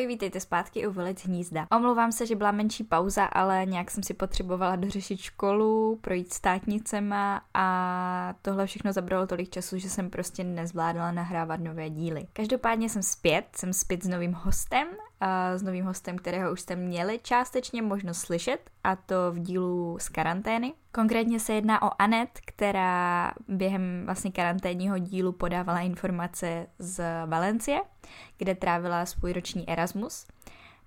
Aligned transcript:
Ahoj, 0.00 0.06
vítejte 0.06 0.40
zpátky 0.40 0.86
u 0.86 0.90
Vylec 0.90 1.24
hnízda. 1.24 1.66
Omlouvám 1.76 2.12
se, 2.12 2.26
že 2.26 2.36
byla 2.36 2.52
menší 2.52 2.84
pauza, 2.84 3.24
ale 3.24 3.66
nějak 3.66 3.90
jsem 3.90 4.02
si 4.02 4.14
potřebovala 4.14 4.76
dořešit 4.76 5.20
školu, 5.20 5.98
projít 6.00 6.32
státnicema 6.32 7.42
a 7.54 8.34
tohle 8.42 8.66
všechno 8.66 8.92
zabralo 8.92 9.26
tolik 9.26 9.50
času, 9.50 9.78
že 9.78 9.90
jsem 9.90 10.10
prostě 10.10 10.44
nezvládala 10.44 11.12
nahrávat 11.12 11.60
nové 11.60 11.90
díly. 11.90 12.26
Každopádně 12.32 12.88
jsem 12.88 13.02
zpět, 13.02 13.44
jsem 13.56 13.72
zpět 13.72 14.02
s 14.02 14.08
novým 14.08 14.32
hostem, 14.32 14.88
s 15.56 15.62
novým 15.62 15.84
hostem, 15.84 16.18
kterého 16.18 16.52
už 16.52 16.60
jste 16.60 16.76
měli 16.76 17.20
částečně 17.22 17.82
možnost 17.82 18.18
slyšet, 18.18 18.70
a 18.84 18.96
to 18.96 19.14
v 19.32 19.38
dílu 19.38 19.96
z 20.00 20.08
karantény. 20.08 20.72
Konkrétně 20.92 21.40
se 21.40 21.52
jedná 21.52 21.82
o 21.82 21.90
Anet, 21.98 22.30
která 22.44 23.32
během 23.48 24.02
vlastně 24.04 24.32
karanténního 24.32 24.98
dílu 24.98 25.32
podávala 25.32 25.80
informace 25.80 26.66
z 26.78 27.04
Valencie, 27.26 27.82
kde 28.38 28.54
trávila 28.54 29.06
svůj 29.06 29.32
roční 29.32 29.68
Erasmus. 29.68 30.26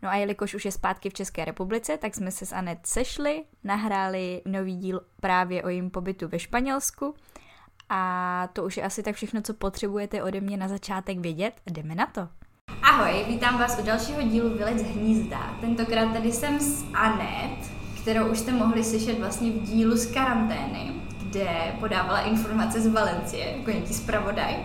No 0.02 0.10
a 0.10 0.16
jelikož 0.16 0.56
už 0.56 0.66
je 0.66 0.72
zpátky 0.72 1.10
v 1.10 1.14
České 1.14 1.46
republice, 1.46 1.98
tak 1.98 2.16
jsme 2.16 2.32
se 2.32 2.46
s 2.46 2.54
Anet 2.54 2.80
sešli, 2.88 3.44
nahráli 3.64 4.42
nový 4.46 4.76
díl 4.76 5.02
právě 5.22 5.64
o 5.64 5.70
jejím 5.70 5.90
pobytu 5.90 6.28
ve 6.28 6.40
Španělsku 6.40 7.16
a 7.90 8.48
to 8.54 8.64
už 8.64 8.78
je 8.78 8.84
asi 8.84 9.04
tak 9.04 9.16
všechno, 9.16 9.42
co 9.42 9.54
potřebujete 9.54 10.24
ode 10.24 10.42
mě 10.42 10.58
na 10.58 10.68
začátek 10.68 11.20
vědět. 11.20 11.62
Jdeme 11.66 11.96
na 11.96 12.06
to! 12.06 12.43
Ahoj, 12.86 13.26
vítám 13.28 13.58
vás 13.58 13.80
u 13.80 13.86
dalšího 13.86 14.22
dílu 14.22 14.50
Vylec 14.50 14.82
hnízda. 14.82 15.54
Tentokrát 15.62 16.14
tady 16.14 16.32
jsem 16.32 16.60
s 16.60 16.86
Anet, 16.94 17.72
kterou 18.02 18.28
už 18.28 18.40
jste 18.40 18.52
mohli 18.52 18.84
slyšet 18.84 19.20
vlastně 19.20 19.52
v 19.52 19.62
dílu 19.62 19.96
z 19.96 20.12
karantény, 20.12 20.92
kde 21.20 21.48
podávala 21.80 22.20
informace 22.20 22.82
z 22.82 22.88
Valencie, 22.88 23.58
jako 23.58 23.72
nějaký 23.72 23.94
zpravodaj. 23.94 24.56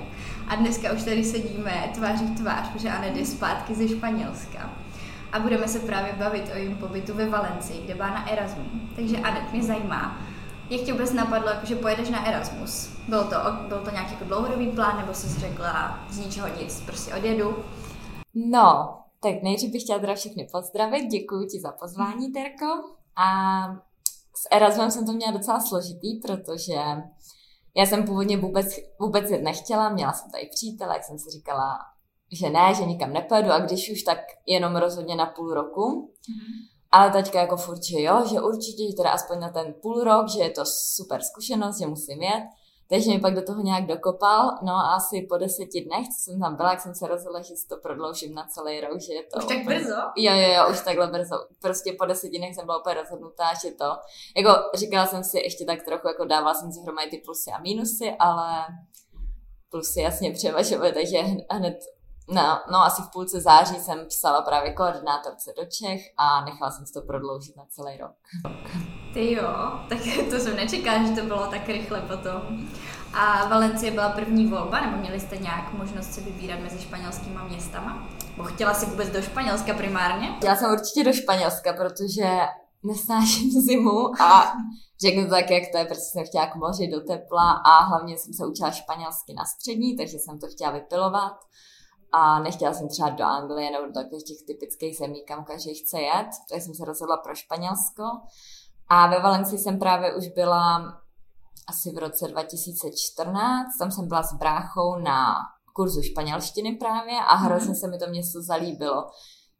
A 0.49 0.55
dneska 0.55 0.93
už 0.93 1.03
tady 1.03 1.25
sedíme 1.25 1.91
tváří 1.95 2.25
v 2.25 2.37
tvář, 2.37 2.69
protože 2.69 2.91
Anet 2.91 3.17
je 3.17 3.27
zpátky 3.27 3.75
ze 3.75 3.89
Španělska. 3.89 4.71
A 5.33 5.39
budeme 5.39 5.69
se 5.69 5.79
právě 5.79 6.13
bavit 6.19 6.51
o 6.55 6.57
jejím 6.57 6.77
pobytu 6.77 7.15
ve 7.15 7.29
Valencii, 7.29 7.83
kde 7.85 7.95
byla 7.95 8.09
na 8.09 8.31
Erasmu. 8.31 8.65
Takže 8.97 9.17
Anet 9.17 9.53
mě 9.53 9.63
zajímá, 9.63 10.19
jak 10.71 10.81
tě 10.81 10.93
vůbec 10.93 11.13
napadlo, 11.13 11.51
že 11.63 11.77
pojedeš 11.77 12.09
na 12.09 12.27
Erasmus? 12.27 12.91
Byl 13.09 13.25
to, 13.25 13.37
byl 13.69 13.79
to 13.79 13.91
nějaký 13.91 14.13
jako 14.13 14.25
dlouhodobý 14.25 14.67
plán, 14.67 14.97
nebo 14.97 15.15
jsi 15.15 15.41
řekla 15.41 15.99
z 16.11 16.19
ničeho 16.19 16.49
nic, 16.61 16.81
prostě 16.81 17.15
odjedu? 17.15 17.57
No, 18.47 18.99
tak 19.21 19.43
nejdřív 19.43 19.73
bych 19.73 19.83
chtěla 19.83 19.99
teda 19.99 20.15
všechny 20.15 20.49
pozdravit, 20.53 21.11
děkuji 21.11 21.47
ti 21.47 21.61
za 21.61 21.73
pozvání, 21.73 22.33
Terko. 22.33 22.67
A 23.17 23.29
s 24.35 24.49
Erasmem 24.51 24.91
jsem 24.91 25.07
to 25.07 25.13
měla 25.13 25.33
docela 25.33 25.61
složitý, 25.61 26.21
protože 26.21 26.75
já 27.77 27.87
jsem 27.87 28.07
původně 28.07 28.37
vůbec, 28.37 28.67
vůbec 29.01 29.31
nechtěla, 29.31 29.89
měla 29.89 30.13
jsem 30.13 30.31
tady 30.31 30.49
přítele, 30.55 30.95
jak 30.95 31.05
jsem 31.05 31.19
si 31.19 31.31
říkala, 31.31 31.79
že 32.33 32.51
ne, 32.51 32.75
že 32.75 32.85
nikam 32.85 33.13
nepojedu 33.13 33.51
a 33.51 33.59
když 33.59 33.91
už, 33.93 34.03
tak 34.03 34.19
jenom 34.47 34.77
rozhodně 34.77 35.17
na 35.17 35.27
půl 35.27 35.55
roku. 35.55 35.81
Mm-hmm. 35.81 36.69
Ale 36.91 37.11
teďka 37.11 37.41
jako 37.41 37.57
furt, 37.57 37.85
že 37.85 38.03
jo, 38.03 38.27
že 38.31 38.41
určitě, 38.41 38.91
že 38.91 38.97
teda 38.97 39.11
aspoň 39.11 39.41
na 39.41 39.49
ten 39.49 39.75
půl 39.83 40.05
rok, 40.05 40.29
že 40.29 40.41
je 40.41 40.51
to 40.51 40.63
super 40.67 41.23
zkušenost, 41.23 41.79
že 41.79 41.87
musím 41.87 42.23
jet. 42.23 42.45
Takže 42.91 43.11
mi 43.11 43.21
pak 43.21 43.35
do 43.35 43.43
toho 43.43 43.63
nějak 43.63 43.87
dokopal, 43.87 44.51
no 44.63 44.73
a 44.73 44.95
asi 44.95 45.27
po 45.29 45.37
deseti 45.39 45.81
dnech, 45.81 46.09
co 46.09 46.23
jsem 46.25 46.41
tam 46.41 46.57
byla, 46.57 46.71
jak 46.71 46.81
jsem 46.81 46.95
se 46.95 47.07
rozhodla, 47.07 47.43
že 47.43 47.57
si 47.57 47.69
to 47.69 47.77
prodloužím 47.77 48.35
na 48.35 48.47
celý 48.47 48.81
rok, 48.81 49.01
že 49.01 49.13
je 49.13 49.23
to... 49.23 49.39
Už 49.39 49.45
tak 49.45 49.65
brzo? 49.65 49.95
Jo, 50.17 50.33
jo, 50.35 50.53
jo, 50.57 50.71
už 50.71 50.81
takhle 50.81 51.07
brzo. 51.07 51.37
Prostě 51.61 51.93
po 51.99 52.07
deseti 52.07 52.39
dnech 52.39 52.55
jsem 52.55 52.67
byla 52.67 52.79
úplně 52.81 52.95
rozhodnutá, 52.95 53.45
že 53.65 53.71
to... 53.71 53.85
Jako 54.37 54.51
říkala 54.75 55.07
jsem 55.07 55.25
si 55.25 55.39
ještě 55.39 55.65
tak 55.65 55.83
trochu, 55.83 56.09
jako 56.09 56.25
dávala 56.25 56.55
jsem 56.55 56.73
si 56.73 56.81
hromady 56.81 57.11
ty 57.11 57.19
plusy 57.19 57.51
a 57.51 57.61
mínusy, 57.61 58.17
ale 58.19 58.67
plusy 59.71 60.01
jasně 60.01 60.33
převažovaly, 60.33 60.93
takže 60.93 61.19
hned 61.51 61.79
No, 62.31 62.61
no, 62.73 62.79
asi 62.79 63.03
v 63.03 63.11
půlce 63.13 63.41
září 63.41 63.75
jsem 63.77 64.07
psala 64.09 64.43
právě 64.43 64.73
koordinátorce 64.73 65.53
do 65.57 65.65
Čech 65.65 66.01
a 66.17 66.45
nechala 66.45 66.71
jsem 66.71 66.87
si 66.87 66.93
to 66.93 67.03
prodloužit 67.03 67.57
na 67.57 67.65
celý 67.69 67.97
rok. 67.97 68.17
Ty 69.15 69.33
jo, 69.33 69.49
tak 69.89 69.99
to 70.31 70.39
jsem 70.39 70.57
nečekala, 70.57 71.07
že 71.07 71.21
to 71.21 71.27
bylo 71.27 71.47
tak 71.47 71.69
rychle 71.69 72.01
potom. 72.01 72.69
A 73.15 73.49
Valencie 73.49 73.93
byla 73.93 74.09
první 74.09 74.47
volba, 74.47 74.81
nebo 74.81 74.97
měli 74.97 75.21
jste 75.21 75.37
nějak 75.37 75.73
možnost 75.73 76.13
si 76.13 76.21
vybírat 76.21 76.61
mezi 76.61 76.79
španělskými 76.79 77.39
městama? 77.49 78.09
Bo 78.37 78.45
chtěla 78.45 78.75
si 78.75 78.87
vůbec 78.87 79.09
do 79.09 79.23
Španělska 79.23 79.75
primárně? 79.75 80.39
Já 80.45 80.57
jsem 80.57 80.73
určitě 80.73 81.05
do 81.05 81.13
Španělska, 81.13 81.73
protože 81.73 82.41
nesnáším 82.83 83.51
zimu 83.51 84.23
a 84.23 84.53
řeknu 85.01 85.25
to 85.25 85.31
tak, 85.31 85.51
jak 85.51 85.63
to 85.73 85.79
je, 85.79 85.85
protože 85.85 86.01
jsem 86.01 86.27
chtěla 86.27 86.47
k 86.47 86.55
moři 86.55 86.89
do 86.89 87.01
tepla 87.01 87.51
a 87.53 87.85
hlavně 87.85 88.19
jsem 88.19 88.35
se 88.35 88.47
učila 88.47 88.71
španělsky 88.71 89.35
na 89.35 89.45
střední, 89.45 89.97
takže 89.97 90.19
jsem 90.19 90.39
to 90.39 90.47
chtěla 90.47 90.71
vypilovat 90.71 91.33
a 92.13 92.41
nechtěla 92.41 92.73
jsem 92.73 92.89
třeba 92.89 93.11
do 93.11 93.25
Anglie 93.25 93.71
nebo 93.71 93.87
do 93.87 93.93
takových 93.93 94.25
těch 94.25 94.37
typických 94.47 94.97
zemí, 94.97 95.25
kam 95.25 95.45
každý 95.45 95.75
chce 95.75 96.01
jet, 96.01 96.29
tak 96.51 96.63
jsem 96.63 96.75
se 96.75 96.85
rozhodla 96.85 97.17
pro 97.17 97.35
Španělsko. 97.35 98.03
A 98.89 99.07
ve 99.07 99.21
Valencii 99.21 99.59
jsem 99.59 99.79
právě 99.79 100.15
už 100.15 100.29
byla 100.29 100.95
asi 101.69 101.91
v 101.91 101.99
roce 101.99 102.29
2014, 102.29 103.79
tam 103.79 103.91
jsem 103.91 104.09
byla 104.09 104.23
s 104.23 104.33
bráchou 104.33 104.99
na 104.99 105.35
kurzu 105.73 106.03
španělštiny 106.03 106.73
právě 106.73 107.19
a 107.29 107.35
hrozně 107.35 107.75
se 107.75 107.89
mi 107.89 107.99
to 107.99 108.07
město 108.07 108.43
zalíbilo 108.43 109.07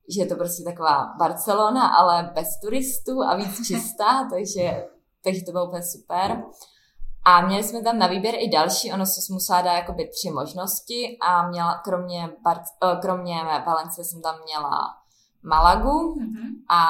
že 0.09 0.21
je 0.21 0.27
to 0.27 0.35
prostě 0.35 0.63
taková 0.63 1.15
Barcelona, 1.19 1.89
ale 1.89 2.31
bez 2.35 2.49
turistů 2.61 3.23
a 3.23 3.37
víc 3.37 3.67
čistá, 3.67 4.29
takže, 4.31 4.87
takže 5.25 5.45
to 5.45 5.53
bylo 5.53 5.67
úplně 5.67 5.83
super. 5.83 6.43
A 7.29 7.47
měli 7.47 7.65
jsme 7.65 7.83
tam 7.83 7.99
na 7.99 8.07
výběr 8.07 8.35
i 8.39 8.49
další, 8.49 8.93
ono 8.93 9.07
se 9.07 9.33
musela 9.33 9.61
dát 9.63 9.73
jakoby 9.73 10.09
tři 10.09 10.31
možnosti 10.31 11.19
a 11.29 11.49
měla, 11.49 11.79
kromě, 11.85 12.29
Bar- 12.45 12.63
eh, 12.85 12.97
kromě 13.03 13.35
Valence 13.67 14.05
jsem 14.05 14.23
tam 14.23 14.35
měla 14.45 14.97
Malagu 15.43 16.15
mm-hmm. 16.15 16.63
a 16.69 16.81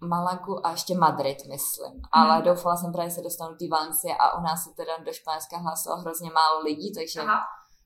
Malagu 0.00 0.66
a 0.66 0.70
ještě 0.70 0.94
Madrid, 0.94 1.38
myslím. 1.48 1.92
Mm. 1.94 2.00
Ale 2.12 2.42
doufala 2.42 2.76
jsem 2.76 2.92
právě, 2.92 3.10
že 3.10 3.14
se 3.14 3.22
dostanu 3.22 3.50
do 3.50 3.56
té 3.56 3.68
Valencie 3.70 4.16
a 4.16 4.38
u 4.38 4.42
nás 4.42 4.64
se 4.64 4.70
teda 4.76 4.92
do 5.04 5.12
Španělska 5.12 5.58
hlásilo 5.58 5.96
hrozně 5.96 6.30
málo 6.30 6.60
lidí, 6.64 6.94
takže 6.94 7.20
Aha. 7.20 7.40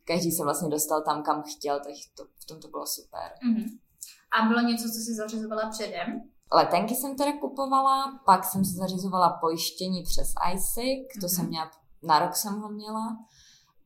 každý 0.06 0.32
se 0.32 0.44
vlastně 0.44 0.68
dostal 0.68 1.02
tam, 1.02 1.22
kam 1.22 1.42
chtěl, 1.42 1.80
takže 1.84 2.02
to, 2.16 2.24
v 2.24 2.46
tom 2.46 2.60
to 2.60 2.68
bylo 2.68 2.86
super. 2.86 3.32
Mm-hmm. 3.48 3.78
A 4.32 4.48
bylo 4.48 4.60
něco, 4.60 4.84
co 4.84 4.98
si 5.06 5.14
zařizovala 5.14 5.70
předem? 5.70 6.29
Letenky 6.54 6.94
jsem 6.94 7.16
teda 7.16 7.32
kupovala, 7.40 8.20
pak 8.26 8.44
jsem 8.44 8.64
se 8.64 8.72
zařizovala 8.72 9.38
pojištění 9.40 10.02
přes 10.02 10.34
iSick, 10.54 11.20
to 11.20 11.26
mm-hmm. 11.26 11.36
jsem 11.36 11.48
měla, 11.48 11.70
na 12.02 12.18
rok 12.18 12.36
jsem 12.36 12.60
ho 12.60 12.68
měla. 12.68 13.16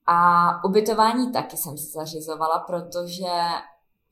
A 0.06 0.48
ubytování 0.64 1.32
taky 1.32 1.56
jsem 1.56 1.78
se 1.78 1.86
zařizovala, 1.86 2.58
protože 2.58 3.32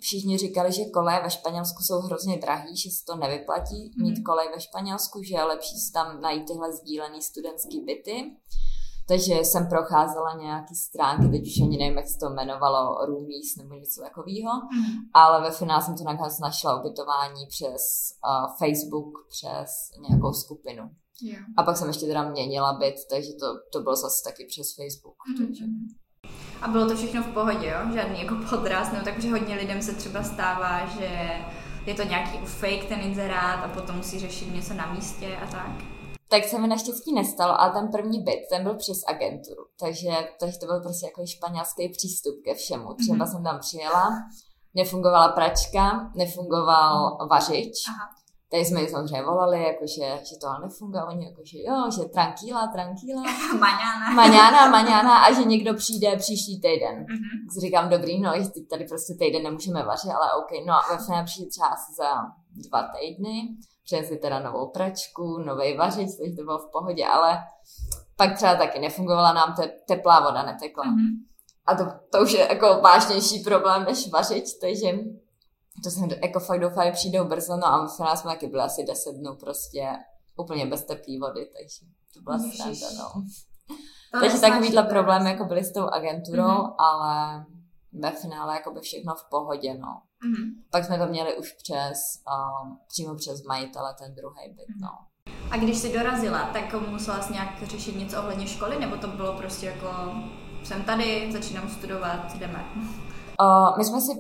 všichni 0.01 0.39
říkali, 0.39 0.73
že 0.73 0.85
koleje 0.85 1.23
ve 1.23 1.31
Španělsku 1.31 1.83
jsou 1.83 2.01
hrozně 2.01 2.37
drahý, 2.37 2.77
že 2.77 2.91
se 2.91 3.05
to 3.05 3.17
nevyplatí 3.17 3.91
mm-hmm. 3.91 4.03
mít 4.03 4.23
kolej 4.23 4.49
ve 4.55 4.61
Španělsku, 4.61 5.23
že 5.23 5.35
je 5.35 5.45
lepší 5.45 5.79
si 5.79 5.93
tam 5.93 6.21
najít 6.21 6.47
tyhle 6.47 6.73
sdílený 6.73 7.23
studentský 7.23 7.81
byty. 7.81 8.37
Takže 9.13 9.35
jsem 9.35 9.67
procházela 9.67 10.35
nějaký 10.41 10.75
stránky, 10.75 11.29
teď 11.29 11.43
už 11.43 11.61
ani 11.63 11.77
nevím, 11.79 11.97
jak 11.97 12.09
se 12.09 12.19
to 12.19 12.27
jmenovalo, 12.27 13.07
Roomies 13.07 13.57
nebo 13.59 13.75
něco 13.75 14.01
takového, 14.03 14.53
mm. 14.73 14.95
ale 15.15 15.41
ve 15.41 15.51
finále 15.51 15.83
jsem 15.83 15.97
to 15.97 16.05
nakonec 16.05 16.39
našla 16.39 16.81
ubytování 16.81 17.47
přes 17.49 17.83
uh, 18.29 18.57
Facebook, 18.59 19.13
přes 19.29 19.71
nějakou 20.09 20.33
skupinu. 20.33 20.91
Yeah. 21.23 21.43
A 21.57 21.63
pak 21.63 21.77
jsem 21.77 21.89
ještě 21.89 22.07
teda 22.07 22.23
měnila 22.31 22.73
byt, 22.73 22.95
takže 23.11 23.33
to, 23.41 23.47
to 23.73 23.83
bylo 23.83 23.97
zase 23.97 24.25
taky 24.25 24.45
přes 24.45 24.67
Facebook. 24.77 25.17
Mm. 25.29 25.47
Takže. 25.47 25.65
A 26.63 26.69
bylo 26.69 26.89
to 26.89 26.97
všechno 26.97 27.23
v 27.23 27.35
pohodě, 27.35 27.67
jo? 27.67 27.95
Žádný 27.95 28.21
jako 28.23 28.35
podraz, 28.51 28.93
no, 28.93 28.99
takže 29.05 29.31
hodně 29.31 29.55
lidem 29.55 29.83
se 29.83 29.95
třeba 29.95 30.23
stává, 30.23 30.87
že 30.87 31.11
je 31.87 31.95
to 31.95 32.03
nějaký 32.03 32.39
fake 32.39 32.89
ten 32.89 33.01
inzerát 33.01 33.65
a 33.65 33.69
potom 33.69 33.97
musí 33.97 34.19
řešit 34.19 34.55
něco 34.55 34.75
na 34.75 34.93
místě 34.93 35.37
a 35.37 35.47
tak 35.47 36.02
tak 36.33 36.45
se 36.45 36.59
mi 36.59 36.69
naštěstí 36.69 37.15
nestalo, 37.15 37.61
ale 37.61 37.73
ten 37.73 37.89
první 37.89 38.23
byt, 38.23 38.41
ten 38.51 38.63
byl 38.63 38.75
přes 38.75 38.99
agenturu, 39.09 39.65
takže, 39.81 40.11
takže 40.41 40.59
to 40.59 40.67
byl 40.67 40.81
prostě 40.81 41.07
jako 41.07 41.27
španělský 41.27 41.89
přístup 41.89 42.35
ke 42.45 42.55
všemu. 42.55 42.95
Třeba 42.95 43.19
mm-hmm. 43.19 43.31
jsem 43.31 43.45
tam 43.45 43.59
přijela, 43.59 44.05
nefungovala 44.75 45.29
pračka, 45.29 46.11
nefungoval 46.17 47.19
vařič, 47.31 47.77
Aha. 47.89 48.09
Tady 48.53 48.65
jsme 48.65 48.81
ji 48.81 48.89
samozřejmě 48.89 49.23
volali, 49.23 49.63
jakože, 49.63 50.07
že 50.29 50.37
to 50.41 50.47
ale 50.49 50.61
nefunguje, 50.63 51.05
oni 51.05 51.25
jakože 51.27 51.59
jo, 51.69 51.91
že 51.97 52.09
tranquila, 52.09 52.67
tranquila. 52.67 53.23
maňána. 53.65 54.11
Maňána, 54.15 54.71
maňána 54.71 55.25
a 55.25 55.33
že 55.35 55.45
někdo 55.45 55.75
přijde 55.75 56.17
příští 56.17 56.61
týden. 56.61 56.97
Mm-hmm. 57.05 57.61
Říkám, 57.61 57.89
dobrý, 57.89 58.21
no, 58.21 58.33
teď 58.33 58.69
tady 58.71 58.85
prostě 58.85 59.15
týden 59.19 59.43
nemůžeme 59.43 59.83
vařit, 59.83 60.11
ale 60.11 60.35
OK. 60.41 60.67
No 60.67 60.73
a 60.73 60.83
ve 60.91 61.05
finále 61.05 61.25
přijde 61.25 61.51
třeba 61.51 61.67
asi 61.67 61.93
za 61.95 62.11
dva 62.69 62.83
týdny 62.95 63.57
přinesli 63.85 64.17
teda 64.17 64.39
novou 64.41 64.71
pračku, 64.71 65.39
nový 65.39 65.77
vařič, 65.77 66.09
takže 66.19 66.37
to 66.37 66.43
bylo 66.45 66.59
v 66.59 66.71
pohodě, 66.73 67.07
ale 67.07 67.39
pak 68.17 68.37
třeba 68.37 68.55
taky 68.55 68.79
nefungovala 68.79 69.33
nám 69.33 69.55
te, 69.55 69.69
teplá 69.69 70.21
voda, 70.21 70.43
netekla. 70.43 70.85
Mm-hmm. 70.85 71.33
A 71.67 71.75
to, 71.75 71.85
to 72.13 72.23
už 72.23 72.33
je 72.33 72.41
jako 72.41 72.81
vážnější 72.81 73.45
problém 73.45 73.85
než 73.85 74.11
vařič, 74.11 74.45
takže 74.61 74.89
to 75.85 75.91
jsem 75.91 76.09
jako 76.23 76.41
fakt 76.41 76.61
doufala, 76.61 76.87
že 76.87 76.93
přijdou 76.93 77.25
brzo, 77.25 77.57
no 77.57 77.67
a 77.67 77.87
v 77.87 77.99
nás 77.99 78.21
jsme 78.21 78.31
taky 78.31 78.47
byli 78.47 78.63
asi 78.63 78.85
10 78.85 79.13
dnů 79.13 79.37
prostě 79.37 79.89
úplně 80.37 80.67
bez 80.67 80.85
teplé 80.85 81.19
vody, 81.21 81.51
takže 81.57 81.93
to 82.15 82.21
byla 82.21 82.39
sranda, 82.39 82.87
no. 82.99 83.23
To 84.13 84.21
takže 84.21 84.41
takovýhle 84.41 84.83
problém 84.83 85.27
jako 85.27 85.45
byly 85.45 85.65
s 85.65 85.73
tou 85.73 85.83
agenturou, 85.83 86.43
mm-hmm. 86.43 86.75
ale 86.79 87.45
ve 87.93 88.11
finále 88.11 88.55
jako 88.55 88.71
by 88.71 88.81
všechno 88.81 89.15
v 89.15 89.29
pohodě, 89.31 89.75
no. 89.75 90.03
Mm-hmm. 90.27 90.63
Pak 90.71 90.85
jsme 90.85 90.99
to 90.99 91.07
měli 91.07 91.37
už 91.37 91.53
přes, 91.53 91.99
um, 92.63 92.79
přímo 92.89 93.15
přes 93.15 93.43
majitele 93.43 93.95
ten 93.99 94.15
druhý 94.15 94.49
byt, 94.49 94.69
mm-hmm. 94.69 94.81
no. 94.83 94.89
A 95.51 95.57
když 95.57 95.79
jsi 95.79 95.93
dorazila, 95.93 96.51
tak 96.53 96.89
musela 96.89 97.23
jsi 97.23 97.33
nějak 97.33 97.63
řešit 97.63 97.97
něco 97.97 98.19
ohledně 98.19 98.47
školy, 98.47 98.79
nebo 98.81 98.97
to 98.97 99.07
bylo 99.07 99.37
prostě 99.37 99.67
jako 99.67 99.89
jsem 100.65 100.83
tady, 100.83 101.33
začínám 101.33 101.69
studovat, 101.69 102.35
jdeme? 102.35 102.65
Uh, 103.41 103.79
my 103.79 103.85
jsme 103.85 104.01
si 104.01 104.13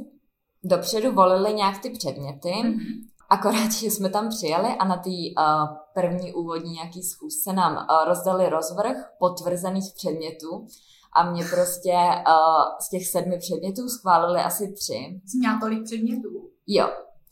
dopředu 0.64 1.12
volili 1.12 1.54
nějak 1.54 1.78
ty 1.78 1.90
předměty, 1.90 2.48
mm-hmm. 2.48 3.08
akorát, 3.30 3.72
že 3.72 3.86
jsme 3.86 4.10
tam 4.10 4.28
přijeli 4.28 4.68
a 4.68 4.84
na 4.84 4.96
té 4.96 5.10
uh, 5.10 5.76
první 5.94 6.32
úvodní 6.32 6.72
nějaký 6.72 7.02
schůzce 7.02 7.52
nám 7.52 7.72
uh, 7.72 8.08
rozdali 8.08 8.48
rozvrh 8.48 8.96
potvrzených 9.18 9.92
předmětů 9.96 10.66
a 11.14 11.30
mě 11.30 11.44
prostě 11.44 11.94
uh, 12.28 12.78
z 12.80 12.88
těch 12.88 13.08
sedmi 13.08 13.38
předmětů 13.38 13.88
schválili 13.88 14.40
asi 14.40 14.72
tři. 14.72 15.20
Jsi 15.26 15.38
měla 15.38 15.58
tolik 15.60 15.84
předmětů? 15.84 16.28
Jo, 16.66 16.88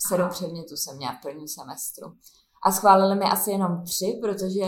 sedm 0.08 0.24
Aha. 0.24 0.30
předmětů 0.30 0.76
jsem 0.76 0.96
měla 0.96 1.12
v 1.12 1.22
prvním 1.22 1.48
semestru. 1.48 2.06
A 2.66 2.72
schválili 2.72 3.16
mi 3.16 3.24
asi 3.24 3.50
jenom 3.50 3.84
tři, 3.84 4.18
protože 4.22 4.66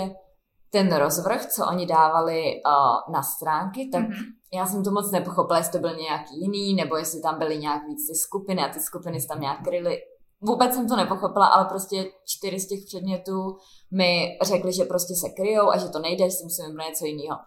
ten 0.70 0.94
rozvrh, 0.96 1.46
co 1.46 1.66
oni 1.66 1.86
dávali 1.86 2.42
uh, 2.42 3.14
na 3.14 3.22
stránky, 3.22 3.88
tak 3.92 4.02
mm-hmm. 4.02 4.32
já 4.54 4.66
jsem 4.66 4.84
to 4.84 4.90
moc 4.90 5.10
nepochopila, 5.10 5.58
jestli 5.58 5.72
to 5.72 5.78
byl 5.78 5.96
nějaký 5.96 6.40
jiný, 6.40 6.74
nebo 6.74 6.96
jestli 6.96 7.20
tam 7.20 7.38
byly 7.38 7.58
nějak 7.58 7.82
víc 7.88 8.08
ty 8.08 8.14
skupiny 8.14 8.64
a 8.64 8.68
ty 8.68 8.80
skupiny 8.80 9.20
se 9.20 9.28
tam 9.28 9.40
nějak 9.40 9.64
kryly. 9.64 9.98
Vůbec 10.40 10.74
jsem 10.74 10.88
to 10.88 10.96
nepochopila, 10.96 11.46
ale 11.46 11.64
prostě 11.64 12.10
čtyři 12.26 12.60
z 12.60 12.68
těch 12.68 12.80
předmětů 12.86 13.56
mi 13.92 14.38
řekli, 14.42 14.72
že 14.72 14.84
prostě 14.84 15.14
se 15.14 15.28
kryjou 15.28 15.70
a 15.70 15.78
že 15.78 15.88
to 15.88 15.98
nejde, 15.98 16.24
že 16.24 16.36
si 16.36 16.44
musím 16.44 16.66
vybrat 16.66 16.88
něco 16.88 17.04
jiného. 17.04 17.38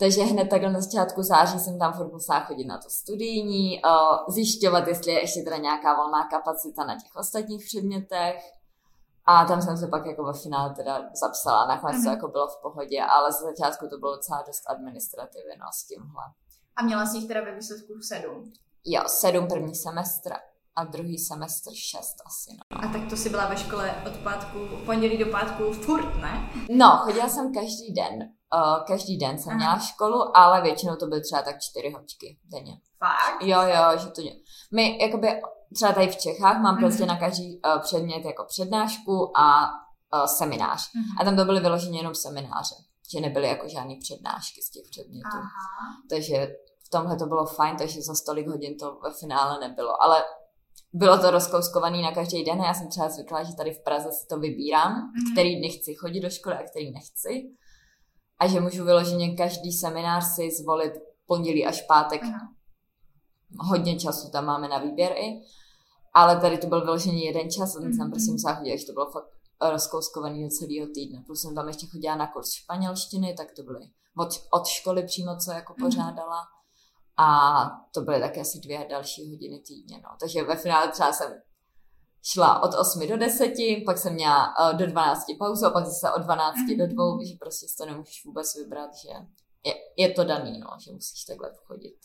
Takže 0.00 0.22
hned 0.22 0.48
takhle 0.50 0.72
na 0.72 0.80
začátku 0.80 1.22
září 1.22 1.58
jsem 1.58 1.78
tam 1.78 1.92
furt 1.92 2.12
musela 2.12 2.40
chodit 2.40 2.64
na 2.64 2.78
to 2.78 2.90
studijní, 2.90 3.80
zjišťovat, 4.28 4.88
jestli 4.88 5.12
je 5.12 5.20
ještě 5.20 5.42
teda 5.42 5.56
nějaká 5.56 5.94
volná 5.94 6.28
kapacita 6.28 6.84
na 6.84 6.94
těch 6.94 7.16
ostatních 7.16 7.64
předmětech. 7.64 8.36
A 9.26 9.44
tam 9.44 9.62
jsem 9.62 9.76
se 9.76 9.86
pak 9.88 10.06
jako 10.06 10.24
ve 10.24 10.32
finále 10.32 10.74
teda 10.74 11.10
zapsala, 11.20 11.66
nakonec 11.66 11.96
to 11.96 12.08
mhm. 12.08 12.10
jako 12.10 12.28
bylo 12.28 12.48
v 12.48 12.62
pohodě, 12.62 13.02
ale 13.02 13.32
z 13.32 13.40
začátku 13.40 13.88
to 13.88 13.98
bylo 13.98 14.16
docela 14.16 14.42
dost 14.46 14.62
administrativy 14.66 15.52
no, 15.58 15.66
s 15.72 15.86
tímhle. 15.86 16.24
A 16.76 16.82
měla 16.82 17.06
jsi 17.06 17.16
jich 17.16 17.28
teda 17.28 17.40
ve 17.44 17.54
výsledku 17.54 17.92
sedm? 18.02 18.52
Jo, 18.84 19.02
sedm 19.06 19.48
první 19.48 19.74
semestr 19.74 20.32
a 20.76 20.84
druhý 20.84 21.18
semestr 21.18 21.70
šest 21.74 22.16
asi, 22.26 22.50
no. 22.56 22.84
A 22.84 22.92
tak 22.92 23.10
to 23.10 23.16
si 23.16 23.30
byla 23.30 23.48
ve 23.48 23.56
škole 23.56 23.94
od 24.06 24.16
pátku, 24.16 24.58
pondělí 24.86 25.18
do 25.18 25.26
pátku 25.26 25.72
furt, 25.72 26.14
ne? 26.14 26.50
No, 26.70 27.00
chodila 27.04 27.28
jsem 27.28 27.54
každý 27.54 27.94
den. 27.94 28.39
Uh, 28.54 28.84
každý 28.86 29.18
den 29.18 29.38
jsem 29.38 29.50
Aha. 29.50 29.56
měla 29.56 29.78
školu, 29.78 30.36
ale 30.36 30.62
většinou 30.62 30.96
to 30.96 31.06
byly 31.06 31.20
třeba 31.20 31.42
tak 31.42 31.60
čtyři 31.60 31.90
hoďky 31.90 32.38
denně. 32.44 32.72
Fakt? 32.98 33.42
Jo, 33.42 33.60
jo, 33.62 33.98
že 33.98 34.06
to... 34.06 34.22
My 34.74 34.98
jakoby 35.02 35.42
třeba 35.74 35.92
tady 35.92 36.08
v 36.08 36.16
Čechách 36.16 36.60
mám 36.62 36.76
mm-hmm. 36.76 36.80
prostě 36.80 37.06
na 37.06 37.16
každý 37.16 37.60
uh, 37.64 37.80
předmět 37.80 38.24
jako 38.24 38.44
přednášku 38.44 39.38
a 39.38 39.68
uh, 40.14 40.24
seminář. 40.24 40.80
Mm-hmm. 40.80 41.20
A 41.20 41.24
tam 41.24 41.36
to 41.36 41.44
byly 41.44 41.60
vyloženě 41.60 41.98
jenom 41.98 42.14
semináře, 42.14 42.74
že 43.12 43.20
nebyly 43.20 43.48
jako 43.48 43.68
žádné 43.68 43.94
přednášky 44.00 44.62
z 44.62 44.70
těch 44.70 44.82
předmětů. 44.90 45.28
Aha. 45.34 45.48
Takže 46.10 46.56
v 46.86 46.88
tomhle 46.90 47.16
to 47.16 47.26
bylo 47.26 47.46
fajn, 47.46 47.76
takže 47.76 48.02
za 48.02 48.14
stolik 48.14 48.48
hodin 48.48 48.78
to 48.78 48.98
ve 49.02 49.10
finále 49.20 49.68
nebylo. 49.68 50.02
Ale 50.02 50.24
bylo 50.92 51.18
to 51.18 51.30
rozkouskovaný 51.30 52.02
na 52.02 52.12
každý 52.12 52.44
den 52.44 52.62
a 52.62 52.66
já 52.66 52.74
jsem 52.74 52.88
třeba 52.88 53.08
zvykla, 53.08 53.42
že 53.42 53.54
tady 53.54 53.70
v 53.74 53.84
Praze 53.84 54.12
si 54.12 54.26
to 54.26 54.38
vybírám, 54.38 54.92
mm-hmm. 54.92 55.32
který 55.32 55.56
dny 55.56 55.68
chci 55.68 55.94
chodit 55.94 56.20
do 56.20 56.30
školy 56.30 56.54
a 56.56 56.62
který 56.70 56.92
nechci. 56.92 57.50
A 58.40 58.46
že 58.46 58.60
můžu 58.60 58.84
vyloženě 58.84 59.36
každý 59.36 59.72
seminář 59.72 60.24
si 60.34 60.50
zvolit 60.50 60.92
pondělí 61.26 61.66
až 61.66 61.82
pátek. 61.82 62.22
Aha. 62.22 62.48
Hodně 63.58 63.98
času 63.98 64.30
tam 64.30 64.44
máme 64.44 64.68
na 64.68 64.78
výběr 64.78 65.12
i. 65.12 65.42
Ale 66.14 66.40
tady 66.40 66.58
to 66.58 66.66
byl 66.66 66.80
vyložený 66.80 67.24
jeden 67.24 67.50
čas 67.50 67.76
a 67.76 67.80
ten 67.80 67.94
jsem 67.94 68.10
prostě 68.10 68.32
musela 68.32 68.54
chodit, 68.54 68.74
až 68.74 68.84
to 68.84 68.92
bylo 68.92 69.10
fakt 69.10 69.28
rozkouskovaný 69.70 70.44
do 70.44 70.48
celého 70.48 70.86
týdne. 70.94 71.22
Plus 71.26 71.42
jsem 71.42 71.54
tam 71.54 71.68
ještě 71.68 71.86
chodila 71.86 72.16
na 72.16 72.26
kurz 72.26 72.52
španělštiny, 72.52 73.34
tak 73.34 73.52
to 73.56 73.62
byly 73.62 73.80
od, 74.16 74.28
od 74.50 74.66
školy 74.66 75.02
přímo, 75.02 75.36
co 75.36 75.52
jako 75.52 75.74
mhm. 75.78 75.86
pořádala. 75.86 76.42
A 77.16 77.26
to 77.94 78.00
byly 78.00 78.20
také 78.20 78.40
asi 78.40 78.58
dvě 78.58 78.86
další 78.90 79.30
hodiny 79.30 79.58
týdně. 79.58 79.96
No. 79.96 80.08
Takže 80.20 80.44
ve 80.44 80.56
finále 80.56 80.88
třeba 80.88 81.12
jsem 81.12 81.32
šla 82.22 82.62
od 82.62 82.74
8 82.74 83.08
do 83.08 83.16
10, 83.16 83.52
pak 83.86 83.98
jsem 83.98 84.14
měla 84.14 84.54
uh, 84.72 84.78
do 84.78 84.86
12 84.86 85.24
pauzu 85.38 85.66
a 85.66 85.70
pak 85.70 85.86
zase 85.86 86.12
od 86.12 86.22
12 86.22 86.56
mm-hmm. 86.56 86.78
do 86.78 86.86
2, 86.86 87.14
mhm. 87.14 87.24
že 87.24 87.34
prostě 87.40 87.66
to 87.78 87.86
nemůžeš 87.86 88.24
vůbec 88.24 88.54
vybrat, 88.56 88.90
že 88.94 89.08
je, 89.64 89.74
je 89.96 90.12
to 90.12 90.24
daný, 90.24 90.58
no, 90.58 90.68
že 90.84 90.92
musíš 90.92 91.24
takhle 91.24 91.50
chodit. 91.66 91.96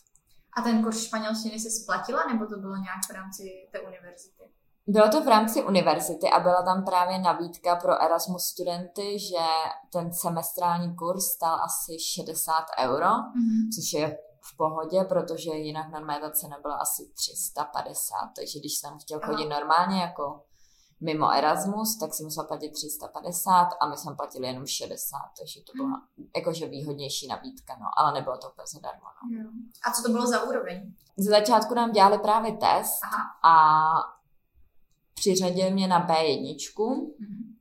A 0.58 0.62
ten 0.62 0.84
kurz 0.84 1.04
španělštiny 1.04 1.60
se 1.60 1.70
splatila, 1.70 2.24
nebo 2.34 2.46
to 2.46 2.58
bylo 2.58 2.76
nějak 2.76 3.00
v 3.10 3.14
rámci 3.14 3.44
té 3.72 3.80
univerzity? 3.80 4.44
Bylo 4.88 5.10
to 5.10 5.22
v 5.22 5.28
rámci 5.28 5.64
univerzity 5.64 6.30
a 6.30 6.40
byla 6.40 6.64
tam 6.64 6.86
právě 6.86 7.20
nabídka 7.20 7.76
pro 7.76 8.04
Erasmus 8.04 8.44
studenty, 8.44 9.20
že 9.20 9.46
ten 9.94 10.14
semestrální 10.14 10.96
kurz 10.96 11.24
stál 11.24 11.60
asi 11.64 12.00
60 12.00 12.54
euro, 12.80 13.06
mm-hmm. 13.06 13.70
což 13.76 13.94
je 13.94 14.18
v 14.54 14.58
pohodě, 14.58 15.04
protože 15.04 15.52
jinak 15.52 15.92
normálně 15.92 16.22
ta 16.22 16.32
cena 16.32 16.58
byla 16.62 16.76
asi 16.76 17.12
350, 17.16 18.32
takže 18.36 18.60
když 18.60 18.78
jsem 18.78 18.98
chtěl 19.00 19.20
chodit 19.20 19.46
normálně 19.46 20.02
jako 20.02 20.44
mimo 21.02 21.32
Erasmus, 21.32 21.98
tak 21.98 22.14
jsem 22.14 22.26
musela 22.26 22.48
platit 22.48 22.70
350 22.70 23.70
a 23.82 23.88
my 23.88 23.98
jsme 23.98 24.16
platili 24.16 24.48
jenom 24.48 24.66
60, 24.66 25.18
takže 25.40 25.60
to 25.62 25.72
byla 25.76 25.88
hmm. 25.88 26.28
jakože 26.36 26.68
výhodnější 26.68 27.28
nabídka, 27.28 27.78
no, 27.80 27.86
ale 27.98 28.14
nebylo 28.14 28.38
to 28.38 28.50
úplně 28.50 28.66
zadarmo. 28.74 29.08
No. 29.44 29.50
A 29.88 29.92
co 29.92 30.04
to 30.04 30.10
bylo 30.10 30.28
za 30.28 30.44
úroveň? 30.44 30.94
Z 31.18 31.26
začátku 31.26 31.74
nám 31.74 31.92
dělali 31.92 32.18
právě 32.18 32.52
test 32.52 33.00
Aha. 33.04 33.24
a 33.44 33.56
přiřadili 35.14 35.72
mě 35.72 35.88
na 35.88 36.08
B1. 36.08 36.56
Mm-hmm. 36.58 37.55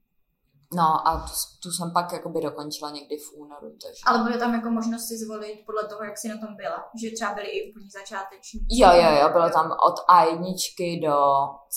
No 0.75 1.09
a 1.09 1.17
tu, 1.17 1.33
tu 1.63 1.71
jsem 1.71 1.93
pak 1.93 2.13
jakoby 2.13 2.41
dokončila 2.41 2.91
někdy 2.91 3.17
v 3.17 3.33
únoru. 3.37 3.71
Takže. 3.83 4.01
Ale 4.07 4.19
bude 4.23 4.39
tam 4.39 4.55
jako 4.55 4.71
možnost 4.71 5.07
si 5.09 5.19
zvolit 5.19 5.63
podle 5.67 5.85
toho, 5.85 6.05
jak 6.05 6.19
jsi 6.19 6.29
na 6.29 6.39
tom 6.39 6.57
byla? 6.57 6.85
Že 7.03 7.11
třeba 7.11 7.35
byly 7.35 7.47
i 7.47 7.71
úplně 7.71 7.89
začáteční? 8.01 8.61
Jo, 8.71 8.89
jo, 8.93 9.11
jo, 9.21 9.29
bylo 9.33 9.51
tam 9.51 9.67
od 9.71 9.97
A1 10.17 11.01
do 11.03 11.17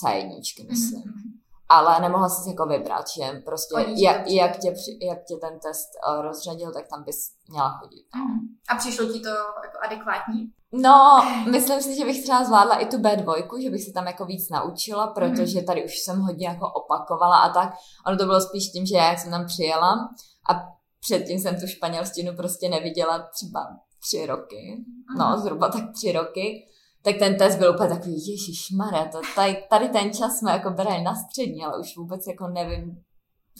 C1, 0.02 0.68
myslím. 0.68 1.02
Mm-hmm 1.02 1.38
ale 1.68 2.00
nemohla 2.00 2.28
si 2.28 2.50
jako 2.50 2.66
vybrat, 2.66 3.04
že 3.16 3.40
prostě 3.44 3.74
jak, 3.96 4.26
jak, 4.26 4.58
tě, 4.58 4.74
jak 5.02 5.18
tě 5.24 5.36
ten 5.36 5.58
test 5.60 5.88
uh, 6.08 6.22
rozřadil, 6.22 6.72
tak 6.72 6.88
tam 6.88 7.04
bys 7.04 7.32
měla 7.48 7.78
chodit. 7.78 8.04
No. 8.16 8.24
Mm. 8.24 8.38
A 8.68 8.74
přišlo 8.74 9.06
ti 9.06 9.20
to 9.20 9.28
jako 9.64 9.78
adekvátní? 9.84 10.52
No, 10.72 11.24
myslím 11.50 11.82
si, 11.82 11.96
že 11.96 12.04
bych 12.04 12.22
třeba 12.22 12.44
zvládla 12.44 12.76
i 12.76 12.86
tu 12.86 12.96
B2, 12.96 13.62
že 13.62 13.70
bych 13.70 13.84
se 13.84 13.92
tam 13.92 14.06
jako 14.06 14.24
víc 14.24 14.50
naučila, 14.50 15.06
protože 15.06 15.62
tady 15.62 15.84
už 15.84 15.98
jsem 15.98 16.20
hodně 16.20 16.48
jako 16.48 16.72
opakovala 16.72 17.36
a 17.36 17.52
tak. 17.52 17.74
Ono 18.06 18.16
to 18.16 18.24
bylo 18.24 18.40
spíš 18.40 18.68
tím, 18.68 18.86
že 18.86 18.96
já 18.96 19.16
jsem 19.16 19.30
tam 19.30 19.46
přijela 19.46 20.08
a 20.50 20.54
předtím 21.00 21.38
jsem 21.38 21.60
tu 21.60 21.66
španělštinu 21.66 22.36
prostě 22.36 22.68
neviděla 22.68 23.28
třeba 23.34 23.60
tři 24.00 24.26
roky, 24.26 24.84
no 25.18 25.38
zhruba 25.38 25.68
tak 25.68 25.92
tři 25.92 26.12
roky 26.12 26.68
tak 27.02 27.16
ten 27.18 27.36
test 27.36 27.58
byl 27.58 27.74
úplně 27.74 27.88
takový, 27.88 28.30
ježišmarja, 28.30 29.04
to 29.04 29.20
tady, 29.34 29.64
tady 29.70 29.88
ten 29.88 30.12
čas 30.12 30.38
jsme 30.38 30.52
jako 30.52 30.70
brali 30.70 31.02
na 31.02 31.14
střední, 31.14 31.64
ale 31.64 31.80
už 31.80 31.96
vůbec 31.96 32.26
jako 32.26 32.48
nevím, 32.48 33.02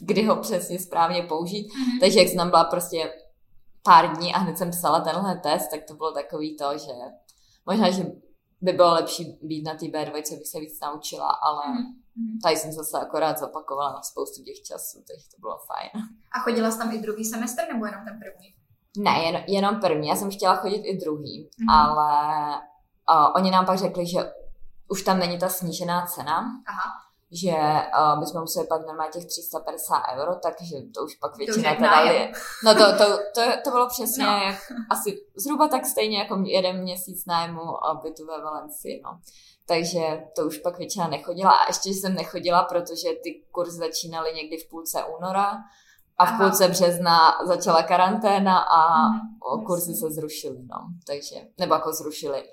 kdy 0.00 0.24
ho 0.24 0.36
přesně 0.36 0.78
správně 0.78 1.22
použít. 1.22 1.66
Mm-hmm. 1.66 2.00
Takže 2.00 2.18
jak 2.18 2.28
jsem 2.28 2.36
tam 2.36 2.50
byla 2.50 2.64
prostě 2.64 3.12
pár 3.88 4.16
dní 4.16 4.34
a 4.34 4.38
hned 4.38 4.58
jsem 4.58 4.70
psala 4.70 5.00
tenhle 5.00 5.36
test, 5.36 5.68
tak 5.70 5.80
to 5.88 5.94
bylo 5.94 6.12
takový 6.12 6.56
to, 6.56 6.78
že 6.78 6.92
možná, 7.66 7.90
že 7.90 8.02
by 8.60 8.72
bylo 8.72 8.94
lepší 8.94 9.38
být 9.42 9.62
na 9.62 9.74
té 9.74 9.86
B2, 9.86 10.12
bych 10.12 10.48
se 10.48 10.60
víc 10.60 10.80
naučila, 10.80 11.30
ale 11.30 11.62
mm-hmm. 11.62 12.42
tady 12.42 12.56
jsem 12.56 12.72
zase 12.72 12.98
akorát 13.00 13.38
zopakovala 13.38 13.92
na 13.92 14.02
spoustu 14.02 14.42
těch 14.42 14.62
časů, 14.62 14.98
takže 15.08 15.24
to 15.34 15.40
bylo 15.40 15.58
fajn. 15.66 16.04
A 16.34 16.38
chodila 16.38 16.70
jsi 16.70 16.78
tam 16.78 16.92
i 16.92 16.98
druhý 16.98 17.24
semestr 17.24 17.62
nebo 17.72 17.86
jenom 17.86 18.00
ten 18.04 18.18
první? 18.18 18.54
Ne, 18.98 19.24
jen, 19.24 19.44
jenom 19.48 19.80
první. 19.80 20.08
Já 20.08 20.16
jsem 20.16 20.30
chtěla 20.30 20.56
chodit 20.56 20.82
i 20.82 20.96
druhý, 20.96 21.48
mm-hmm. 21.48 21.74
ale 21.74 22.08
Uh, 23.10 23.32
oni 23.36 23.50
nám 23.50 23.66
pak 23.66 23.78
řekli, 23.78 24.06
že 24.06 24.18
už 24.88 25.02
tam 25.02 25.18
není 25.18 25.38
ta 25.38 25.48
snížená 25.48 26.06
cena, 26.06 26.60
Aha. 26.66 26.92
Že 27.32 27.52
uh, 27.52 28.20
bychom 28.20 28.40
museli 28.40 28.66
platit 28.66 28.86
normálně 28.86 29.12
těch 29.12 29.26
350 29.26 30.02
euro, 30.16 30.34
takže 30.42 30.76
to 30.94 31.04
už 31.04 31.14
pak 31.14 31.36
většina 31.36 31.74
to 31.74 31.80
teda 31.80 32.00
je. 32.00 32.32
No 32.64 32.74
to, 32.74 32.98
to, 32.98 33.04
to, 33.34 33.42
to 33.64 33.70
bylo 33.70 33.88
přesně 33.88 34.24
no. 34.24 34.32
jak, 34.32 34.58
asi 34.90 35.18
zhruba 35.36 35.68
tak 35.68 35.86
stejně 35.86 36.18
jako 36.18 36.42
jeden 36.44 36.82
měsíc 36.82 37.26
nájmu 37.26 37.60
bytu 38.02 38.26
ve 38.26 38.42
Valencii, 38.42 39.00
no. 39.04 39.18
Takže 39.66 40.22
to 40.36 40.46
už 40.46 40.58
pak 40.58 40.78
většina 40.78 41.08
nechodila 41.08 41.52
a 41.52 41.66
ještě 41.66 41.90
jsem 41.90 42.14
nechodila, 42.14 42.62
protože 42.62 43.08
ty 43.22 43.42
kurzy 43.52 43.76
začínaly 43.76 44.34
někdy 44.34 44.56
v 44.56 44.68
půlce 44.68 45.04
února 45.18 45.52
a 46.18 46.26
v 46.26 46.38
půlce 46.38 46.68
března 46.68 47.18
začala 47.46 47.82
karanténa 47.82 48.58
a 48.58 48.82
Aha, 48.82 49.64
kurzy 49.66 49.94
se 49.94 50.10
zrušily, 50.10 50.58
no. 50.58 50.76
Takže, 51.06 51.36
nebo 51.58 51.74
jako 51.74 51.92
zrušily 51.92 52.44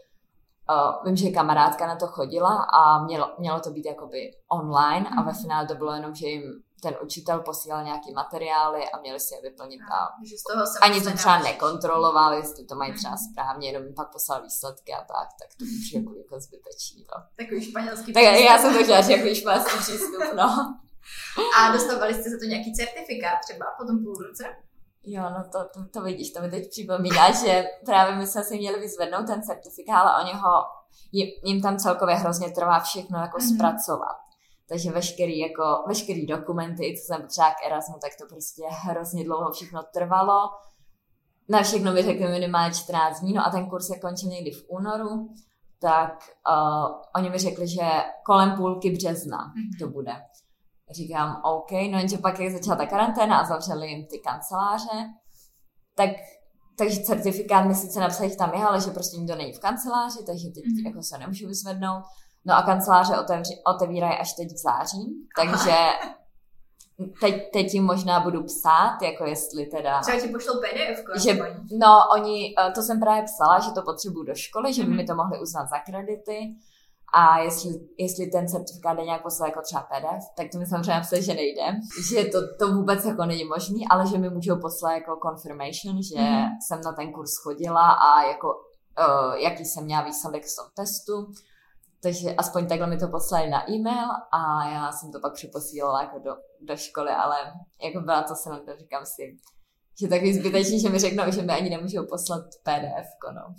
Uh, 0.69 1.05
vím, 1.05 1.15
že 1.15 1.29
kamarádka 1.29 1.87
na 1.87 1.95
to 1.95 2.07
chodila 2.07 2.55
a 2.73 3.03
mělo, 3.03 3.35
mělo 3.39 3.59
to 3.59 3.69
být 3.69 3.85
jakoby 3.85 4.31
online 4.47 5.09
a 5.17 5.21
ve 5.21 5.31
mhm. 5.31 5.41
finále 5.41 5.67
to 5.67 5.75
bylo 5.75 5.93
jenom, 5.93 6.15
že 6.15 6.27
jim 6.27 6.43
ten 6.81 6.95
učitel 7.01 7.39
posílal 7.39 7.83
nějaký 7.83 8.13
materiály 8.13 8.89
a 8.89 8.99
měli 8.99 9.19
si 9.19 9.35
je 9.35 9.41
vyplnit 9.41 9.81
a, 9.81 9.97
že 10.29 10.37
z 10.37 10.43
toho 10.43 10.65
se 10.65 10.79
ani 10.81 11.01
to 11.01 11.11
třeba 11.11 11.39
nekontrolovali, 11.39 12.37
jestli 12.37 12.65
to 12.65 12.75
mají 12.75 12.93
třeba 12.93 13.13
mhm. 13.13 13.23
správně, 13.31 13.69
jenom 13.69 13.93
pak 13.95 14.11
poslal 14.11 14.43
výsledky 14.43 14.93
a 14.93 14.97
tak, 14.97 15.27
tak 15.41 15.49
to 15.59 15.65
už 15.65 15.93
jako, 15.93 16.11
jako 16.17 16.39
zbytečný. 16.39 17.05
No. 17.11 17.23
Takový 17.35 17.65
španělský 17.65 18.13
tak 18.13 18.23
přístup. 18.23 18.45
já 18.45 18.57
jsem 18.57 18.73
to 18.73 18.83
že 18.83 19.13
jako 19.13 19.35
španělský 19.35 19.77
přístup, 19.77 20.23
no. 20.35 20.75
A 21.57 21.71
dostávali 21.71 22.13
jste 22.13 22.29
za 22.29 22.37
to 22.41 22.45
nějaký 22.45 22.73
certifikát 22.73 23.39
třeba 23.45 23.65
po 23.77 23.85
tom 23.87 24.03
půl 24.03 24.13
roce? 24.13 24.64
Jo, 25.05 25.23
no 25.23 25.43
to, 25.51 25.59
to, 25.73 25.89
to 25.93 26.01
vidíš, 26.01 26.31
to 26.31 26.41
mi 26.41 26.49
teď 26.49 26.69
připomíná, 26.69 27.31
že 27.31 27.65
právě 27.85 28.15
my 28.15 28.27
jsme 28.27 28.43
si 28.43 28.57
měli 28.57 28.79
vyzvednout 28.79 29.27
ten 29.27 29.43
certifikát, 29.43 30.05
ale 30.05 30.23
oni 30.23 30.33
ho, 30.33 30.63
jim, 31.11 31.27
jim 31.43 31.61
tam 31.61 31.77
celkově 31.77 32.15
hrozně 32.15 32.51
trvá 32.51 32.79
všechno 32.79 33.19
jako 33.19 33.37
mm-hmm. 33.37 33.55
zpracovat. 33.55 34.17
Takže 34.69 34.91
veškerý, 34.91 35.39
jako, 35.39 35.83
veškerý 35.87 36.25
dokumenty, 36.25 36.95
co 36.97 37.05
jsem 37.05 37.21
potřeba 37.21 37.51
k 37.51 37.65
Erasmu, 37.65 37.95
tak 38.01 38.11
to 38.19 38.25
prostě 38.27 38.63
hrozně 38.69 39.23
dlouho 39.23 39.51
všechno 39.51 39.83
trvalo. 39.93 40.49
Na 41.49 41.63
všechno 41.63 41.93
mi 41.93 42.03
řekli 42.03 42.27
minimálně 42.27 42.73
14 42.73 43.19
dní, 43.19 43.33
no 43.33 43.47
a 43.47 43.49
ten 43.49 43.69
kurz 43.69 43.89
je 43.89 43.99
končil 43.99 44.29
někdy 44.29 44.51
v 44.51 44.65
únoru, 44.67 45.29
tak 45.79 46.29
uh, 46.49 47.01
oni 47.15 47.29
mi 47.29 47.37
řekli, 47.37 47.67
že 47.67 47.81
kolem 48.25 48.55
půlky 48.55 48.91
března 48.91 49.37
mm-hmm. 49.37 49.79
to 49.79 49.87
bude. 49.87 50.11
Říkám, 50.95 51.41
OK, 51.43 51.71
no 51.71 51.97
jenže 51.97 52.17
pak, 52.17 52.39
jak 52.39 52.53
začala 52.53 52.75
ta 52.77 52.85
karanténa 52.85 53.37
a 53.37 53.45
zavřeli 53.45 53.87
jim 53.87 54.05
ty 54.05 54.19
kanceláře, 54.19 55.09
tak 55.95 56.09
takže 56.77 57.01
certifikát 57.01 57.65
mi 57.65 57.75
sice 57.75 57.99
napsali, 57.99 58.29
že 58.29 58.35
tam 58.35 58.53
je, 58.53 58.65
ale 58.65 58.81
že 58.81 58.91
prostě 58.91 59.17
nikdo 59.17 59.35
není 59.35 59.53
v 59.53 59.59
kanceláři, 59.59 60.19
takže 60.25 60.47
teď 60.49 60.63
mm-hmm. 60.63 60.87
jako 60.87 61.03
se 61.03 61.17
nemůžu 61.17 61.47
vyzvednout. 61.47 62.03
No 62.45 62.55
a 62.55 62.61
kanceláře 62.61 63.19
otevři, 63.19 63.53
otevírají 63.75 64.17
až 64.17 64.33
teď 64.33 64.47
v 64.47 64.57
září, 64.57 65.27
takže 65.35 65.75
teď, 67.21 67.51
teď 67.53 67.73
jim 67.73 67.83
možná 67.83 68.19
budu 68.19 68.43
psát, 68.43 69.01
jako 69.01 69.25
jestli 69.25 69.65
teda... 69.65 70.01
Třeba 70.01 70.19
ti 70.19 70.27
pošlou 70.27 70.53
PDF. 70.53 71.23
Že, 71.23 71.37
no, 71.79 71.99
oni, 72.15 72.55
eh, 72.59 72.71
to 72.71 72.81
jsem 72.81 72.99
právě 72.99 73.23
psala, 73.23 73.59
že 73.59 73.71
to 73.71 73.81
potřebuju 73.81 74.25
do 74.25 74.35
školy, 74.35 74.73
že 74.73 74.83
by 74.83 74.89
mm-hmm. 74.89 74.95
mi 74.95 75.05
to 75.05 75.15
mohli 75.15 75.39
uznat 75.39 75.69
za 75.69 75.79
kredity 75.79 76.55
a 77.17 77.39
jestli, 77.39 77.69
jestli 77.97 78.27
ten 78.27 78.47
certifikát 78.47 78.97
je 78.97 79.05
nějak 79.05 79.23
poslat 79.23 79.47
jako 79.47 79.61
třeba 79.61 79.81
PDF, 79.81 80.23
tak 80.37 80.47
to 80.51 80.57
mi 80.57 80.65
samozřejmě 80.65 81.01
psali, 81.01 81.23
že 81.23 81.33
nejde, 81.33 81.61
že 82.11 82.25
to, 82.25 82.39
to 82.59 82.73
vůbec 82.73 83.05
jako 83.05 83.25
není 83.25 83.43
možný, 83.43 83.87
ale 83.87 84.07
že 84.07 84.17
mi 84.17 84.29
můžou 84.29 84.59
poslat 84.61 84.93
jako 84.93 85.19
confirmation, 85.27 86.03
že 86.03 86.15
mm-hmm. 86.15 86.49
jsem 86.67 86.81
na 86.81 86.93
ten 86.93 87.11
kurz 87.11 87.29
chodila 87.43 87.91
a 87.91 88.23
jako 88.23 88.47
uh, 88.47 89.33
jaký 89.33 89.65
jsem 89.65 89.83
měla 89.85 90.03
výsledek 90.03 90.45
z 90.45 90.55
toho 90.55 90.69
testu. 90.75 91.31
Takže 92.03 92.35
aspoň 92.35 92.67
takhle 92.67 92.87
mi 92.87 92.97
to 92.97 93.07
poslali 93.07 93.49
na 93.49 93.71
e-mail 93.71 94.09
a 94.31 94.69
já 94.69 94.91
jsem 94.91 95.11
to 95.11 95.19
pak 95.19 95.33
přeposílala 95.33 96.01
jako 96.01 96.19
do, 96.19 96.31
do 96.61 96.77
školy, 96.77 97.11
ale 97.11 97.37
jako 97.83 97.99
byla 97.99 98.23
to 98.23 98.35
se 98.35 98.49
to 98.49 98.71
říkám 98.79 99.05
si, 99.05 99.37
že 99.99 100.07
takový 100.07 100.33
zbytečný, 100.33 100.79
že 100.79 100.89
mi 100.89 100.99
řeknou, 100.99 101.23
že 101.31 101.41
mi 101.41 101.53
ani 101.53 101.69
nemůžou 101.69 102.05
poslat 102.05 102.43
PDF, 102.63 103.07
no 103.33 103.55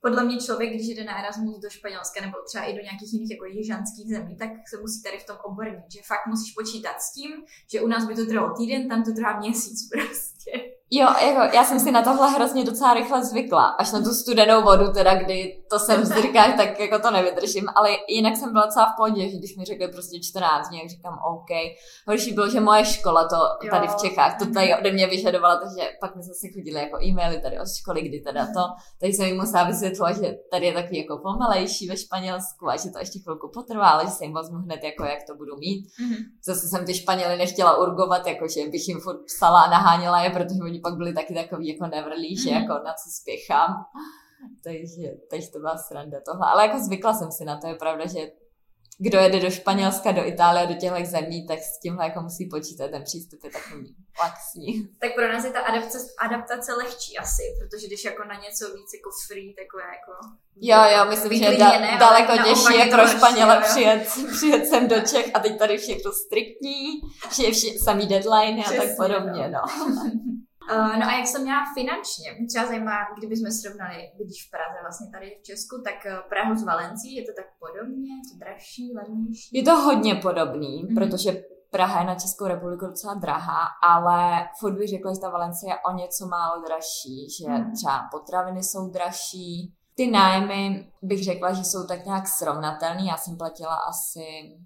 podle 0.00 0.24
mě 0.24 0.36
člověk, 0.40 0.70
když 0.74 0.86
jde 0.86 1.04
na 1.04 1.18
Erasmus 1.18 1.58
do 1.58 1.70
Španělska 1.70 2.20
nebo 2.20 2.36
třeba 2.48 2.64
i 2.64 2.72
do 2.72 2.82
nějakých 2.82 3.12
jiných 3.12 3.30
jako 3.30 3.44
jižanských 3.44 4.08
zemí, 4.14 4.36
tak 4.36 4.50
se 4.68 4.76
musí 4.80 5.02
tady 5.02 5.18
v 5.18 5.26
tom 5.26 5.36
obrnit, 5.44 5.92
že 5.94 6.00
fakt 6.06 6.26
musíš 6.26 6.52
počítat 6.52 7.00
s 7.00 7.12
tím, 7.12 7.30
že 7.72 7.80
u 7.80 7.86
nás 7.86 8.06
by 8.08 8.14
to 8.14 8.26
trvalo 8.26 8.54
týden, 8.56 8.88
tam 8.88 9.04
to 9.04 9.12
trvá 9.12 9.38
měsíc 9.38 9.88
prostě. 9.92 10.79
Jo, 10.92 11.08
jako 11.26 11.56
já 11.56 11.64
jsem 11.64 11.80
si 11.80 11.90
na 11.90 12.02
tohle 12.02 12.30
hrozně 12.30 12.64
docela 12.64 12.94
rychle 12.94 13.24
zvykla, 13.24 13.66
až 13.66 13.92
na 13.92 13.98
tu 13.98 14.10
studenou 14.10 14.62
vodu, 14.62 14.92
teda 14.92 15.14
kdy 15.14 15.62
to 15.70 15.78
jsem 15.78 16.02
v 16.02 16.32
tak 16.56 16.80
jako 16.80 16.98
to 16.98 17.10
nevydržím, 17.10 17.68
ale 17.74 17.88
jinak 18.08 18.36
jsem 18.36 18.52
byla 18.52 18.66
celá 18.66 18.92
v 18.92 18.96
pohodě, 18.96 19.30
že 19.30 19.36
když 19.36 19.56
mi 19.56 19.64
řekli 19.64 19.88
prostě 19.88 20.20
14 20.20 20.68
dní, 20.68 20.78
jak 20.78 20.90
říkám 20.90 21.18
OK. 21.32 21.50
Horší 22.08 22.32
bylo, 22.32 22.50
že 22.50 22.60
moje 22.60 22.84
škola 22.84 23.28
to 23.28 23.36
tady 23.70 23.88
v 23.88 23.96
Čechách, 23.96 24.38
to 24.38 24.52
tady 24.54 24.74
ode 24.78 24.92
mě 24.92 25.06
vyžadovala, 25.06 25.56
takže 25.56 25.90
pak 26.00 26.16
mi 26.16 26.22
zase 26.22 26.46
chodili 26.54 26.80
jako 26.80 27.04
e-maily 27.04 27.40
tady 27.40 27.58
od 27.58 27.68
školy, 27.80 28.02
kdy 28.02 28.20
teda 28.20 28.46
to, 28.46 28.62
takže 29.00 29.16
jsem 29.16 29.26
jim 29.26 29.36
musela 29.36 29.64
vysvětlovat, 29.64 30.12
že 30.12 30.34
tady 30.50 30.66
je 30.66 30.72
takový 30.72 30.98
jako 30.98 31.18
pomalejší 31.18 31.88
ve 31.88 31.96
Španělsku 31.96 32.68
a 32.68 32.76
že 32.76 32.90
to 32.90 32.98
ještě 32.98 33.18
chvilku 33.18 33.50
potrvá, 33.54 33.88
ale 33.88 34.04
že 34.04 34.10
se 34.10 34.24
jim 34.24 34.34
vezmu 34.34 34.58
hned 34.58 34.80
jako 34.84 35.04
jak 35.04 35.22
to 35.26 35.34
budu 35.34 35.56
mít. 35.56 35.86
Mm-hmm. 35.86 36.24
Zase 36.44 36.68
jsem 36.68 36.86
ty 36.86 36.94
Španěly 36.94 37.36
nechtěla 37.36 37.76
urgovat, 37.76 38.26
jako 38.26 38.48
že 38.48 38.70
bych 38.70 38.88
jim 38.88 39.00
furt 39.00 39.20
psala 39.24 39.60
a 39.60 39.70
naháněla 39.70 40.22
je, 40.22 40.30
protože 40.30 40.60
oni 40.64 40.79
pak 40.82 40.94
byli 40.94 41.12
taky 41.14 41.34
takový 41.34 41.68
jako 41.68 41.86
nevrlí, 41.86 42.36
že 42.36 42.50
mhm. 42.50 42.62
jako 42.62 42.72
na 42.84 42.92
co 42.92 43.10
spěchám. 43.20 43.84
Takže, 44.64 45.14
takže 45.30 45.50
to 45.50 45.58
byla 45.58 45.76
sranda 45.78 46.18
tohle. 46.24 46.46
Ale 46.46 46.66
jako 46.66 46.78
zvykla 46.78 47.14
jsem 47.14 47.32
si 47.32 47.44
na 47.44 47.60
to, 47.60 47.66
je 47.66 47.74
pravda, 47.74 48.06
že 48.06 48.30
kdo 49.02 49.18
jede 49.18 49.40
do 49.40 49.50
Španělska, 49.50 50.12
do 50.12 50.24
Itálie, 50.26 50.66
do 50.66 50.74
těchto 50.74 51.04
zemí, 51.04 51.46
tak 51.46 51.58
s 51.58 51.80
tímhle 51.80 52.04
jako 52.04 52.20
musí 52.20 52.48
počítat, 52.48 52.90
ten 52.90 53.02
přístup 53.04 53.44
je 53.44 53.50
takový 53.50 53.96
laxní. 54.22 54.88
Tak 55.00 55.14
pro 55.14 55.32
nás 55.32 55.44
je 55.44 55.50
ta 55.50 55.60
adaptace, 55.60 55.98
adaptace 56.18 56.74
lehčí 56.74 57.18
asi, 57.18 57.42
protože 57.58 57.86
když 57.86 58.04
jako 58.04 58.24
na 58.24 58.34
něco 58.34 58.64
víc 58.74 58.90
jako 58.94 59.10
free, 59.26 59.54
takové 59.54 59.82
jako... 59.82 60.12
Jo, 60.56 60.78
jo, 60.96 61.10
myslím, 61.10 61.38
že 61.38 61.58
da, 61.58 61.96
daleko 61.98 62.32
těžší 62.48 62.78
je 62.78 62.86
pro 62.86 63.06
Španěle 63.06 63.60
přijet, 63.60 64.08
přijet 64.36 64.66
sem 64.66 64.88
do 64.88 65.00
Čech 65.00 65.30
a 65.34 65.38
teď 65.38 65.58
tady 65.58 65.78
všechno 65.78 66.12
striktní, 66.12 67.00
že 67.36 67.42
je 67.42 67.52
vše, 67.52 67.78
samý 67.84 68.06
deadline 68.06 68.64
a 68.64 68.72
tak 68.72 68.96
podobně, 68.96 69.48
no. 69.48 69.60
Uh, 70.72 70.96
no 71.00 71.06
a 71.06 71.12
jak 71.18 71.26
jsem 71.26 71.42
měla 71.42 71.62
finančně? 71.74 72.32
Mě 72.38 72.46
třeba 72.46 72.66
zajímá, 72.66 72.96
kdybychom 73.18 73.50
srovnali, 73.50 73.96
když 74.24 74.46
v 74.46 74.50
Praze 74.50 74.78
vlastně 74.82 75.06
tady 75.14 75.26
v 75.40 75.42
Česku, 75.42 75.74
tak 75.84 76.06
eh, 76.06 76.18
Prahu 76.28 76.54
s 76.56 76.64
Valencí, 76.64 77.14
je 77.14 77.24
to 77.28 77.32
tak 77.36 77.48
podobně? 77.64 78.10
Je 78.18 78.24
to 78.32 78.38
dražší, 78.44 78.84
levnější? 78.98 79.50
Je 79.58 79.62
to 79.62 79.76
hodně 79.76 80.14
podobný, 80.14 80.72
mm-hmm. 80.74 80.94
protože 80.98 81.30
Praha 81.70 82.00
je 82.00 82.06
na 82.06 82.14
Českou 82.14 82.46
republiku 82.46 82.86
docela 82.86 83.14
drahá, 83.14 83.62
ale 83.82 84.48
furt 84.58 84.74
bych 84.78 84.88
řekla, 84.88 85.14
že 85.14 85.20
ta 85.20 85.30
Valencie 85.30 85.72
je 85.72 85.78
o 85.88 85.96
něco 85.96 86.26
málo 86.26 86.62
dražší, 86.66 87.18
že 87.38 87.48
mm. 87.48 87.72
třeba 87.72 88.08
potraviny 88.10 88.62
jsou 88.62 88.90
dražší, 88.90 89.74
ty 89.94 90.10
nájmy 90.10 90.92
bych 91.02 91.24
řekla, 91.24 91.52
že 91.52 91.64
jsou 91.64 91.86
tak 91.86 92.04
nějak 92.04 92.28
srovnatelné. 92.28 93.04
Já 93.04 93.16
jsem 93.16 93.36
platila 93.36 93.74
asi 93.74 94.20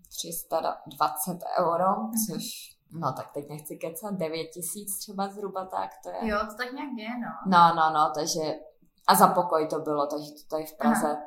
320 0.09 1.39
euro, 1.61 1.91
mm. 2.03 2.11
což 2.27 2.74
no 2.95 3.13
tak 3.13 3.33
teď 3.33 3.49
nechci 3.49 3.77
kecat, 3.77 4.15
9 4.15 4.45
tisíc 4.45 4.99
třeba 4.99 5.29
zhruba 5.29 5.65
tak 5.65 5.91
to 6.03 6.09
je. 6.11 6.29
Jo, 6.29 6.39
to 6.51 6.55
tak 6.57 6.73
nějak 6.73 6.91
je, 6.97 7.09
no. 7.09 7.33
No, 7.47 7.75
no, 7.75 7.95
no, 7.95 8.13
takže 8.15 8.55
a 9.07 9.15
za 9.15 9.29
pokoj 9.29 9.67
to 9.69 9.79
bylo, 9.79 10.07
takže 10.07 10.31
to 10.31 10.57
tady 10.57 10.67
v 10.67 10.77
Praze 10.77 11.07
Aha. 11.07 11.23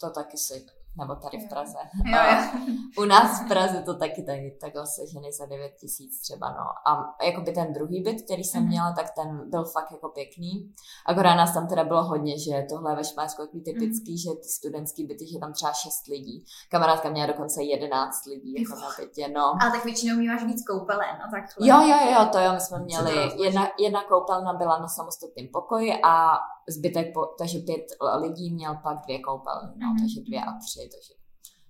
to 0.00 0.10
taky 0.10 0.38
si 0.38 0.66
nebo 0.98 1.14
tady 1.14 1.38
v 1.38 1.48
Praze. 1.48 1.78
Jo, 2.04 2.18
jo. 2.30 2.74
U 3.02 3.04
nás 3.04 3.42
v 3.42 3.48
Praze 3.48 3.82
to 3.82 3.94
taky 3.94 4.22
tady 4.22 4.58
takhle 4.60 4.86
sežený 4.86 5.32
za 5.32 5.46
9 5.46 5.72
tisíc 5.80 6.20
třeba, 6.20 6.48
no. 6.50 6.92
A 6.92 7.24
jakoby 7.24 7.52
ten 7.52 7.72
druhý 7.72 8.02
byt, 8.02 8.22
který 8.22 8.44
jsem 8.44 8.60
mhm. 8.60 8.68
měla, 8.68 8.92
tak 8.92 9.06
ten 9.10 9.50
byl 9.50 9.64
fakt 9.64 9.92
jako 9.92 10.08
pěkný. 10.08 10.72
Akorát 11.06 11.34
nás 11.34 11.54
tam 11.54 11.66
teda 11.68 11.84
bylo 11.84 12.04
hodně, 12.04 12.38
že 12.38 12.66
tohle 12.68 12.92
je 12.92 12.96
ve 12.96 13.04
Španělsku 13.04 13.42
takový 13.42 13.62
typický, 13.62 14.12
mm. 14.12 14.18
že 14.18 14.30
ty 14.42 14.48
studentský 14.48 15.06
byty, 15.06 15.26
že 15.26 15.38
tam 15.38 15.52
třeba 15.52 15.72
6 15.72 16.06
lidí. 16.06 16.44
Kamarádka 16.70 17.10
měla 17.10 17.26
dokonce 17.26 17.62
11 17.62 18.26
lidí 18.26 18.54
jako 18.58 18.80
na 18.80 18.88
bytě, 18.98 19.28
no. 19.28 19.44
Ale 19.62 19.70
tak 19.72 19.84
většinou 19.84 20.16
máš 20.26 20.44
víc 20.44 20.64
koupele, 20.66 21.04
no 21.12 21.30
takhle. 21.30 21.68
Jo, 21.68 21.76
jo, 21.80 22.12
jo, 22.12 22.28
to 22.32 22.38
jo, 22.38 22.52
my 22.52 22.60
jsme 22.60 22.78
měli, 22.78 23.12
jedna, 23.44 23.68
jedna 23.78 24.04
koupelna 24.04 24.52
byla 24.52 24.78
na 24.78 24.88
samostatném 24.88 25.48
pokoji 25.52 25.92
a 26.04 26.38
zbytek, 26.68 27.06
po, 27.14 27.26
takže 27.38 27.58
pět 27.58 27.86
lidí 28.20 28.54
měl 28.54 28.74
pak 28.82 28.96
dvě 29.04 29.18
koupelny, 29.20 29.72
no, 29.76 29.86
mm-hmm. 29.86 30.00
takže 30.00 30.20
dvě 30.20 30.40
a 30.40 30.52
tři, 30.58 30.81
takže 30.88 31.14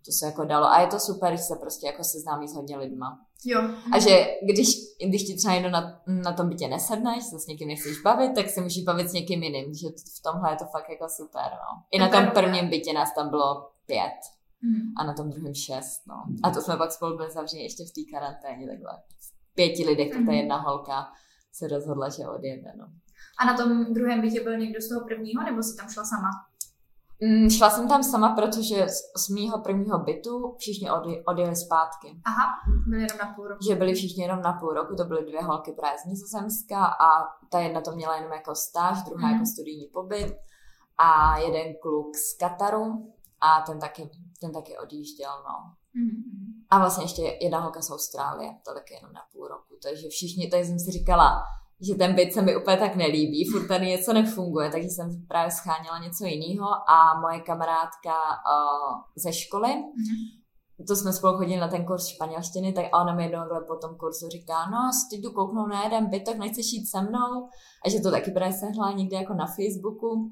to 0.07 0.12
se 0.12 0.26
jako 0.26 0.45
dalo. 0.45 0.66
A 0.66 0.81
je 0.81 0.87
to 0.87 1.00
super, 1.00 1.37
že 1.37 1.42
se 1.42 1.57
prostě 1.57 1.87
jako 1.87 2.04
seznámí 2.04 2.49
s 2.49 2.54
hodně 2.54 2.76
lidma. 2.76 3.19
Jo. 3.45 3.61
A 3.92 3.99
že 3.99 4.26
když, 4.52 4.69
když 5.07 5.25
ti 5.25 5.37
třeba 5.37 5.54
jenom 5.54 5.73
na, 5.73 6.02
na 6.07 6.33
tom 6.33 6.49
bytě 6.49 6.69
nesedneš, 6.69 7.25
se 7.25 7.38
s 7.38 7.47
někým 7.47 7.69
nechceš 7.69 8.02
bavit, 8.02 8.35
tak 8.35 8.50
se 8.50 8.61
můžeš 8.61 8.83
bavit 8.83 9.09
s 9.09 9.12
někým 9.12 9.42
jiným, 9.42 9.75
že 9.75 9.88
v 10.19 10.23
tomhle 10.23 10.52
je 10.52 10.57
to 10.57 10.64
fakt 10.64 10.90
jako 10.90 11.09
super, 11.09 11.50
no. 11.52 11.83
I 11.90 11.99
na 11.99 12.09
tom 12.09 12.26
prvním 12.35 12.71
bytě 12.71 12.92
nás 12.92 13.14
tam 13.14 13.31
bylo 13.31 13.71
pět. 13.87 14.19
Mm. 14.62 14.92
A 14.97 15.04
na 15.04 15.14
tom 15.14 15.31
druhém 15.31 15.54
šest, 15.54 16.02
no. 16.07 16.25
A 16.42 16.50
to 16.50 16.61
jsme 16.61 16.76
pak 16.76 16.92
spolu 16.92 17.16
byli 17.16 17.31
zavřeni 17.31 17.62
ještě 17.62 17.85
v 17.85 17.92
té 17.92 18.00
karanténě, 18.12 18.66
takhle. 18.66 19.02
Pěti 19.54 19.87
lidech, 19.87 20.14
mm. 20.14 20.26
ta 20.26 20.33
jedna 20.33 20.57
holka 20.61 21.12
se 21.52 21.69
rozhodla, 21.69 22.09
že 22.09 22.28
odjede, 22.28 22.73
no. 22.76 22.87
A 23.38 23.45
na 23.47 23.57
tom 23.57 23.95
druhém 23.95 24.21
bytě 24.21 24.40
byl 24.40 24.59
někdo 24.59 24.81
z 24.81 24.88
toho 24.88 25.07
prvního, 25.07 25.42
nebo 25.42 25.62
si 25.62 25.76
tam 25.76 25.88
šla 25.90 26.04
sama? 26.04 26.31
Mm, 27.25 27.50
šla 27.50 27.71
jsem 27.71 27.88
tam 27.88 28.02
sama, 28.02 28.35
protože 28.35 28.88
z, 28.88 29.23
z 29.25 29.29
mýho 29.29 29.59
prvního 29.59 29.99
bytu 29.99 30.55
všichni 30.59 30.91
odj- 30.91 31.23
odjeli 31.26 31.57
zpátky. 31.57 32.21
Aha, 32.25 32.47
byli 32.88 33.02
jenom 33.02 33.19
na 33.19 33.35
půl 33.35 33.49
roku. 33.49 33.64
Že 33.69 33.75
byli 33.75 33.95
všichni 33.95 34.23
jenom 34.23 34.43
na 34.43 34.52
půl 34.52 34.69
roku, 34.69 34.95
to 34.95 35.05
byly 35.05 35.26
dvě 35.26 35.43
holky 35.43 35.73
právě 35.73 35.99
z 35.99 36.05
Nizozemska 36.05 36.85
a 36.87 37.09
ta 37.50 37.61
jedna 37.61 37.81
to 37.81 37.93
měla 37.93 38.17
jenom 38.17 38.33
jako 38.33 38.55
stáž, 38.55 39.02
druhá 39.02 39.29
mm. 39.29 39.33
jako 39.33 39.47
studijní 39.47 39.87
pobyt 39.93 40.37
a 40.99 41.38
jeden 41.38 41.75
kluk 41.83 42.17
z 42.17 42.37
Kataru 42.37 43.12
a 43.41 43.61
ten 43.61 43.79
taky, 43.79 44.11
ten 44.41 44.52
taky 44.52 44.79
odjížděl, 44.79 45.33
no. 45.49 45.75
Mm. 45.95 46.23
A 46.71 46.79
vlastně 46.79 47.05
ještě 47.05 47.38
jedna 47.41 47.59
holka 47.59 47.83
z 47.83 47.91
Austrálie, 47.91 48.50
to 48.64 48.75
taky 48.75 48.95
jenom 48.95 49.12
na 49.12 49.21
půl 49.33 49.49
roku, 49.49 49.75
takže 49.83 50.09
všichni, 50.09 50.50
tady 50.50 50.64
jsem 50.64 50.79
si 50.79 50.91
říkala, 50.91 51.43
že 51.89 51.95
ten 51.95 52.15
byt 52.15 52.33
se 52.33 52.43
mi 52.43 52.57
úplně 52.57 52.77
tak 52.77 52.97
nelíbí, 52.97 53.51
furt 53.51 53.67
tady 53.67 53.87
něco 53.87 54.12
nefunguje, 54.12 54.71
takže 54.71 54.89
jsem 54.89 55.27
právě 55.29 55.51
scháněla 55.51 55.99
něco 55.99 56.25
jiného 56.25 56.69
a 56.91 57.21
moje 57.21 57.41
kamarádka 57.41 58.15
uh, 58.15 59.01
ze 59.17 59.33
školy, 59.33 59.69
mm-hmm. 59.69 60.87
to 60.89 60.97
jsme 60.97 61.12
spolu 61.12 61.37
chodili 61.37 61.61
na 61.61 61.69
ten 61.69 61.85
kurz 61.85 62.07
španělštiny, 62.07 62.73
tak 62.73 62.85
ona 62.95 63.15
mi 63.15 63.23
jednou 63.23 63.45
po 63.67 63.77
tom 63.77 63.97
kurzu 63.97 64.29
říká, 64.29 64.67
no, 64.71 64.91
ty 65.11 65.17
jdu 65.17 65.31
kouknout 65.31 65.69
na 65.69 65.85
jeden 65.85 66.07
byt, 66.07 66.25
tak 66.25 66.39
nechceš 66.39 66.73
jít 66.73 66.87
se 66.87 67.01
mnou? 67.01 67.49
A 67.85 67.89
že 67.91 68.01
to 68.01 68.11
taky 68.11 68.31
právě 68.31 68.53
sehla 68.53 68.93
někde 68.93 69.17
jako 69.17 69.35
na 69.35 69.47
Facebooku. 69.47 70.31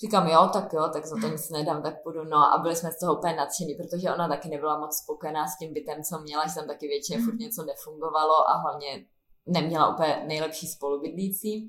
Říkám, 0.00 0.26
jo, 0.28 0.50
tak 0.52 0.72
jo, 0.72 0.88
tak 0.92 1.06
za 1.06 1.16
to 1.20 1.28
nic 1.28 1.50
nedám, 1.50 1.82
tak 1.82 2.02
půjdu. 2.02 2.24
No 2.24 2.54
a 2.54 2.58
byli 2.62 2.76
jsme 2.76 2.90
z 2.92 2.98
toho 2.98 3.16
úplně 3.18 3.36
nadšení, 3.36 3.74
protože 3.74 4.14
ona 4.14 4.28
taky 4.28 4.48
nebyla 4.48 4.78
moc 4.78 4.96
spokojená 4.96 5.46
s 5.46 5.58
tím 5.58 5.72
bytem, 5.74 6.02
co 6.02 6.18
měla, 6.18 6.46
že 6.46 6.54
tam 6.54 6.66
taky 6.66 6.86
většině 6.86 7.18
furt 7.24 7.38
něco 7.38 7.64
nefungovalo 7.64 8.50
a 8.50 8.56
hlavně 8.56 9.06
neměla 9.46 9.94
úplně 9.94 10.24
nejlepší 10.26 10.66
spolubydlící. 10.66 11.68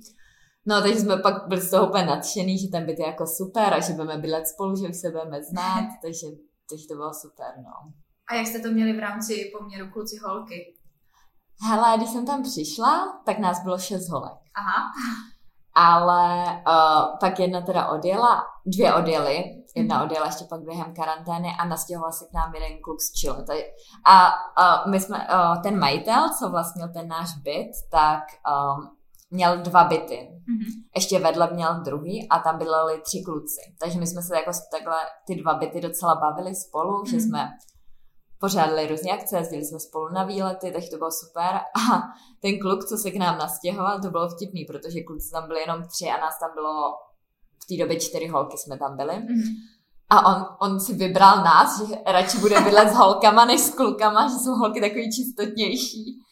No, 0.66 0.82
takže 0.82 1.00
jsme 1.00 1.18
pak 1.18 1.48
byli 1.48 1.62
z 1.62 1.70
toho 1.70 1.88
úplně 1.88 2.06
nadšený, 2.06 2.60
že 2.60 2.68
ten 2.68 2.86
byt 2.86 3.00
je 3.00 3.06
jako 3.06 3.28
super 3.28 3.74
a 3.74 3.80
že 3.80 3.94
budeme 3.94 4.18
bydlet 4.18 4.48
spolu, 4.48 4.76
že 4.76 4.90
už 4.90 4.98
se 4.98 5.12
budeme 5.12 5.44
znát, 5.44 5.88
takže, 6.02 6.28
takže 6.70 6.88
to 6.88 6.96
bylo 6.96 7.14
super, 7.14 7.54
no. 7.58 7.94
A 8.30 8.36
jak 8.36 8.48
jste 8.48 8.60
to 8.60 8.72
měli 8.72 8.94
v 8.94 9.00
rámci 9.00 9.52
poměru 9.58 9.92
kluci 9.92 10.16
holky? 10.26 10.76
Hele, 11.62 11.98
když 11.98 12.10
jsem 12.10 12.26
tam 12.26 12.44
přišla, 12.44 13.22
tak 13.26 13.40
nás 13.40 13.64
bylo 13.64 13.78
šest 13.78 14.10
holek. 14.10 14.40
Aha. 14.58 14.92
Ale 15.78 16.44
uh, 16.46 17.18
pak 17.20 17.40
jedna 17.40 17.62
teda 17.62 17.88
odjela, 17.88 18.44
dvě 18.66 18.94
odjely, 18.94 19.44
jedna 19.76 20.04
odjela 20.04 20.26
ještě 20.26 20.46
pak 20.50 20.62
během 20.62 20.94
karantény 20.94 21.56
a 21.60 21.66
nastěhoval 21.66 22.12
se 22.12 22.26
k 22.26 22.34
nám 22.34 22.56
jeden 22.56 22.82
kluk 22.82 23.02
z 23.02 23.12
Chile. 23.20 23.46
A 24.06 24.28
uh, 24.28 24.92
my 24.92 25.00
jsme, 25.00 25.18
uh, 25.18 25.62
ten 25.62 25.80
majitel, 25.80 26.30
co 26.40 26.50
vlastnil 26.50 26.88
ten 26.94 27.08
náš 27.08 27.38
byt, 27.44 27.72
tak 27.92 28.24
um, 28.78 28.98
měl 29.30 29.58
dva 29.58 29.84
byty. 29.84 30.16
Mm-hmm. 30.16 30.84
Ještě 30.96 31.20
vedle 31.20 31.50
měl 31.54 31.82
druhý 31.82 32.30
a 32.30 32.40
tam 32.40 32.58
bydleli 32.58 33.02
tři 33.02 33.22
kluci. 33.26 33.62
Takže 33.80 34.00
my 34.00 34.08
jsme 34.08 34.22
se 34.22 34.36
jako 34.36 34.52
takhle 34.72 34.98
ty 35.28 35.36
dva 35.36 35.54
byty 35.54 35.82
docela 35.82 36.16
bavili 36.16 36.56
spolu, 36.56 37.04
mm-hmm. 37.04 37.10
že 37.10 37.18
jsme 37.20 37.50
pořádali 38.40 38.88
různé 38.88 39.12
akce, 39.12 39.38
jezdili 39.38 39.66
jsme 39.66 39.80
spolu 39.80 40.10
na 40.10 40.24
výlety, 40.24 40.72
takže 40.72 40.90
to 40.90 40.98
bylo 40.98 41.12
super. 41.12 41.54
A 41.56 42.02
ten 42.42 42.60
kluk, 42.60 42.86
co 42.86 42.98
se 42.98 43.12
k 43.12 43.16
nám 43.16 43.38
nastěhoval, 43.38 44.02
to 44.02 44.10
bylo 44.10 44.30
vtipný, 44.30 44.66
protože 44.66 45.04
kluci 45.08 45.32
tam 45.32 45.48
byli 45.48 45.60
jenom 45.60 45.88
tři 45.88 46.06
a 46.06 46.22
nás 46.22 46.40
tam 46.40 46.50
bylo 46.54 46.94
v 47.66 47.78
té 47.78 47.84
době 47.84 48.00
čtyři 48.00 48.28
holky 48.28 48.58
jsme 48.58 48.78
tam 48.78 48.98
byli. 48.98 49.14
Mm-hmm. 49.14 49.54
A 50.10 50.36
on, 50.36 50.72
on 50.72 50.80
si 50.80 50.94
vybral 50.94 51.44
nás, 51.44 51.88
že 51.88 51.96
radši 52.06 52.38
bude 52.38 52.62
bydlet 52.62 52.90
s 52.90 52.96
holkama 52.96 53.46
než 53.46 53.62
s 53.62 53.70
klukama, 53.70 54.28
že 54.28 54.36
jsou 54.36 54.52
holky 54.52 54.82
takový 54.82 55.12
čistotnější 55.12 56.26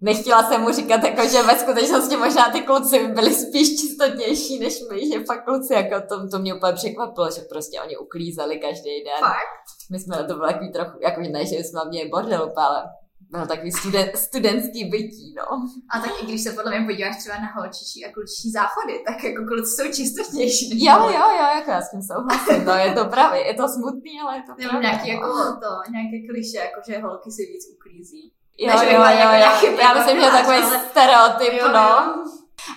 nechtěla 0.00 0.42
jsem 0.42 0.60
mu 0.60 0.72
říkat, 0.72 1.04
jako, 1.04 1.28
že 1.28 1.42
ve 1.42 1.58
skutečnosti 1.58 2.16
možná 2.16 2.50
ty 2.50 2.60
kluci 2.60 3.08
byli 3.08 3.34
spíš 3.34 3.80
čistotnější 3.80 4.58
než 4.58 4.80
my, 4.90 5.12
že 5.12 5.24
fakt 5.24 5.44
kluci, 5.44 5.74
jako 5.74 6.06
to, 6.08 6.28
to 6.28 6.38
mě 6.38 6.54
úplně 6.54 6.72
překvapilo, 6.72 7.30
že 7.30 7.40
prostě 7.40 7.80
oni 7.80 7.96
uklízeli 7.96 8.58
každý 8.58 9.04
den. 9.04 9.20
Fakt? 9.20 9.64
My 9.90 10.00
jsme, 10.00 10.16
to 10.16 10.34
bylo 10.34 10.46
takový 10.46 10.72
trochu, 10.72 10.98
jako 11.02 11.20
ne, 11.20 11.46
že 11.46 11.56
jsme 11.56 11.80
měli 11.88 12.08
bordel, 12.08 12.52
ale 12.56 12.82
bylo 13.30 13.46
takový 13.46 13.72
studen, 13.72 14.06
studentský 14.14 14.84
bytí, 14.84 15.34
no. 15.36 15.46
A 15.94 16.00
tak 16.00 16.22
i 16.22 16.26
když 16.26 16.42
se 16.42 16.52
podle 16.52 16.70
mě 16.70 16.86
podíváš 16.86 17.16
třeba 17.16 17.36
na 17.36 17.48
holčičí 17.56 17.98
a 18.04 18.12
klučičí 18.12 18.50
záchody, 18.50 18.94
tak 19.06 19.24
jako 19.24 19.44
kluci 19.50 19.70
jsou 19.76 19.92
čistotnější. 19.92 20.84
Jo, 20.86 20.96
jo, 21.18 21.26
jo, 21.38 21.46
jako 21.58 21.70
já 21.70 21.80
s 21.82 21.90
tím 21.90 22.02
souhlasím, 22.02 22.64
no 22.64 22.74
je 22.74 22.92
to 22.92 23.04
pravě, 23.04 23.46
je 23.46 23.54
to 23.54 23.68
smutný, 23.68 24.20
ale 24.22 24.36
je 24.36 24.42
to 24.42 24.52
Nebo 24.62 24.80
nějaký 24.80 25.08
no. 25.08 25.14
jako 25.14 25.30
to, 25.64 25.70
nějaké 25.94 26.16
kliše, 26.28 26.58
jako 26.66 26.78
že 26.86 26.98
holky 26.98 27.30
si 27.36 27.42
víc 27.50 27.64
uklízí. 27.74 28.22
Jo, 28.58 28.74
jo, 28.82 29.00
jo, 29.20 29.28
jo. 29.42 29.76
Já 29.84 29.94
myslím, 29.94 30.16
že 30.20 30.30
takový 30.30 30.56
ale... 30.56 30.80
stereotyp, 30.90 31.52
jo, 31.60 31.68
no. 31.68 31.88
Jo. 32.06 32.24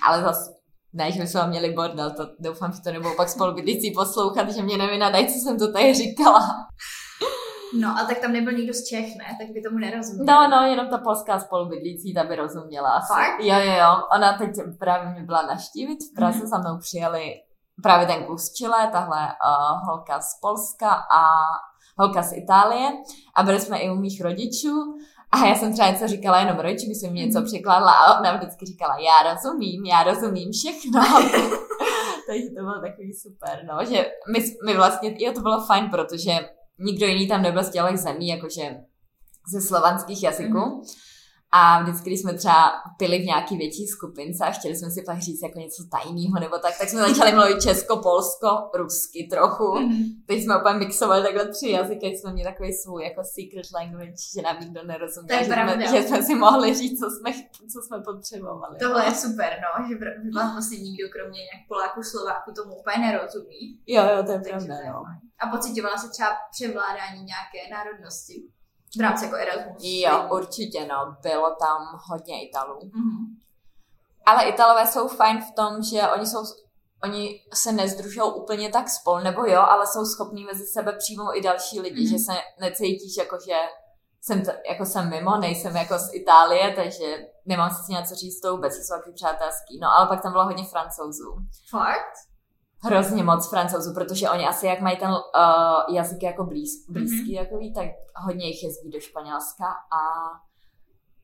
Ale 0.08 0.22
zase 0.22 0.52
ne, 0.94 1.12
že 1.12 1.28
jsme 1.28 1.48
měli 1.48 1.74
bordel, 1.74 2.12
to 2.12 2.28
doufám, 2.40 2.72
že 2.74 2.82
to 2.82 2.92
nebudou 2.92 3.16
pak 3.16 3.30
spolubydlící 3.30 3.92
poslouchat, 3.92 4.50
že 4.50 4.62
mě 4.62 4.78
nevynadají, 4.78 5.28
co 5.28 5.40
jsem 5.40 5.60
to 5.60 5.72
tady 5.72 5.94
říkala. 5.94 6.40
No, 7.80 7.90
a 8.00 8.06
tak 8.06 8.20
tam 8.20 8.32
nebyl 8.32 8.54
nikdo 8.54 8.74
z 8.74 8.84
Čech, 8.84 9.16
ne? 9.16 9.26
Tak 9.40 9.48
by 9.54 9.62
tomu 9.62 9.78
nerozuměl. 9.78 10.26
No, 10.26 10.48
no, 10.50 10.68
jenom 10.68 10.88
ta 10.88 10.98
polská 10.98 11.40
spolubydlící, 11.40 12.14
ta 12.14 12.24
by 12.24 12.36
rozuměla. 12.36 12.90
Asi. 12.90 13.14
Fakt? 13.14 13.40
Jo, 13.40 13.56
jo, 13.60 13.74
jo. 13.80 14.04
Ona 14.16 14.38
teď 14.38 14.50
právě 14.80 15.10
mě 15.10 15.24
byla 15.24 15.42
naštívit, 15.42 15.98
v 16.12 16.16
Praze 16.16 16.40
mm-hmm. 16.40 16.48
za 16.48 16.58
mnou 16.58 16.78
přijeli 16.78 17.34
právě 17.84 18.08
ten 18.08 18.24
kus 18.24 18.50
Chile, 18.50 18.90
tahle 18.92 19.20
uh, 19.28 19.88
holka 19.88 20.22
z 20.22 20.40
Polska 20.40 20.90
a 20.90 21.22
holka 21.98 22.22
z 22.24 22.34
Itálie 22.34 22.92
a 23.36 23.44
byli 23.44 23.60
jsme 23.60 23.80
i 23.80 23.90
u 23.90 23.96
mých 23.96 24.22
rodičů 24.22 24.98
a 25.32 25.46
já 25.46 25.56
jsem 25.56 25.74
třeba 25.74 25.90
něco 25.90 26.08
říkala 26.08 26.40
jenom 26.40 26.60
rodiči, 26.60 26.88
mi 26.88 26.96
jsem 26.96 27.14
mi 27.14 27.20
něco 27.20 27.40
mhm. 27.40 27.48
překládla 27.48 27.92
a 27.92 28.20
ona 28.20 28.38
vždycky 28.38 28.66
říkala, 28.66 28.98
já 28.98 29.34
rozumím, 29.34 29.86
já 29.86 30.04
rozumím 30.04 30.52
všechno. 30.52 31.02
Takže 32.28 32.46
to 32.58 32.62
bylo 32.62 32.82
takový 32.82 33.14
super, 33.14 33.66
no, 33.66 33.86
že 33.86 34.12
my, 34.34 34.40
my 34.66 34.76
vlastně, 34.76 35.16
jo, 35.18 35.34
to 35.34 35.42
bylo 35.42 35.62
fajn, 35.62 35.90
protože 35.90 36.32
nikdo 36.84 37.06
jiný 37.06 37.28
tam 37.28 37.42
nebyl 37.42 37.64
z 37.64 37.70
těch 37.70 37.98
zemí, 37.98 38.28
jakože 38.28 38.62
ze 39.54 39.62
slovanských 39.62 40.24
jazyků. 40.24 40.54
Mm-hmm. 40.54 41.11
A 41.54 41.82
vždycky, 41.84 42.10
když 42.10 42.22
jsme 42.22 42.34
třeba 42.34 42.72
pili 42.98 43.20
v 43.20 43.26
nějaký 43.26 43.58
větší 43.58 43.88
skupince 43.88 44.46
a 44.46 44.52
chtěli 44.52 44.76
jsme 44.76 44.90
si 44.92 45.04
pak 45.06 45.20
říct 45.20 45.42
jako 45.44 45.60
něco 45.60 45.84
tajného 45.92 46.40
nebo 46.40 46.58
tak, 46.58 46.78
tak 46.80 46.90
jsme 46.90 47.02
začali 47.02 47.32
mluvit 47.32 47.62
česko, 47.62 47.98
polsko, 47.98 48.48
rusky 48.74 49.28
trochu. 49.32 49.64
Mm-hmm. 49.64 50.04
Teď 50.28 50.44
jsme 50.44 50.60
úplně 50.60 50.76
mixovali 50.76 51.24
takhle 51.24 51.48
tři 51.48 51.70
jazyky, 51.70 52.08
jsme 52.08 52.34
měli 52.34 52.52
takový 52.52 52.74
svůj 52.74 53.04
jako 53.04 53.22
secret 53.24 53.68
language, 53.78 54.24
že 54.36 54.42
nám 54.42 54.60
nikdo 54.60 54.84
nerozuměl, 54.84 55.40
že, 55.40 55.46
jsme, 55.46 55.88
že 55.92 56.08
jsme 56.08 56.24
si 56.24 56.36
mohli 56.36 56.74
říct, 56.76 57.00
co 57.00 57.10
jsme, 57.10 57.32
co 57.74 57.82
jsme 57.82 57.98
potřebovali. 58.10 58.78
Tohle 58.80 59.06
je 59.06 59.16
super, 59.16 59.50
no, 59.66 59.88
že 59.88 59.96
vám 60.36 60.52
vlastně 60.56 60.78
nikdo 60.78 61.06
kromě 61.16 61.40
nějak 61.48 61.62
Poláků, 61.68 62.04
Slováků 62.04 62.52
tomu 62.52 62.76
úplně 62.76 62.98
nerozumí. 63.08 63.80
Jo, 63.88 64.04
jo, 64.16 64.24
to 64.24 64.32
je 64.32 64.40
pravda, 64.40 64.76
no. 64.88 65.04
A 65.42 65.48
pocitovala 65.48 65.98
se 65.98 66.10
třeba 66.10 66.32
převládání 66.52 67.22
nějaké 67.32 67.60
národnosti? 67.72 68.36
V 68.98 69.02
rámci 69.02 69.26
jako 69.26 69.38
Erasmus. 69.38 69.84
Jo, 69.84 70.28
určitě, 70.32 70.86
no. 70.86 71.18
Bylo 71.22 71.56
tam 71.56 72.00
hodně 72.10 72.48
Italů. 72.48 72.80
Mm-hmm. 72.80 73.26
Ale 74.26 74.44
Italové 74.44 74.88
jsou 74.88 75.08
fajn 75.08 75.42
v 75.42 75.56
tom, 75.56 75.84
že 75.84 76.02
oni 76.08 76.26
jsou 76.26 76.44
oni 77.04 77.42
se 77.54 77.72
nezdružou 77.72 78.30
úplně 78.30 78.70
tak 78.70 78.90
spolu, 78.90 79.24
nebo 79.24 79.46
jo, 79.46 79.60
ale 79.62 79.88
jsou 79.88 80.06
schopní 80.06 80.46
mezi 80.46 80.66
sebe 80.66 80.92
přijmout 80.98 81.32
i 81.36 81.42
další 81.42 81.80
lidi, 81.80 82.06
mm-hmm. 82.06 82.12
že 82.12 82.20
se 82.20 82.34
necítíš 82.60 83.18
jako, 83.18 83.38
že 83.48 83.56
jsem, 84.22 84.46
to, 84.46 84.52
jako 84.70 84.86
jsem 84.86 85.10
mimo, 85.10 85.38
nejsem 85.38 85.76
jako 85.76 86.00
z 86.00 86.14
Itálie, 86.14 86.74
takže 86.76 87.18
nemám 87.46 87.70
si 87.70 87.92
něco 87.94 88.16
říct 88.16 88.42
to 88.42 88.56
vůbec, 88.56 88.74
jsou 88.74 89.14
přátelský. 89.16 89.80
No 89.82 89.88
ale 89.98 90.08
pak 90.08 90.22
tam 90.22 90.32
bylo 90.32 90.46
hodně 90.46 90.64
francouzů. 90.64 91.36
Fakt? 91.70 92.31
Hrozně 92.84 93.24
moc 93.24 93.50
francouzů, 93.50 93.94
protože 93.94 94.30
oni 94.30 94.48
asi 94.48 94.66
jak 94.66 94.82
mají 94.82 94.98
ten 94.98 95.12
uh, 95.12 95.96
jazyk 95.96 96.24
jako 96.24 96.44
blíz, 96.44 96.70
blízký, 96.90 97.36
mm-hmm. 97.36 97.44
takový, 97.44 97.74
tak 97.74 97.86
hodně 98.16 98.48
jich 98.48 98.64
jezdí 98.64 98.90
do 98.90 99.00
Španělska 99.00 99.66
a 99.68 100.02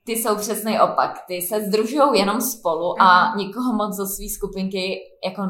ty 0.04 0.12
jsou 0.12 0.36
přesný 0.36 0.80
opak. 0.80 1.24
Ty 1.28 1.42
se 1.42 1.62
združují 1.62 2.20
jenom 2.20 2.42
spolu 2.42 2.94
mm-hmm. 2.94 3.06
a 3.06 3.30
mhm. 3.30 3.38
nikoho 3.38 3.74
moc 3.74 3.96
zo 3.96 4.06
své 4.06 4.26
skupinky 4.30 5.00
jako 5.26 5.42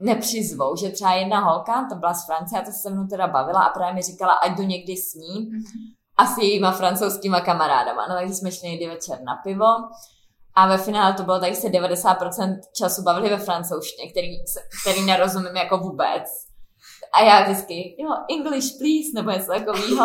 nepřizvou, 0.00 0.76
že 0.76 0.90
třeba 0.90 1.12
jedna 1.12 1.40
holka, 1.40 1.86
to 1.88 1.94
byla 1.94 2.14
z 2.14 2.26
Francie, 2.26 2.62
a 2.62 2.64
to 2.64 2.70
se 2.72 2.90
mnou 2.90 3.06
teda 3.06 3.26
bavila 3.26 3.62
a 3.62 3.72
právě 3.72 3.94
mi 3.94 4.02
říkala, 4.02 4.32
ať 4.32 4.56
jdu 4.56 4.62
někdy 4.62 4.96
s 4.96 5.14
ní 5.14 5.50
mm-hmm. 5.50 5.94
a 6.16 6.26
s 6.26 6.38
jejíma 6.38 6.72
francouzskýma 6.72 7.40
kamarádama. 7.40 8.06
No 8.08 8.14
takže 8.14 8.34
jsme 8.34 8.52
šli 8.52 8.68
někdy 8.68 8.88
večer 8.88 9.22
na 9.22 9.36
pivo 9.44 9.64
a 10.54 10.68
ve 10.68 10.78
finále 10.78 11.14
to 11.14 11.22
bylo 11.22 11.40
tak, 11.40 11.48
že 11.48 11.60
se 11.60 11.68
90% 11.68 12.60
času 12.72 13.02
bavili 13.02 13.30
ve 13.30 13.38
francouzštině, 13.38 14.10
který, 14.10 14.36
který 14.82 15.02
nerozumím 15.02 15.56
jako 15.56 15.78
vůbec. 15.78 16.24
A 17.12 17.22
já 17.22 17.42
vždycky, 17.42 17.96
jo, 18.02 18.10
English 18.30 18.78
please, 18.78 19.10
nebo 19.14 19.30
něco 19.30 19.46
takového. 19.46 20.04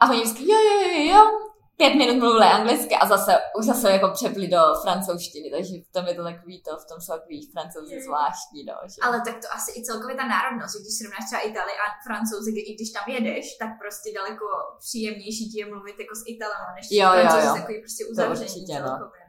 A 0.00 0.10
oni 0.10 0.20
vždycky, 0.20 0.42
jo, 0.42 0.58
jo, 0.58 0.88
jo, 0.88 1.14
jo, 1.14 1.46
pět 1.76 1.94
minut 1.94 2.16
mluvili 2.22 2.46
anglicky 2.46 2.94
a 2.94 3.06
zase, 3.06 3.32
už 3.58 3.64
zase 3.66 3.92
jako 3.92 4.08
přepli 4.18 4.46
do 4.48 4.62
francouzštiny, 4.82 5.48
takže 5.56 5.74
v 5.88 5.92
tom 5.92 6.04
je 6.06 6.14
to 6.14 6.22
takový 6.30 6.62
to, 6.62 6.72
v 6.84 6.86
tom 6.90 6.98
jsou 7.00 7.12
takový 7.12 7.50
francouzi 7.52 7.94
zvláštní, 8.06 8.60
no. 8.70 8.74
Že? 8.92 8.98
Ale 9.06 9.16
tak 9.26 9.36
to 9.42 9.48
asi 9.56 9.70
i 9.78 9.84
celkově 9.88 10.16
ta 10.16 10.26
národnost, 10.34 10.74
když 10.80 10.94
srovnáš 10.98 11.24
třeba 11.28 11.40
Itálii 11.50 11.78
a 11.84 11.86
francouzi, 12.06 12.50
i 12.70 12.74
když 12.74 12.90
tam 12.96 13.06
jedeš, 13.16 13.44
tak 13.62 13.70
prostě 13.82 14.08
daleko 14.18 14.46
příjemnější 14.84 15.44
ti 15.50 15.58
je 15.60 15.66
mluvit 15.72 15.96
jako 16.02 16.14
s 16.20 16.22
Italama, 16.34 16.70
než 16.76 16.86
jo, 17.00 17.08
jo, 17.20 17.46
jo. 17.46 17.54
takový 17.60 17.78
prostě 17.84 18.02
uzavření 18.12 18.50
určitě, 18.50 18.74
no. 18.80 18.86
celkově. 18.88 19.20
No. 19.24 19.25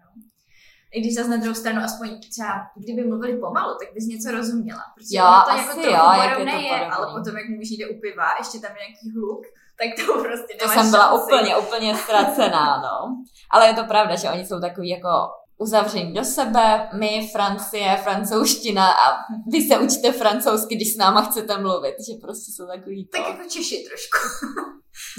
I 0.98 1.02
když 1.02 1.16
zase 1.16 1.30
na 1.30 1.38
druhou 1.38 1.56
stranu, 1.56 1.82
aspoň 1.84 2.08
třeba, 2.32 2.54
kdyby 2.76 3.04
mluvili 3.04 3.38
pomalu, 3.38 3.74
tak 3.80 3.94
bys 3.94 4.06
něco 4.08 4.32
rozuměla. 4.32 4.84
Protože 4.96 5.18
jo, 5.18 5.26
to 5.46 5.52
asi 5.52 5.64
jako 5.64 5.82
to 5.82 5.88
jo, 5.88 6.06
jak 6.24 6.40
je 6.40 6.46
to 6.46 6.58
je, 6.60 6.86
ale 6.86 7.06
potom, 7.14 7.38
jak 7.38 7.50
můžeš 7.50 7.78
jde 7.78 7.88
u 7.88 8.00
piva, 8.02 8.28
ještě 8.38 8.60
tam 8.60 8.72
je 8.72 8.82
nějaký 8.84 9.06
hluk, 9.16 9.42
tak 9.80 9.90
to 10.06 10.14
prostě 10.24 10.54
To 10.62 10.68
jsem 10.68 10.92
byla 10.92 11.08
šanci. 11.10 11.24
úplně, 11.24 11.58
úplně 11.58 11.96
ztracená, 11.98 12.82
no. 12.82 13.24
Ale 13.52 13.68
je 13.68 13.74
to 13.74 13.84
pravda, 13.84 14.16
že 14.16 14.30
oni 14.30 14.46
jsou 14.46 14.60
takový 14.60 14.90
jako 14.90 15.10
uzavření 15.58 16.14
do 16.14 16.24
sebe, 16.24 16.90
my, 16.94 17.30
Francie, 17.32 17.98
francouzština 18.04 18.92
a 18.92 19.18
vy 19.52 19.62
se 19.62 19.78
učíte 19.80 20.12
francouzsky, 20.12 20.76
když 20.76 20.94
s 20.94 20.98
náma 20.98 21.22
chcete 21.22 21.58
mluvit, 21.58 21.96
že 22.08 22.14
prostě 22.22 22.52
jsou 22.52 22.68
takový 22.68 23.08
to. 23.08 23.18
Tak 23.18 23.28
jako 23.30 23.50
Češi 23.50 23.86
trošku. 23.90 24.18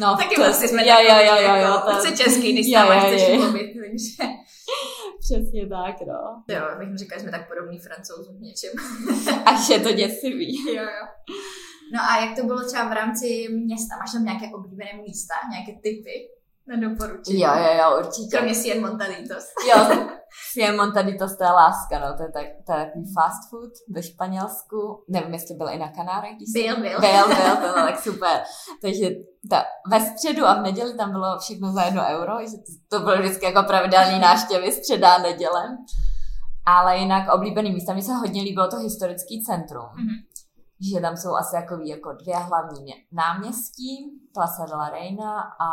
No, 0.01 0.17
taky 0.19 0.35
to 0.35 0.41
vlastně 0.41 0.69
jsme 0.69 0.89
jo, 0.89 0.97
jo, 1.01 1.17
jo, 1.27 1.35
jo, 1.43 1.55
jo, 1.55 1.55
jako, 1.55 1.91
chce 1.91 2.17
český, 2.17 2.53
když 2.53 2.67
s 2.67 2.73
náma 2.73 3.01
chceš 3.01 3.29
mluvit, 3.39 3.75
takže... 3.81 4.33
Přesně 5.21 5.67
tak, 5.67 5.97
no. 6.07 6.43
Jo, 6.49 6.63
bych 6.79 6.97
říkala, 6.99 7.19
že 7.19 7.23
jsme 7.23 7.31
tak 7.31 7.49
podobní 7.49 7.79
francouzům 7.79 8.37
v 8.37 8.41
něčem. 8.41 8.73
Až 9.47 9.69
je 9.69 9.81
to 9.81 9.93
děsivý. 9.93 10.75
jo, 10.75 10.83
jo. 10.83 11.07
No 11.93 12.01
a 12.11 12.25
jak 12.25 12.37
to 12.37 12.47
bylo 12.47 12.65
třeba 12.67 12.89
v 12.89 12.93
rámci 12.93 13.49
města? 13.51 13.97
Máš 13.97 14.13
tam 14.13 14.25
nějaké 14.25 14.47
oblíbené 14.55 14.91
místa, 15.03 15.35
nějaké 15.51 15.73
typy 15.83 16.29
na 16.67 16.89
doporučení? 16.89 17.41
Jo, 17.41 17.51
jo, 17.57 17.79
jo, 17.79 17.99
určitě. 17.99 18.37
Kromě 18.37 18.55
Sien 18.55 18.81
Montaditos. 18.81 19.45
Jo, 19.69 20.09
Sien 20.53 20.77
Montaditos 20.77 21.37
to 21.37 21.45
je 21.45 21.51
láska, 21.51 21.99
no, 21.99 22.17
to 22.17 22.23
je, 22.23 22.33
tak, 22.33 22.47
to 22.67 22.73
je 22.73 22.87
takový 22.87 23.05
fast 23.15 23.51
food 23.51 23.73
ve 23.95 24.03
Španělsku. 24.03 25.05
Nevím, 25.09 25.33
jestli 25.33 25.55
byl 25.55 25.69
i 25.69 25.79
na 25.79 25.89
Kanárech. 25.89 26.37
Když 26.37 26.49
byl, 26.53 26.77
byl. 26.77 27.01
Byl, 27.01 27.29
byl, 27.29 27.57
to 27.57 27.61
bylo 27.61 27.87
tak 27.87 28.01
super. 28.01 28.43
Takže 28.83 29.11
ta, 29.51 29.65
ve 29.91 30.01
středu 30.01 30.47
a 30.47 30.55
v 30.55 30.63
neděli 30.63 30.97
tam 30.97 31.13
bylo 31.13 31.39
všechno 31.39 31.73
za 31.73 31.83
jedno 31.83 32.03
euro, 32.09 32.35
že 32.41 32.57
to, 32.57 32.97
to 32.99 33.05
bylo 33.05 33.19
vždycky 33.19 33.45
jako 33.45 33.63
pravidelný 33.63 34.19
návštěvy 34.19 34.73
středa 34.73 35.15
a 35.15 35.23
neděle. 35.23 35.79
Ale 36.67 36.99
jinak 36.99 37.35
oblíbený 37.35 37.73
místa, 37.73 37.95
mi 37.95 38.03
se 38.03 38.13
hodně 38.13 38.43
líbilo 38.43 38.69
to 38.69 38.77
historický 38.77 39.45
centrum. 39.45 39.85
Mm-hmm 39.85 40.29
že 40.81 41.01
tam 41.01 41.17
jsou 41.17 41.35
asi 41.35 41.57
jako, 41.57 41.79
jako 41.85 42.13
dvě 42.13 42.37
hlavní 42.37 42.95
náměstí, 43.13 44.21
Plaza 44.35 44.67
de 44.67 44.75
la 44.75 44.91
Reina 44.91 45.41
a 45.41 45.71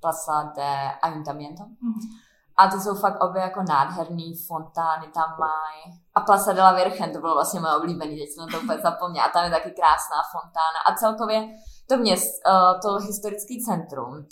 Plaza 0.00 0.52
de 0.56 0.90
Ayuntamiento. 1.02 1.62
Mm-hmm. 1.62 2.25
A 2.58 2.68
ty 2.68 2.80
jsou 2.80 2.94
fakt 2.94 3.24
obě 3.24 3.42
jako 3.42 3.62
nádherný, 3.68 4.34
fontány 4.46 5.06
tam 5.14 5.36
mají. 5.38 6.00
A 6.14 6.20
Plaza 6.20 6.52
de 6.52 6.62
la 6.62 6.72
Virgen, 6.72 7.12
to 7.12 7.20
bylo 7.20 7.34
vlastně 7.34 7.60
moje 7.60 7.76
oblíbený, 7.76 8.18
teď 8.18 8.28
jsem 8.28 8.48
to 8.48 8.60
úplně 8.60 8.78
zapomněla. 8.78 9.26
A 9.26 9.32
tam 9.32 9.44
je 9.44 9.50
taky 9.50 9.70
krásná 9.70 10.16
fontána. 10.32 10.78
A 10.86 10.94
celkově 10.94 11.48
to 11.88 11.96
měst, 11.96 12.32
eh, 12.46 12.78
to 12.82 12.94
historický 12.94 13.64
centrum 13.64 14.26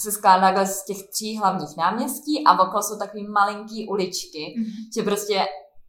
se 0.00 0.12
skládá 0.12 0.64
z 0.64 0.84
těch 0.84 1.08
tří 1.10 1.38
hlavních 1.38 1.76
náměstí 1.76 2.44
a 2.46 2.62
okolo 2.62 2.82
jsou 2.82 2.98
takový 2.98 3.28
malinký 3.28 3.88
uličky, 3.88 4.54
mm-hmm. 4.58 4.94
že 4.94 5.02
prostě 5.02 5.46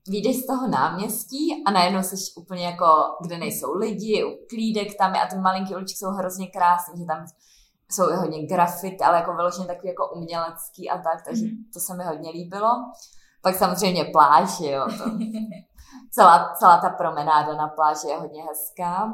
vyjdeš 0.09 0.37
z 0.37 0.47
toho 0.47 0.67
náměstí 0.67 1.63
a 1.65 1.71
najednou 1.71 2.03
jsi 2.03 2.15
úplně 2.37 2.65
jako, 2.65 2.85
kde 3.21 3.37
nejsou 3.37 3.73
lidi, 3.73 4.23
klídek 4.49 4.97
tam 4.97 5.15
je 5.15 5.21
a 5.21 5.27
ty 5.27 5.37
malinký 5.37 5.75
uličky 5.75 5.97
jsou 5.97 6.09
hrozně 6.09 6.47
krásné, 6.47 6.93
že 6.97 7.05
tam 7.05 7.25
jsou 7.91 8.03
hodně 8.15 8.45
grafit, 8.45 9.01
ale 9.01 9.17
jako 9.17 9.33
vyloženě 9.33 9.67
takový 9.67 9.87
jako 9.87 10.09
umělecký 10.15 10.89
a 10.89 10.97
tak, 10.97 11.25
takže 11.25 11.45
mm-hmm. 11.45 11.63
to 11.73 11.79
se 11.79 11.95
mi 11.95 12.03
hodně 12.03 12.29
líbilo. 12.29 12.69
Pak 13.41 13.55
samozřejmě 13.55 14.05
pláž, 14.05 14.59
jo, 14.59 14.85
to, 14.97 15.03
celá, 16.11 16.53
celá 16.55 16.77
ta 16.77 16.89
promenáda 16.89 17.53
na 17.53 17.67
pláži 17.67 18.07
je 18.07 18.17
hodně 18.17 18.43
hezká. 18.43 19.13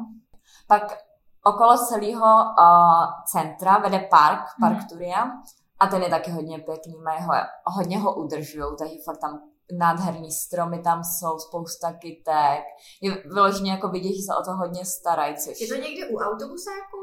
Pak 0.67 0.97
okolo 1.43 1.77
celého 1.77 2.36
uh, 2.59 3.05
centra 3.25 3.77
vede 3.77 3.99
park, 3.99 4.39
Park 4.59 4.77
mm-hmm. 4.77 4.89
Turia, 4.89 5.31
a 5.79 5.88
ten 5.88 6.01
je 6.01 6.09
taky 6.09 6.31
hodně 6.31 6.59
pěkný, 6.59 6.93
mají 7.03 7.23
ho, 7.23 7.33
hodně 7.65 7.99
ho 7.99 8.15
udržují, 8.15 8.65
takže 8.79 8.95
fakt 9.05 9.17
tam 9.17 9.41
nádherní 9.79 10.31
stromy 10.31 10.79
tam 10.79 11.03
jsou, 11.03 11.39
spousta 11.39 11.93
kytek. 11.93 12.63
Je 13.01 13.12
vyloženě 13.25 13.71
jako 13.71 13.88
vidět, 13.88 14.13
že 14.15 14.21
se 14.21 14.36
o 14.39 14.43
to 14.43 14.51
hodně 14.51 14.86
starají. 14.86 15.36
Což... 15.36 15.62
Je 15.62 15.67
to 15.67 15.75
někde 15.75 16.07
u 16.07 16.17
autobusáku? 16.17 16.97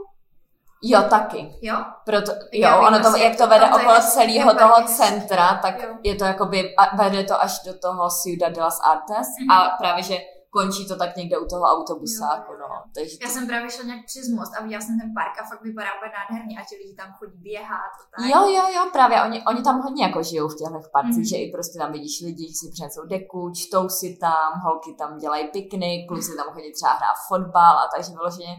Jo, 0.82 1.02
taky. 1.10 1.58
Jo? 1.62 1.76
Proto, 2.04 2.32
jo, 2.52 2.70
ono 2.86 3.00
to, 3.00 3.16
jak 3.16 3.36
to 3.36 3.46
vede 3.46 3.66
okolo 3.66 4.00
celého 4.00 4.54
toho 4.54 4.74
centra, 4.86 5.58
tak 5.62 5.82
jo. 5.82 5.88
je 6.02 6.14
to 6.14 6.24
jakoby, 6.24 6.74
vede 6.98 7.24
to 7.24 7.42
až 7.42 7.62
do 7.66 7.78
toho 7.78 8.08
Ciudad 8.10 8.52
de 8.52 8.62
las 8.62 8.80
Artes 8.80 9.28
mm-hmm. 9.28 9.54
a 9.54 9.76
právě, 9.78 10.02
že 10.02 10.16
končí 10.50 10.88
to 10.88 10.96
tak 10.96 11.16
někde 11.16 11.38
u 11.38 11.46
toho 11.46 11.62
autobusáku, 11.62 12.52
no. 12.52 12.68
Takže 12.94 13.16
Já 13.22 13.28
jsem 13.28 13.46
právě 13.46 13.70
šla 13.70 13.84
nějak 13.84 14.00
přes 14.06 14.28
most 14.38 14.52
a 14.56 14.62
viděla 14.62 14.80
jsem 14.80 15.00
ten 15.00 15.10
park 15.18 15.34
a 15.40 15.48
fakt 15.50 15.62
vypadá 15.62 15.90
úplně 15.96 16.12
nádherně 16.18 16.54
a 16.60 16.64
ti 16.68 16.74
lidi 16.76 16.94
tam 16.94 17.12
chodí 17.18 17.38
běhat. 17.48 17.92
Tak. 18.10 18.26
Jo, 18.30 18.40
jo, 18.56 18.64
jo, 18.76 18.82
právě 18.92 19.22
oni, 19.22 19.38
oni 19.50 19.62
tam 19.62 19.80
hodně 19.80 20.04
jako 20.04 20.22
žijou 20.22 20.48
v 20.48 20.56
těchto 20.58 20.80
parcích, 20.92 21.24
mm-hmm. 21.24 21.32
že 21.32 21.36
i 21.44 21.52
prostě 21.56 21.78
tam 21.78 21.92
vidíš 21.92 22.14
lidi, 22.26 22.44
si 22.58 22.66
přinesou 22.72 23.02
deku, 23.14 23.40
čtou 23.62 23.88
si 23.88 24.08
tam, 24.20 24.48
holky 24.64 24.90
tam 24.98 25.18
dělají 25.18 25.44
piknik, 25.56 26.08
kluci 26.08 26.36
tam 26.36 26.48
chodí 26.54 26.72
třeba 26.72 26.92
hrát 26.92 27.18
fotbal 27.28 27.74
a 27.82 27.84
takže 27.94 28.10
vyloženě 28.12 28.54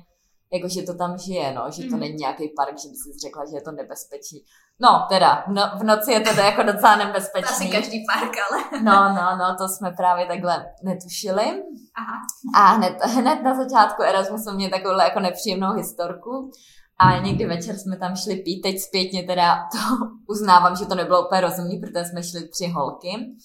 jako, 0.54 0.68
že 0.70 0.82
to 0.82 0.94
tam 0.94 1.18
žije, 1.18 1.54
no, 1.54 1.72
že 1.72 1.84
to 1.84 1.96
mm. 1.96 2.00
není 2.00 2.16
nějaký 2.16 2.54
park, 2.58 2.80
že 2.80 2.90
by 2.90 2.96
si 2.96 3.20
řekla, 3.26 3.46
že 3.46 3.56
je 3.58 3.62
to 3.62 3.72
nebezpečný. 3.72 4.40
No, 4.80 5.06
teda, 5.10 5.44
no, 5.48 5.62
v 5.80 5.84
noci 5.84 6.12
je 6.12 6.20
to 6.20 6.30
teda 6.30 6.46
jako 6.46 6.64
docela 6.64 6.96
nebezpečný. 6.96 7.48
To 7.48 7.54
asi 7.54 7.70
každý 7.70 8.06
park, 8.14 8.32
ale. 8.52 8.64
No, 8.84 9.16
no, 9.16 9.38
no, 9.38 9.56
to 9.58 9.68
jsme 9.68 9.92
právě 9.92 10.26
takhle 10.26 10.66
netušili. 10.84 11.64
Aha. 11.98 12.18
A 12.56 12.74
hned, 12.74 12.94
hned 13.02 13.44
na 13.44 13.56
začátku 13.64 14.04
Erasmusu 14.04 14.52
mě 14.52 14.70
takovou 14.70 15.00
jako 15.00 15.20
nepříjemnou 15.20 15.74
historku. 15.74 16.52
A 17.00 17.18
někdy 17.18 17.46
večer 17.46 17.78
jsme 17.78 17.98
tam 17.98 18.16
šli 18.16 18.36
pít, 18.36 18.62
teď 18.62 18.80
zpětně 18.80 19.24
teda 19.24 19.56
to 19.56 19.78
uznávám, 20.30 20.76
že 20.76 20.86
to 20.86 20.96
nebylo 20.96 21.26
úplně 21.26 21.42
rozumný, 21.42 21.80
protože 21.80 22.06
jsme 22.06 22.24
šli 22.24 22.48
tři 22.48 22.68
holky. 22.68 23.36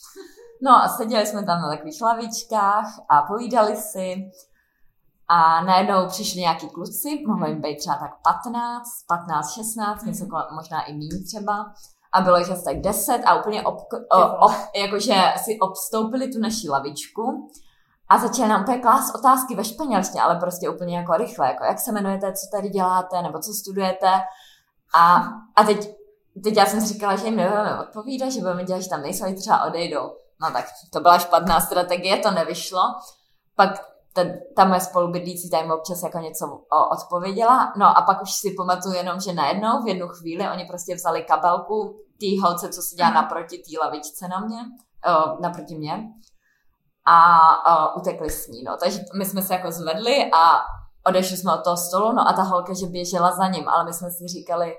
No 0.63 0.71
a 0.71 0.89
seděli 0.89 1.27
jsme 1.27 1.45
tam 1.45 1.61
na 1.61 1.69
takových 1.69 2.03
lavičkách 2.03 2.87
a 3.11 3.23
povídali 3.23 3.77
si. 3.77 4.15
A 5.29 5.65
najednou 5.65 6.07
přišli 6.07 6.41
nějaký 6.41 6.69
kluci, 6.69 7.25
mohlo 7.27 7.47
jim 7.47 7.61
být 7.61 7.77
třeba 7.77 7.97
tak 7.97 8.11
15, 8.23 8.89
15, 9.09 9.55
16, 9.55 10.05
něco 10.05 10.27
možná 10.55 10.83
i 10.83 10.93
méně 10.93 11.25
třeba. 11.27 11.73
A 12.13 12.21
bylo 12.21 12.37
jich 12.37 12.51
asi 12.51 12.65
tak 12.65 12.81
10 12.81 13.23
a 13.27 13.35
úplně 13.35 13.63
ob, 13.63 13.77
ob, 14.41 14.53
jakože 14.77 15.15
si 15.37 15.59
obstoupili 15.59 16.29
tu 16.29 16.39
naši 16.39 16.69
lavičku 16.69 17.51
a 18.09 18.19
začali 18.19 18.49
nám 18.49 18.63
úplně 18.63 18.79
klást 18.79 19.15
otázky 19.15 19.55
ve 19.55 19.65
španělštině, 19.65 20.23
ale 20.23 20.37
prostě 20.37 20.69
úplně 20.69 20.97
jako 20.97 21.17
rychle, 21.17 21.47
jako 21.47 21.65
jak 21.65 21.79
se 21.79 21.91
jmenujete, 21.91 22.33
co 22.33 22.57
tady 22.57 22.69
děláte, 22.69 23.23
nebo 23.23 23.39
co 23.39 23.53
studujete. 23.53 24.13
A, 24.95 25.17
a 25.57 25.65
teď, 25.65 25.97
teď 26.45 26.57
já 26.57 26.67
jsem 26.67 26.81
si 26.81 26.87
říkala, 26.87 27.17
že 27.17 27.25
jim 27.25 27.37
nebudeme 27.37 27.81
odpovídat, 27.81 28.31
že 28.31 28.41
budeme 28.41 28.65
dělat, 28.65 28.81
že 28.81 28.89
tam 28.89 29.03
nejsou, 29.03 29.35
třeba 29.35 29.65
odejdou. 29.65 30.11
No 30.41 30.51
tak 30.51 30.67
to 30.93 31.01
byla 31.01 31.19
špatná 31.19 31.61
strategie, 31.61 32.17
to 32.17 32.31
nevyšlo. 32.31 32.81
Pak 33.57 33.96
ta, 34.17 34.23
ta 34.57 34.65
moje 34.65 34.81
spolubydlící 34.81 35.51
tam 35.51 35.71
občas 35.71 36.03
jako 36.03 36.19
něco 36.19 36.47
odpověděla. 36.93 37.73
No 37.77 37.99
a 37.99 38.03
pak 38.03 38.23
už 38.23 38.33
si 38.33 38.55
pamatuju 38.57 38.95
jenom, 38.95 39.21
že 39.21 39.33
najednou 39.33 39.83
v 39.83 39.89
jednu 39.89 40.09
chvíli 40.09 40.49
oni 40.53 40.65
prostě 40.65 40.95
vzali 40.95 41.25
kabelku 41.25 41.97
té 42.21 42.27
holce, 42.43 42.69
co 42.69 42.83
si 42.83 42.97
dělá 42.97 43.11
naproti 43.11 43.59
té 43.59 43.85
lavičce 43.85 44.29
na 44.29 44.41
mě, 44.41 44.59
o, 44.59 45.43
naproti 45.43 45.75
mě 45.75 46.05
a 47.07 47.17
o, 47.73 48.01
utekli 48.01 48.31
s 48.31 48.49
ní. 48.49 48.63
No. 48.63 48.77
Takže 48.81 49.01
my 49.19 49.25
jsme 49.25 49.43
se 49.43 49.55
jako 49.55 49.73
zvedli 49.73 50.31
a 50.33 50.61
odešli 51.07 51.37
jsme 51.37 51.55
od 51.55 51.65
toho 51.65 51.77
stolu, 51.77 52.13
no 52.13 52.29
a 52.29 52.33
ta 52.33 52.43
holka, 52.43 52.75
že 52.75 52.87
běžela 52.87 53.33
za 53.33 53.49
ním, 53.49 53.69
ale 53.69 53.85
my 53.85 53.93
jsme 53.93 54.11
si 54.11 54.27
říkali, 54.27 54.75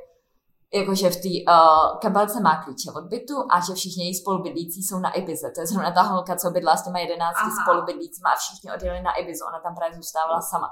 jakože 0.74 1.10
v 1.10 1.16
té 1.16 1.34
uh, 1.52 2.00
kabelce 2.00 2.40
má 2.40 2.64
klíče 2.64 2.92
od 2.96 3.06
bytu 3.14 3.36
a 3.52 3.56
že 3.66 3.74
všichni 3.74 4.04
její 4.06 4.16
spolubydlící 4.16 4.84
jsou 4.84 5.00
na 5.00 5.12
Ibize. 5.12 5.52
To 5.56 5.62
je 5.62 5.68
zrovna 5.68 5.92
ta 5.92 6.02
holka, 6.02 6.36
co 6.36 6.52
bydla 6.52 6.78
s 6.78 6.84
těma 6.84 7.00
jedenácti 7.00 7.50
spolubydlícíma 7.62 8.30
a 8.30 8.40
všichni 8.40 8.72
odjeli 8.76 9.02
na 9.02 9.14
Ibizu. 9.14 9.46
Ona 9.50 9.60
tam 9.60 9.76
právě 9.76 9.96
zůstávala 9.98 10.42
sama. 10.42 10.68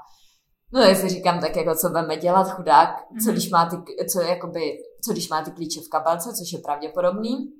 No 0.72 0.80
já 0.80 0.94
si 0.94 1.08
říkám 1.08 1.40
tak 1.40 1.56
jako, 1.56 1.74
co 1.74 1.88
budeme 1.88 2.16
dělat, 2.16 2.50
chudák, 2.50 2.88
co 3.24 3.32
když 3.32 3.50
má 3.50 3.66
ty, 3.66 3.76
co, 4.12 4.20
jakoby, 4.20 4.78
co 5.04 5.12
když 5.12 5.28
má 5.28 5.42
ty 5.42 5.50
klíče 5.50 5.80
v 5.80 5.88
kabelce, 5.88 6.28
což 6.32 6.52
je 6.52 6.58
pravděpodobný. 6.58 7.52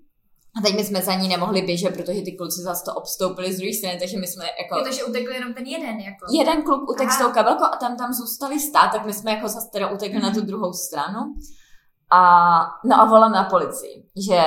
A 0.59 0.62
teď 0.62 0.77
my 0.77 0.85
jsme 0.85 1.03
za 1.03 1.14
ní 1.14 1.29
nemohli 1.29 1.62
běžet, 1.62 1.90
protože 1.90 2.22
ty 2.22 2.33
kluci 2.33 2.61
zase 2.62 2.85
to 2.85 2.94
obstoupili 2.94 3.53
z 3.53 3.57
druhé 3.57 3.72
strany, 3.72 3.99
takže 3.99 4.18
my 4.18 4.27
jsme 4.27 4.44
jako... 4.44 4.85
Protože 4.85 5.05
utekl 5.05 5.33
jenom 5.33 5.55
ten 5.55 5.64
jeden, 5.64 6.01
jako. 6.01 6.27
Jeden 6.33 6.62
kluk 6.62 6.90
utekl 6.90 7.11
s 7.11 7.18
tou 7.18 7.31
kabelkou 7.31 7.64
a 7.64 7.77
tam 7.77 7.96
tam 7.96 8.12
zůstali 8.12 8.61
stát, 8.61 8.92
tak 8.92 9.07
my 9.07 9.12
jsme 9.12 9.31
jako 9.31 9.49
zase 9.49 9.68
teda 9.72 9.90
utekli 9.90 10.18
mm-hmm. 10.18 10.22
na 10.22 10.31
tu 10.31 10.38
mhm. 10.38 10.46
druhou 10.46 10.72
stranu. 10.72 11.20
A, 12.11 12.21
no 12.85 13.01
a 13.01 13.05
volám 13.05 13.33
na 13.33 13.45
policii, 13.45 14.11
že 14.29 14.42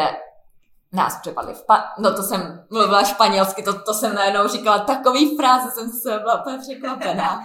nás 0.93 1.19
přepadli 1.21 1.53
v 1.53 1.65
pa- 1.65 1.93
No 1.99 2.15
to 2.15 2.23
jsem 2.23 2.65
mluvila 2.71 3.03
španělsky, 3.03 3.63
to, 3.63 3.83
to 3.83 3.93
jsem 3.93 4.15
najednou 4.15 4.47
říkala 4.47 4.79
takový 4.79 5.37
fráze, 5.37 5.71
jsem 5.71 5.89
se 5.89 6.19
byla 6.19 6.41
úplně 6.41 6.57
překvapená. 6.57 7.39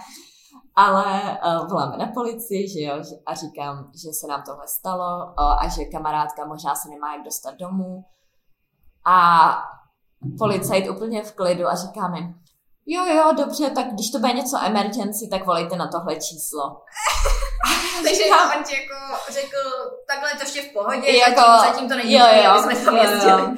Ale 0.76 1.38
uh, 1.46 1.68
voláme 1.68 1.96
na 1.96 2.06
policii, 2.14 2.68
že 2.68 2.80
jo, 2.80 3.02
a 3.26 3.34
říkám, 3.34 3.90
že 4.02 4.12
se 4.12 4.26
nám 4.26 4.42
tohle 4.46 4.68
stalo 4.68 5.26
uh, 5.26 5.64
a 5.64 5.68
že 5.68 5.84
kamarádka 5.84 6.44
možná 6.44 6.74
se 6.74 6.88
nemá 6.88 7.14
jak 7.14 7.24
dostat 7.24 7.54
domů. 7.54 8.04
A 9.06 9.48
policajt 10.38 10.90
úplně 10.90 11.22
v 11.22 11.32
klidu 11.32 11.68
a 11.68 11.74
říká 11.74 12.08
mi, 12.08 12.34
jo, 12.86 13.04
jo, 13.04 13.32
dobře, 13.36 13.70
tak 13.70 13.86
když 13.86 14.10
to 14.10 14.18
bude 14.18 14.32
něco 14.32 14.58
emergency, 14.64 15.28
tak 15.30 15.46
volejte 15.46 15.76
na 15.76 15.88
tohle 15.88 16.16
číslo. 16.16 16.62
Takže 18.04 18.24
on 18.56 18.64
ti 18.64 18.74
jako 18.74 19.22
řekl, 19.32 19.58
takhle 20.08 20.30
je 20.30 20.36
to 20.36 20.42
ještě 20.42 20.62
v 20.62 20.72
pohodě, 20.72 21.16
jako, 21.16 21.40
zatím, 21.40 21.72
zatím 21.72 21.88
to 21.88 21.96
není 21.96 22.12
jo, 22.12 22.26
jo, 22.44 22.50
aby 22.50 22.76
jsme 22.76 22.84
tam 22.84 22.96
jezdili. 22.96 23.42
Jo, 23.42 23.48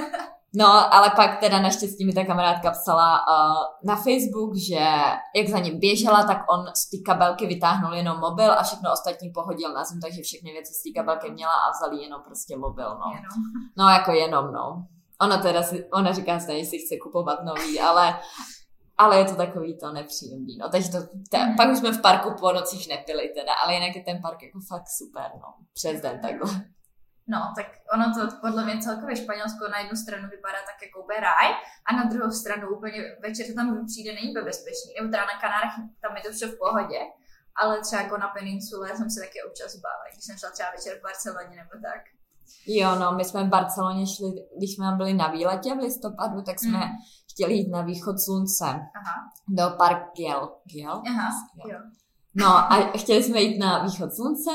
jo. 0.00 0.06
No, 0.56 0.94
ale 0.94 1.12
pak 1.16 1.40
teda 1.40 1.60
naštěstí 1.60 2.06
mi 2.06 2.12
ta 2.12 2.24
kamarádka 2.24 2.70
psala 2.70 3.14
uh, 3.14 3.64
na 3.84 3.96
Facebook, 3.96 4.56
že 4.68 4.84
jak 5.36 5.48
za 5.48 5.58
ním 5.58 5.78
běžela, 5.78 6.24
tak 6.24 6.38
on 6.50 6.66
z 6.74 6.90
té 6.90 6.96
kabelky 7.06 7.46
vytáhnul 7.46 7.94
jenom 7.94 8.18
mobil 8.18 8.52
a 8.52 8.62
všechno 8.62 8.92
ostatní 8.92 9.30
pohodil 9.30 9.72
na 9.72 9.84
zem, 9.84 10.00
takže 10.00 10.22
všechny 10.22 10.52
věci 10.52 10.72
z 10.74 10.82
té 10.82 11.00
kabelky 11.00 11.30
měla 11.30 11.52
a 11.52 11.70
vzali 11.70 12.02
jenom 12.02 12.22
prostě 12.26 12.56
mobil, 12.56 12.88
no. 12.88 13.12
Jenom. 13.14 13.36
No, 13.78 13.88
jako 13.88 14.12
jenom, 14.12 14.52
no. 14.52 14.86
Ona 15.20 15.38
teda 15.38 15.62
si, 15.62 15.84
ona 15.92 16.12
říká 16.12 16.40
stejně, 16.40 16.64
si 16.66 16.78
chce 16.78 16.94
kupovat 17.02 17.38
nový, 17.44 17.80
ale 17.80 18.20
ale 18.98 19.18
je 19.18 19.24
to 19.24 19.36
takový 19.36 19.78
to 19.78 19.92
nepříjemný, 19.92 20.56
no, 20.58 20.68
takže 20.68 20.88
to, 20.90 20.98
ta, 21.30 21.38
mm. 21.38 21.56
pak 21.56 21.70
už 21.70 21.78
jsme 21.78 21.92
v 21.92 22.02
parku 22.02 22.30
po 22.40 22.52
nocích 22.52 22.88
nepili 22.88 23.28
teda, 23.28 23.52
ale 23.54 23.74
jinak 23.74 23.96
je 23.96 24.04
ten 24.04 24.22
park 24.22 24.42
jako 24.42 24.58
fakt 24.68 24.88
super, 24.98 25.30
no, 25.34 25.54
přes 25.74 26.00
den 26.00 26.20
takhle. 26.20 26.64
No, 27.26 27.40
tak 27.56 27.66
ono 27.94 28.04
to 28.14 28.36
podle 28.40 28.64
mě 28.64 28.78
celkově 28.78 29.16
Španělsko 29.16 29.68
na 29.68 29.78
jednu 29.78 29.96
stranu 29.96 30.28
vypadá 30.28 30.60
tak 30.70 30.78
jako 30.86 31.02
úplně 31.02 31.20
ráj 31.20 31.48
a 31.86 31.90
na 31.98 32.04
druhou 32.10 32.30
stranu 32.30 32.64
úplně 32.76 32.98
večer 33.22 33.46
to 33.46 33.54
tam 33.54 33.86
přijde 33.90 34.10
není 34.14 34.32
bezpečný. 34.32 34.90
Nebo 34.94 35.08
teda 35.12 35.24
na 35.32 35.36
Kanárech 35.42 35.74
tam 36.02 36.16
je 36.16 36.22
to 36.22 36.30
vše 36.32 36.46
v 36.46 36.58
pohodě, 36.64 37.00
ale 37.60 37.80
třeba 37.80 38.02
jako 38.02 38.16
na 38.24 38.28
peninsule 38.36 38.96
jsem 38.96 39.10
se 39.10 39.20
taky 39.20 39.38
občas 39.48 39.70
bála, 39.84 40.04
když 40.12 40.24
jsem 40.24 40.36
šla 40.38 40.50
třeba 40.50 40.70
večer 40.76 40.92
v 40.98 41.02
Barceloně 41.06 41.56
nebo 41.62 41.74
tak. 41.88 42.02
Jo, 42.66 42.94
no, 43.00 43.12
my 43.12 43.24
jsme 43.24 43.44
v 43.44 43.48
Barceloně 43.56 44.06
šli, 44.06 44.28
když 44.58 44.70
jsme 44.74 44.86
byli 44.96 45.12
na 45.14 45.28
výletě 45.28 45.74
v 45.74 45.78
listopadu, 45.86 46.42
tak 46.42 46.56
jsme 46.60 46.78
mm. 46.78 46.92
Chtěli 47.34 47.54
jít 47.54 47.70
na 47.70 47.82
východ 47.82 48.20
slunce 48.20 48.64
Aha. 48.64 49.30
do 49.48 49.76
Park 49.76 50.12
Giel. 50.16 50.48
Giel? 50.64 51.02
Aha, 51.08 51.30
jo. 51.68 51.78
No 52.34 52.46
a 52.46 52.92
chtěli 52.98 53.22
jsme 53.22 53.40
jít 53.40 53.58
na 53.58 53.84
východ 53.84 54.14
slunce, 54.14 54.50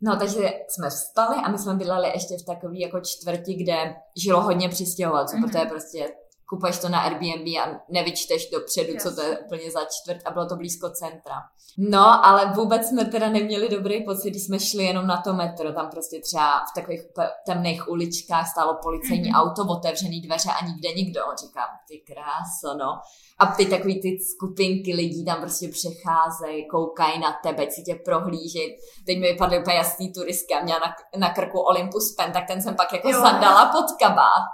no 0.00 0.16
takže 0.16 0.50
jsme 0.68 0.90
vstali 0.90 1.36
a 1.36 1.50
my 1.50 1.58
jsme 1.58 1.74
bydleli 1.74 2.08
ještě 2.08 2.34
v 2.42 2.46
takové 2.46 2.78
jako 2.78 3.00
čtvrti, 3.00 3.54
kde 3.54 3.96
žilo 4.16 4.42
hodně 4.42 4.68
přistěhovalců, 4.68 5.36
mm-hmm. 5.36 5.46
protože 5.46 5.64
prostě 5.64 6.08
kupuješ 6.48 6.78
to 6.78 6.88
na 6.88 7.00
Airbnb 7.00 7.46
a 7.62 7.80
nevyčteš 7.88 8.50
dopředu, 8.50 8.92
yes. 8.92 9.02
co 9.02 9.14
to 9.14 9.22
je 9.22 9.38
úplně 9.38 9.70
za 9.70 9.80
čtvrt 9.84 10.20
a 10.24 10.30
bylo 10.30 10.46
to 10.46 10.56
blízko 10.56 10.90
centra. 10.90 11.42
No, 11.78 12.26
ale 12.26 12.52
vůbec 12.54 12.88
jsme 12.88 13.04
teda 13.04 13.28
neměli 13.28 13.68
dobrý 13.68 14.04
pocit, 14.04 14.30
když 14.30 14.42
jsme 14.42 14.60
šli 14.60 14.84
jenom 14.84 15.06
na 15.06 15.22
to 15.22 15.32
metro, 15.32 15.72
tam 15.72 15.90
prostě 15.90 16.20
třeba 16.20 16.58
v 16.58 16.74
takových 16.74 17.00
temných 17.46 17.88
uličkách 17.88 18.48
stálo 18.48 18.78
policejní 18.82 19.32
mm-hmm. 19.32 19.40
auto, 19.40 19.62
otevřený 19.72 20.20
dveře 20.20 20.50
a 20.60 20.66
nikde 20.66 20.88
nikdo. 20.92 21.20
Říkám, 21.40 21.68
ty 21.88 21.98
kráso, 22.12 22.78
no. 22.78 23.00
A 23.38 23.46
ty 23.46 23.66
takový 23.66 24.02
ty 24.02 24.18
skupinky 24.34 24.94
lidí 24.94 25.24
tam 25.24 25.40
prostě 25.40 25.68
přecházejí, 25.68 26.68
koukají 26.68 27.20
na 27.20 27.36
tebe, 27.42 27.70
si 27.70 27.82
tě 27.82 27.94
prohlíží. 27.94 28.76
Teď 29.06 29.18
mi 29.18 29.32
vypadly 29.32 29.58
úplně 29.58 29.76
jasný 29.76 30.12
turistky 30.12 30.54
a 30.54 30.62
měla 30.62 30.78
na, 30.78 31.18
na 31.18 31.34
krku 31.34 31.60
Olympus 31.60 32.14
Pen, 32.14 32.32
tak 32.32 32.46
ten 32.46 32.62
jsem 32.62 32.76
pak 32.76 32.92
jako 32.92 33.08
jo. 33.08 33.20
zandala 33.20 33.72
pod 33.72 33.86
kabát. 34.00 34.44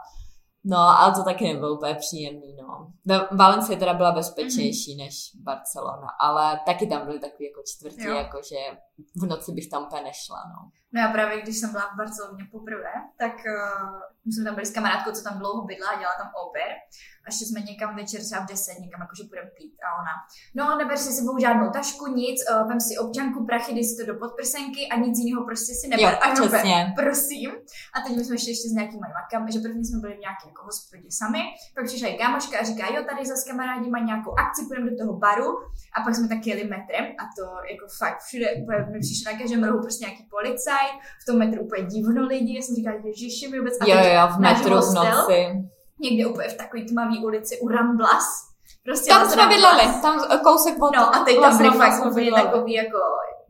No, 0.65 0.79
ale 0.79 1.15
to 1.15 1.25
taky 1.25 1.45
nebylo 1.53 1.75
úplně 1.75 1.95
příjemný, 1.95 2.57
no. 2.57 2.93
Valencia 3.37 3.79
teda 3.79 3.95
byla 3.95 4.13
bezpečnější 4.13 4.95
mm-hmm. 4.95 5.05
než 5.05 5.31
Barcelona, 5.43 6.09
ale 6.21 6.61
taky 6.67 6.87
tam 6.87 7.07
byly 7.07 7.21
takový 7.21 7.45
jako 7.49 7.63
čtvrtí, 7.67 8.05
jako 8.05 8.39
že 8.49 8.57
v 9.17 9.27
noci 9.27 9.53
bych 9.53 9.71
tam 9.71 9.83
úplně 9.83 10.03
nešla, 10.03 10.43
no. 10.49 10.71
No 10.95 11.01
já 11.01 11.09
právě, 11.09 11.43
když 11.43 11.57
jsem 11.59 11.71
byla 11.73 11.87
v 11.95 11.97
Barceloně 11.97 12.45
poprvé, 12.51 12.93
tak 13.19 13.33
uh, 13.33 14.33
jsme 14.33 14.45
tam 14.45 14.55
byli 14.55 14.67
s 14.67 14.75
kamarádkou, 14.77 15.13
co 15.13 15.23
tam 15.23 15.39
dlouho 15.39 15.65
bydla 15.65 15.89
a 15.89 15.99
dělala 15.99 16.17
tam 16.19 16.31
oper. 16.45 16.71
A 17.27 17.31
šli 17.31 17.47
jsme 17.47 17.61
někam 17.61 17.97
večer 17.97 18.21
třeba 18.25 18.41
v 18.45 18.49
10, 18.49 18.79
někam 18.85 19.01
jakože 19.01 19.25
půjdeme 19.29 19.51
pít. 19.59 19.75
A 19.87 19.89
ona, 20.01 20.15
no 20.59 20.79
neber 20.79 20.97
si 21.05 21.13
sebou 21.13 21.39
žádnou 21.39 21.71
tašku, 21.71 22.07
nic, 22.07 22.39
uh, 22.43 22.69
vem 22.69 22.81
si 22.81 22.99
občanku, 22.99 23.47
prachy, 23.47 23.75
dej 23.75 23.85
si 23.85 23.95
to 23.99 24.13
do 24.13 24.19
podprsenky 24.19 24.83
a 24.93 24.95
nic 25.05 25.15
jiného 25.19 25.45
prostě 25.45 25.73
si 25.81 25.89
neber. 25.89 26.05
Jo, 26.05 26.19
a 26.23 26.27
přesně. 26.35 26.93
prosím. 27.03 27.51
A 27.95 27.97
teď 28.05 28.13
my 28.17 28.25
jsme 28.25 28.39
šli 28.39 28.51
ještě 28.51 28.69
s 28.69 28.73
nějakými 28.79 29.09
makami, 29.21 29.53
že 29.53 29.59
první 29.67 29.85
jsme 29.85 29.99
byli 30.01 30.15
v 30.19 30.25
nějaké 30.27 30.45
jako 30.51 30.63
hospodě 30.71 31.09
sami, 31.21 31.43
pak 31.75 31.85
přišla 31.89 32.09
i 32.09 32.19
kámoška 32.23 32.55
a 32.61 32.69
říká, 32.71 32.85
jo, 32.95 33.01
tady 33.11 33.27
zase 33.27 33.45
kamarádi 33.51 33.91
mají 33.91 34.05
nějakou 34.05 34.33
akci, 34.43 34.61
půjdeme 34.67 34.91
do 34.91 34.97
toho 35.01 35.13
baru. 35.25 35.51
A 35.97 35.99
pak 36.05 36.15
jsme 36.15 36.29
taky 36.29 36.51
jeli 36.51 36.65
metrem 36.75 37.05
a 37.21 37.25
to 37.37 37.45
jako 37.73 37.87
fakt 37.99 38.21
všude, 38.27 38.47
mi 38.93 39.01
přišlo 39.01 39.33
na 39.33 39.39
každém 39.39 39.65
rohu 39.65 39.81
prostě 39.81 40.05
nějaký 40.05 40.25
policaj, 40.31 40.87
v 41.23 41.25
tom 41.27 41.39
metru 41.39 41.63
úplně 41.63 41.83
divno 41.83 42.27
lidi, 42.27 42.57
já 42.57 42.63
jsem 42.63 42.75
říkala, 42.77 42.97
že 43.17 43.49
mi 43.51 43.59
vůbec. 43.59 43.75
A 43.81 43.85
jo, 43.89 43.99
jo, 44.17 44.25
v 44.37 44.39
metru 44.41 44.75
v 44.81 44.95
noci. 44.95 45.41
Někde 46.01 46.27
úplně 46.27 46.49
v 46.49 46.57
takové 46.57 46.83
tmavé 46.83 47.17
ulici 47.25 47.59
u 47.61 47.69
Ramblas. 47.69 48.27
Prostě 48.85 49.11
tam 49.11 49.31
jsme 49.31 49.47
bydleli, 49.47 49.83
tam 50.03 50.15
kousek 50.45 50.83
od 50.83 50.97
No 50.97 51.15
a 51.15 51.25
teď 51.25 51.41
tam 51.41 51.59
byli 51.59 51.71
fakt 51.71 52.07
úplně 52.07 52.33
takový 52.33 52.73
jako 52.73 52.99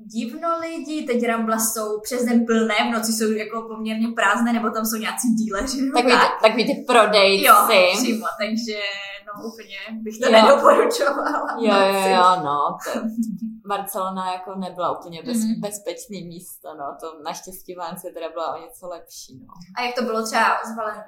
divno 0.06 0.48
lidi, 0.60 1.02
teď 1.02 1.26
Rambla 1.26 1.58
jsou 1.58 2.00
přes 2.00 2.24
den 2.24 2.46
plné, 2.46 2.74
v 2.88 2.92
noci 2.92 3.12
jsou 3.12 3.30
jako 3.30 3.62
poměrně 3.62 4.08
prázdné, 4.08 4.52
nebo 4.52 4.70
tam 4.70 4.84
jsou 4.84 4.96
nějací 4.96 5.28
díleři. 5.28 5.90
Takový, 5.94 6.12
tak. 6.12 6.42
takový 6.42 6.66
ty 6.66 6.84
prodejci. 6.86 7.46
Jo, 7.46 7.54
přímo, 7.96 8.26
takže 8.38 8.78
no 9.26 9.48
úplně 9.48 10.02
bych 10.02 10.18
to 10.18 10.26
jo. 10.26 10.32
nedoporučovala. 10.32 11.46
Jo, 11.60 11.74
jo, 11.74 12.08
jo, 12.08 12.42
no. 12.44 12.76
To, 12.84 13.00
Barcelona 13.66 14.32
jako 14.32 14.54
nebyla 14.54 14.98
úplně 14.98 15.22
bez, 15.22 15.36
mm-hmm. 15.36 15.60
bezpečný 15.60 16.24
místo, 16.28 16.74
no. 16.74 16.96
To 17.00 17.22
naštěstí 17.22 17.74
Valencia 17.74 18.12
teda 18.14 18.28
byla 18.28 18.54
o 18.54 18.60
něco 18.60 18.88
lepší, 18.88 19.38
no. 19.46 19.54
A 19.76 19.82
jak 19.82 19.94
to 19.94 20.02
bylo 20.02 20.26
třeba 20.26 20.60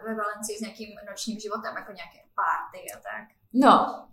ve 0.06 0.14
Valencii 0.14 0.58
s 0.58 0.60
nějakým 0.60 0.88
nočním 1.10 1.40
životem, 1.40 1.74
jako 1.76 1.92
nějaké 1.92 2.18
party 2.34 2.80
a 2.94 2.96
tak? 2.96 3.44
No, 3.56 4.04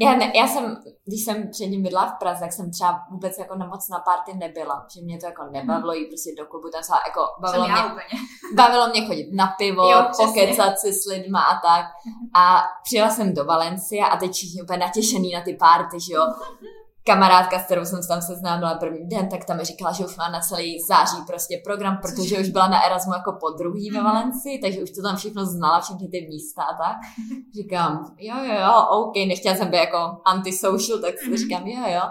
já, 0.00 0.16
ne, 0.16 0.32
já 0.34 0.46
jsem, 0.46 0.82
když 1.04 1.24
jsem 1.24 1.50
předtím 1.50 1.82
bydla 1.82 2.06
v 2.06 2.18
Praze, 2.18 2.40
tak 2.40 2.52
jsem 2.52 2.70
třeba 2.70 3.06
vůbec 3.10 3.38
jako 3.38 3.56
na 3.56 3.66
moc 3.66 3.88
na 3.88 3.98
party 3.98 4.34
nebyla, 4.34 4.86
že 4.94 5.00
mě 5.00 5.18
to 5.18 5.26
jako 5.26 5.44
nebavilo 5.44 5.92
jít 5.92 6.06
prostě 6.06 6.34
do 6.38 6.46
klubu, 6.46 6.68
tam 6.68 6.82
se 6.82 6.92
jako 7.06 7.20
bavilo 7.40 7.68
mě, 7.68 8.02
bavilo 8.54 8.88
mě 8.88 9.06
chodit 9.06 9.32
na 9.32 9.46
pivo, 9.46 9.90
jo, 9.90 10.10
pokecat 10.16 10.78
si 10.78 10.92
s 10.92 11.06
lidma 11.06 11.40
a 11.42 11.60
tak. 11.60 11.86
A 12.34 12.62
přijela 12.84 13.10
jsem 13.10 13.34
do 13.34 13.44
Valencie 13.44 14.04
a 14.04 14.16
teď 14.16 14.32
všichni 14.32 14.62
úplně 14.62 14.78
natěšený 14.78 15.32
na 15.32 15.40
ty 15.40 15.54
party, 15.54 16.00
že 16.00 16.12
jo 16.12 16.22
kamarádka, 17.06 17.58
s 17.58 17.64
kterou 17.64 17.84
jsem 17.84 18.02
se 18.02 18.08
tam 18.08 18.22
seznámila 18.22 18.74
první 18.74 19.08
den, 19.08 19.28
tak 19.28 19.44
tam 19.44 19.56
mi 19.56 19.64
říkala, 19.64 19.92
že 19.92 20.06
už 20.06 20.16
má 20.16 20.28
na 20.28 20.40
celý 20.40 20.82
září 20.88 21.16
prostě 21.26 21.60
program, 21.64 21.98
protože 22.02 22.40
už 22.40 22.48
byla 22.48 22.68
na 22.68 22.86
Erasmu 22.86 23.12
jako 23.12 23.32
po 23.40 23.50
druhý 23.50 23.90
ve 23.90 23.98
mhm. 23.98 24.06
Valencii, 24.06 24.58
takže 24.58 24.82
už 24.82 24.90
to 24.90 25.02
tam 25.02 25.16
všechno 25.16 25.46
znala, 25.46 25.80
všechny 25.80 26.08
ty 26.08 26.26
místa 26.30 26.62
a 26.62 26.74
tak. 26.76 26.96
Říkám, 27.54 28.14
jo, 28.18 28.34
jo, 28.44 28.54
jo, 28.60 28.86
OK, 28.90 29.16
nechtěla 29.16 29.56
jsem 29.56 29.68
být 29.68 29.76
jako 29.76 30.16
antisocial, 30.24 30.98
tak 30.98 31.18
si 31.18 31.28
mhm. 31.28 31.36
říkám, 31.36 31.66
jo, 31.66 31.82
jo. 31.94 32.02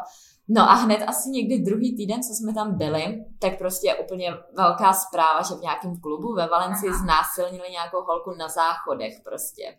No 0.48 0.62
a 0.70 0.74
hned 0.74 1.04
asi 1.08 1.30
někdy 1.30 1.60
druhý 1.60 1.98
týden, 1.98 2.24
co 2.24 2.34
jsme 2.34 2.54
tam 2.54 2.78
byli, 2.78 3.26
tak 3.40 3.58
prostě 3.58 3.88
je 3.88 3.96
úplně 3.96 4.34
velká 4.58 4.94
zpráva, 4.94 5.42
že 5.42 5.56
v 5.56 5.62
nějakém 5.62 6.02
klubu 6.02 6.34
ve 6.34 6.48
Valencii 6.48 6.94
znásilnili 6.94 7.72
nějakou 7.72 8.02
holku 8.02 8.32
na 8.40 8.48
záchodech 8.48 9.14
prostě. 9.24 9.78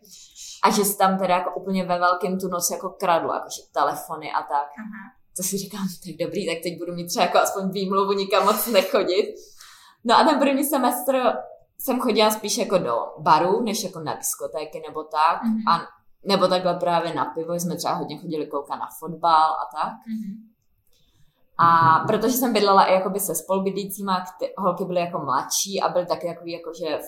A 0.63 0.71
že 0.71 0.85
se 0.85 0.97
tam 0.97 1.17
teda 1.17 1.35
jako 1.37 1.59
úplně 1.59 1.85
ve 1.85 1.99
velkém 1.99 2.39
tu 2.39 2.47
noc 2.47 2.71
jako 2.71 2.89
kradlo, 2.89 3.33
jakože 3.33 3.61
telefony 3.71 4.31
a 4.31 4.41
tak. 4.41 4.67
Aha. 4.79 5.11
To 5.37 5.43
si 5.43 5.57
říkám, 5.57 5.87
tak 6.05 6.27
dobrý, 6.27 6.47
tak 6.47 6.57
teď 6.63 6.77
budu 6.77 6.93
mít 6.95 7.07
třeba 7.07 7.25
jako 7.25 7.37
aspoň 7.37 7.71
výmluvu 7.71 8.11
nikam 8.11 8.45
moc 8.45 8.67
nechodit. 8.67 9.25
No 10.03 10.17
a 10.17 10.23
ten 10.23 10.39
první 10.39 10.63
semestr 10.63 11.33
jsem 11.79 11.99
chodila 11.99 12.31
spíš 12.31 12.57
jako 12.57 12.77
do 12.77 12.95
baru, 13.19 13.61
než 13.63 13.83
jako 13.83 13.99
na 13.99 14.15
diskotéky 14.15 14.81
nebo 14.87 15.03
tak. 15.03 15.43
Mm-hmm. 15.43 15.73
A 15.73 15.81
nebo 16.27 16.47
takhle 16.47 16.73
právě 16.73 17.13
na 17.13 17.25
pivo, 17.25 17.53
jsme 17.53 17.75
třeba 17.75 17.93
hodně 17.93 18.17
chodili 18.17 18.47
koukat 18.47 18.79
na 18.79 18.89
fotbal 18.99 19.51
a 19.51 19.69
tak. 19.75 19.93
Mm-hmm. 19.93 20.56
A 21.59 21.99
protože 22.07 22.37
jsem 22.37 22.53
bydlela 22.53 22.85
i 22.85 22.93
jakoby 22.93 23.19
se 23.19 23.35
spolubydlícíma, 23.35 24.25
holky 24.57 24.85
byly 24.85 24.99
jako 24.99 25.19
mladší 25.19 25.81
a 25.81 25.89
byly 25.89 26.05
taky 26.05 26.27
takový 26.27 26.51
jako, 26.51 26.71
že, 26.73 26.99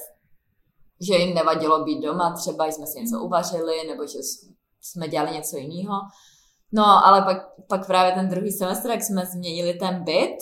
že 1.07 1.15
jim 1.15 1.35
nevadilo 1.35 1.83
být 1.83 2.01
doma, 2.01 2.33
třeba 2.33 2.65
jsme 2.65 2.87
si 2.87 2.99
něco 2.99 3.19
uvařili, 3.19 3.87
nebo 3.87 4.07
že 4.07 4.19
jsme 4.81 5.07
dělali 5.07 5.31
něco 5.31 5.57
jiného. 5.57 5.95
No, 6.71 7.05
ale 7.05 7.21
pak, 7.21 7.37
pak 7.69 7.87
právě 7.87 8.11
ten 8.11 8.29
druhý 8.29 8.51
semestr, 8.51 8.89
jak 8.89 9.03
jsme 9.03 9.25
změnili 9.25 9.73
ten 9.73 10.03
byt 10.03 10.37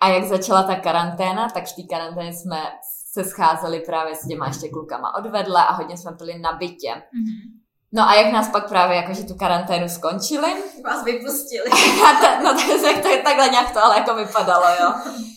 a 0.00 0.08
jak 0.08 0.24
začala 0.24 0.62
ta 0.62 0.76
karanténa, 0.76 1.48
tak 1.48 1.64
v 1.66 1.76
té 1.76 1.82
karanténě 1.82 2.32
jsme 2.32 2.62
se 3.12 3.24
scházeli 3.24 3.80
právě 3.80 4.14
s 4.14 4.28
těma 4.28 4.46
ještě 4.46 4.68
klukama 4.68 5.14
odvedle 5.14 5.64
a 5.66 5.72
hodně 5.72 5.96
jsme 5.96 6.12
byli 6.12 6.38
na 6.38 6.52
bytě. 6.52 6.92
Mm-hmm. 6.92 7.59
No 7.92 8.08
a 8.08 8.14
jak 8.14 8.32
nás 8.32 8.48
pak 8.48 8.68
právě 8.68 8.96
jakože 8.96 9.24
tu 9.24 9.34
karanténu 9.34 9.88
skončili. 9.88 10.54
Vás 10.84 11.04
vypustili. 11.04 11.70
ta, 12.22 12.42
no 12.42 12.54
tak, 12.82 13.02
tak, 13.02 13.22
takhle 13.24 13.48
nějak 13.48 13.72
to 13.72 13.84
ale 13.84 13.96
jako 13.96 14.14
vypadalo, 14.14 14.64
jo. 14.80 14.92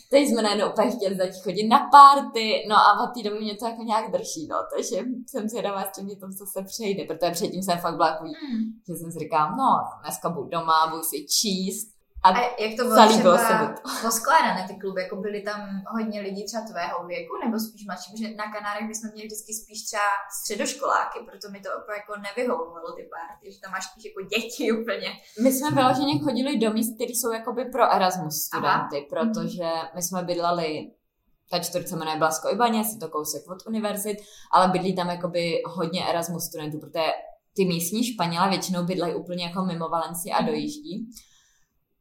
Teď 0.09 0.27
jsme 0.27 0.41
najednou 0.41 0.69
úplně 0.69 0.91
chtěli 0.91 1.15
začít 1.15 1.43
chodit 1.43 1.67
na 1.67 1.79
párty, 1.91 2.65
no 2.69 2.75
a 2.75 3.03
od 3.03 3.13
té 3.13 3.29
doby 3.29 3.41
mě 3.41 3.55
to 3.55 3.65
jako 3.65 3.83
nějak 3.83 4.11
drží, 4.11 4.47
no, 4.49 4.55
takže 4.75 5.05
jsem 5.27 5.49
zvědavá, 5.49 5.81
jestli 5.81 6.03
mě 6.03 6.15
to 6.15 6.27
zase 6.29 6.65
přejde, 6.65 7.03
protože 7.03 7.31
předtím 7.31 7.63
jsem 7.63 7.77
fakt 7.77 7.95
byla 7.95 8.11
takový, 8.11 8.29
mm. 8.29 8.63
že 8.87 8.93
jsem 8.93 9.11
si 9.11 9.19
říkala, 9.19 9.55
no, 9.55 9.69
dneska 10.03 10.29
budu 10.29 10.49
doma, 10.49 10.87
budu 10.89 11.03
si 11.03 11.25
číst, 11.25 11.92
a, 12.23 12.29
a 12.29 12.39
jak 12.63 12.73
to 12.77 12.83
bylo 12.83 13.07
třeba 13.07 13.37
se 13.37 13.53
poskládané 14.05 14.61
ty 14.67 14.75
kluby, 14.81 15.01
jako 15.01 15.15
byly 15.15 15.41
tam 15.41 15.59
hodně 15.95 16.21
lidí 16.21 16.45
třeba 16.45 16.63
tvého 16.71 16.97
věku, 17.07 17.33
nebo 17.45 17.59
spíš 17.59 17.85
mladší, 17.85 18.11
protože 18.11 18.27
na 18.41 18.45
Kanárech 18.53 18.87
bychom 18.91 19.09
měli 19.13 19.27
vždycky 19.27 19.51
spíš 19.61 19.79
třeba 19.87 20.09
středoškoláky, 20.39 21.17
proto 21.29 21.45
mi 21.53 21.59
to 21.65 21.69
opravdu 21.77 21.99
jako 22.01 22.13
nevyhovovalo 22.27 22.89
ty 22.97 23.03
párty, 23.13 23.51
že 23.51 23.59
tam 23.61 23.71
máš 23.71 23.85
spíš 23.89 24.03
jako 24.09 24.21
děti 24.33 24.63
úplně. 24.79 25.09
My 25.43 25.49
jsme 25.51 25.69
vyloženě 25.79 26.13
chodili 26.25 26.51
do 26.63 26.69
míst, 26.73 26.91
které 26.95 27.13
jsou 27.13 27.31
jakoby 27.39 27.61
pro 27.65 27.83
Erasmus 27.95 28.35
studenty, 28.47 28.97
Aha. 28.99 29.07
protože 29.11 29.69
my 29.95 30.01
jsme 30.03 30.19
bydleli 30.23 30.69
ta 31.51 31.59
čtvrtce 31.59 31.95
jmenuje 31.95 32.17
Blasko 32.17 32.49
Ibaně, 32.49 32.79
je 32.79 32.99
to 32.99 33.09
kousek 33.09 33.43
od 33.51 33.67
univerzit, 33.67 34.17
ale 34.51 34.67
bydlí 34.67 34.95
tam 34.95 35.09
jakoby 35.09 35.61
hodně 35.65 36.05
Erasmus 36.09 36.43
studentů, 36.45 36.79
protože 36.79 37.09
ty 37.55 37.65
místní 37.65 38.03
Španěla 38.03 38.49
většinou 38.49 38.83
bydlají 38.83 39.15
úplně 39.15 39.43
jako 39.43 39.65
mimo 39.65 39.89
Valenci 39.89 40.31
a 40.31 40.41
dojíždí. 40.41 41.09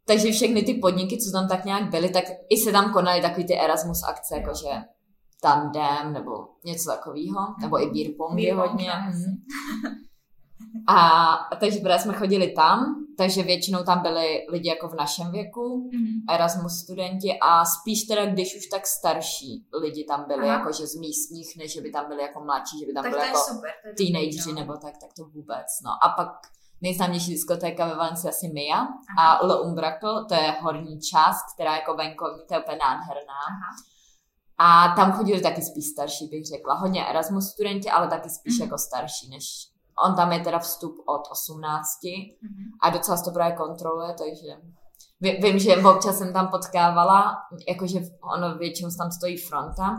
Takže 0.07 0.33
všechny 0.33 0.63
ty 0.63 0.75
podniky, 0.75 1.19
co 1.19 1.33
tam 1.33 1.49
tak 1.49 1.65
nějak 1.65 1.91
byly, 1.91 2.09
tak 2.09 2.25
i 2.51 2.57
se 2.57 2.73
tam 2.73 2.93
konaly 2.93 3.23
takový 3.23 3.47
ty 3.47 3.59
Erasmus 3.59 4.03
akce, 4.09 4.37
jakože 4.37 4.71
tandem 5.43 6.13
nebo 6.13 6.31
něco 6.65 6.91
takového, 6.91 7.55
nebo 7.61 7.83
i 7.83 7.91
beer 7.91 8.17
pong 8.17 8.39
je 8.39 8.55
hodně. 8.55 8.91
Hmm. 8.91 9.25
A 10.89 11.31
takže 11.61 11.79
právě 11.79 12.03
jsme 12.03 12.15
chodili 12.15 12.51
tam 12.51 13.03
takže 13.17 13.43
většinou 13.43 13.85
tam 13.85 14.03
byli 14.03 14.47
lidi 14.51 14.69
jako 14.69 14.89
v 14.89 14.95
našem 14.95 15.31
věku, 15.31 15.63
Mm-hmm. 15.63 16.35
Erasmus 16.35 16.73
studenti 16.73 17.39
a 17.43 17.65
spíš 17.65 18.03
teda, 18.03 18.27
když 18.27 18.57
už 18.57 18.67
tak 18.67 18.87
starší 18.87 19.67
lidi 19.83 20.05
tam 20.05 20.25
byli, 20.29 20.49
Aha. 20.49 20.59
jakože 20.59 20.87
z 20.87 20.95
místních, 20.95 21.57
než 21.57 21.73
že 21.73 21.81
by 21.81 21.91
tam 21.91 22.09
byli 22.09 22.23
jako 22.23 22.41
mladší, 22.41 22.79
že 22.81 22.87
by 22.87 22.93
tam 22.93 23.03
Tak 23.03 23.13
byli 23.13 23.27
jako 23.27 23.39
super. 23.39 23.71
Teenageři 23.97 24.53
no. 24.53 24.61
nebo 24.61 24.73
tak, 24.73 24.95
tak 25.01 25.11
to 25.17 25.25
vůbec, 25.25 25.67
no. 25.85 25.91
A 26.05 26.09
pak 26.09 26.29
nejznámější 26.83 27.31
diskotéka 27.31 27.87
ve 27.87 27.95
Valencii 27.97 28.31
asi 28.31 28.49
Mia 28.49 28.87
a 29.19 29.47
Le 29.47 29.61
Umbraco, 29.61 30.25
to 30.29 30.35
je 30.35 30.51
horní 30.61 31.01
část, 31.01 31.43
která 31.55 31.73
je 31.75 31.79
jako 31.81 31.95
venkovní, 31.95 32.43
to 32.49 32.55
je 32.55 32.61
úplně 32.61 32.77
nádherná. 32.79 33.41
Aha. 33.49 33.71
A 34.59 34.95
tam 34.97 35.13
chodili 35.13 35.41
taky 35.41 35.63
spíš 35.63 35.87
starší, 35.87 36.27
bych 36.27 36.47
řekla. 36.47 36.75
Hodně 36.75 37.07
Erasmus 37.07 37.49
studenti, 37.51 37.91
ale 37.91 38.09
taky 38.09 38.31
spíš 38.31 38.55
Mhm. 38.59 38.63
jako 38.65 38.79
starší, 38.79 39.29
než 39.31 39.45
on 40.09 40.15
tam 40.17 40.33
je 40.33 40.41
teda 40.41 40.59
vstup 40.59 40.95
od 41.07 41.23
18 41.31 41.99
Mhm. 42.43 42.65
a 42.83 42.91
docela 42.91 43.17
se 43.17 43.25
to 43.25 43.31
právě 43.31 43.57
kontroluje, 43.57 44.09
takže 44.19 44.63
ví- 45.21 45.39
vím, 45.43 45.59
že 45.59 45.77
občas 45.77 46.19
jsem 46.19 46.33
tam 46.33 46.49
potkávala, 46.49 47.37
jakože 47.69 47.99
ono 48.37 48.55
většinou 48.59 48.91
tam 48.99 49.13
stojí 49.13 49.37
fronta 49.37 49.97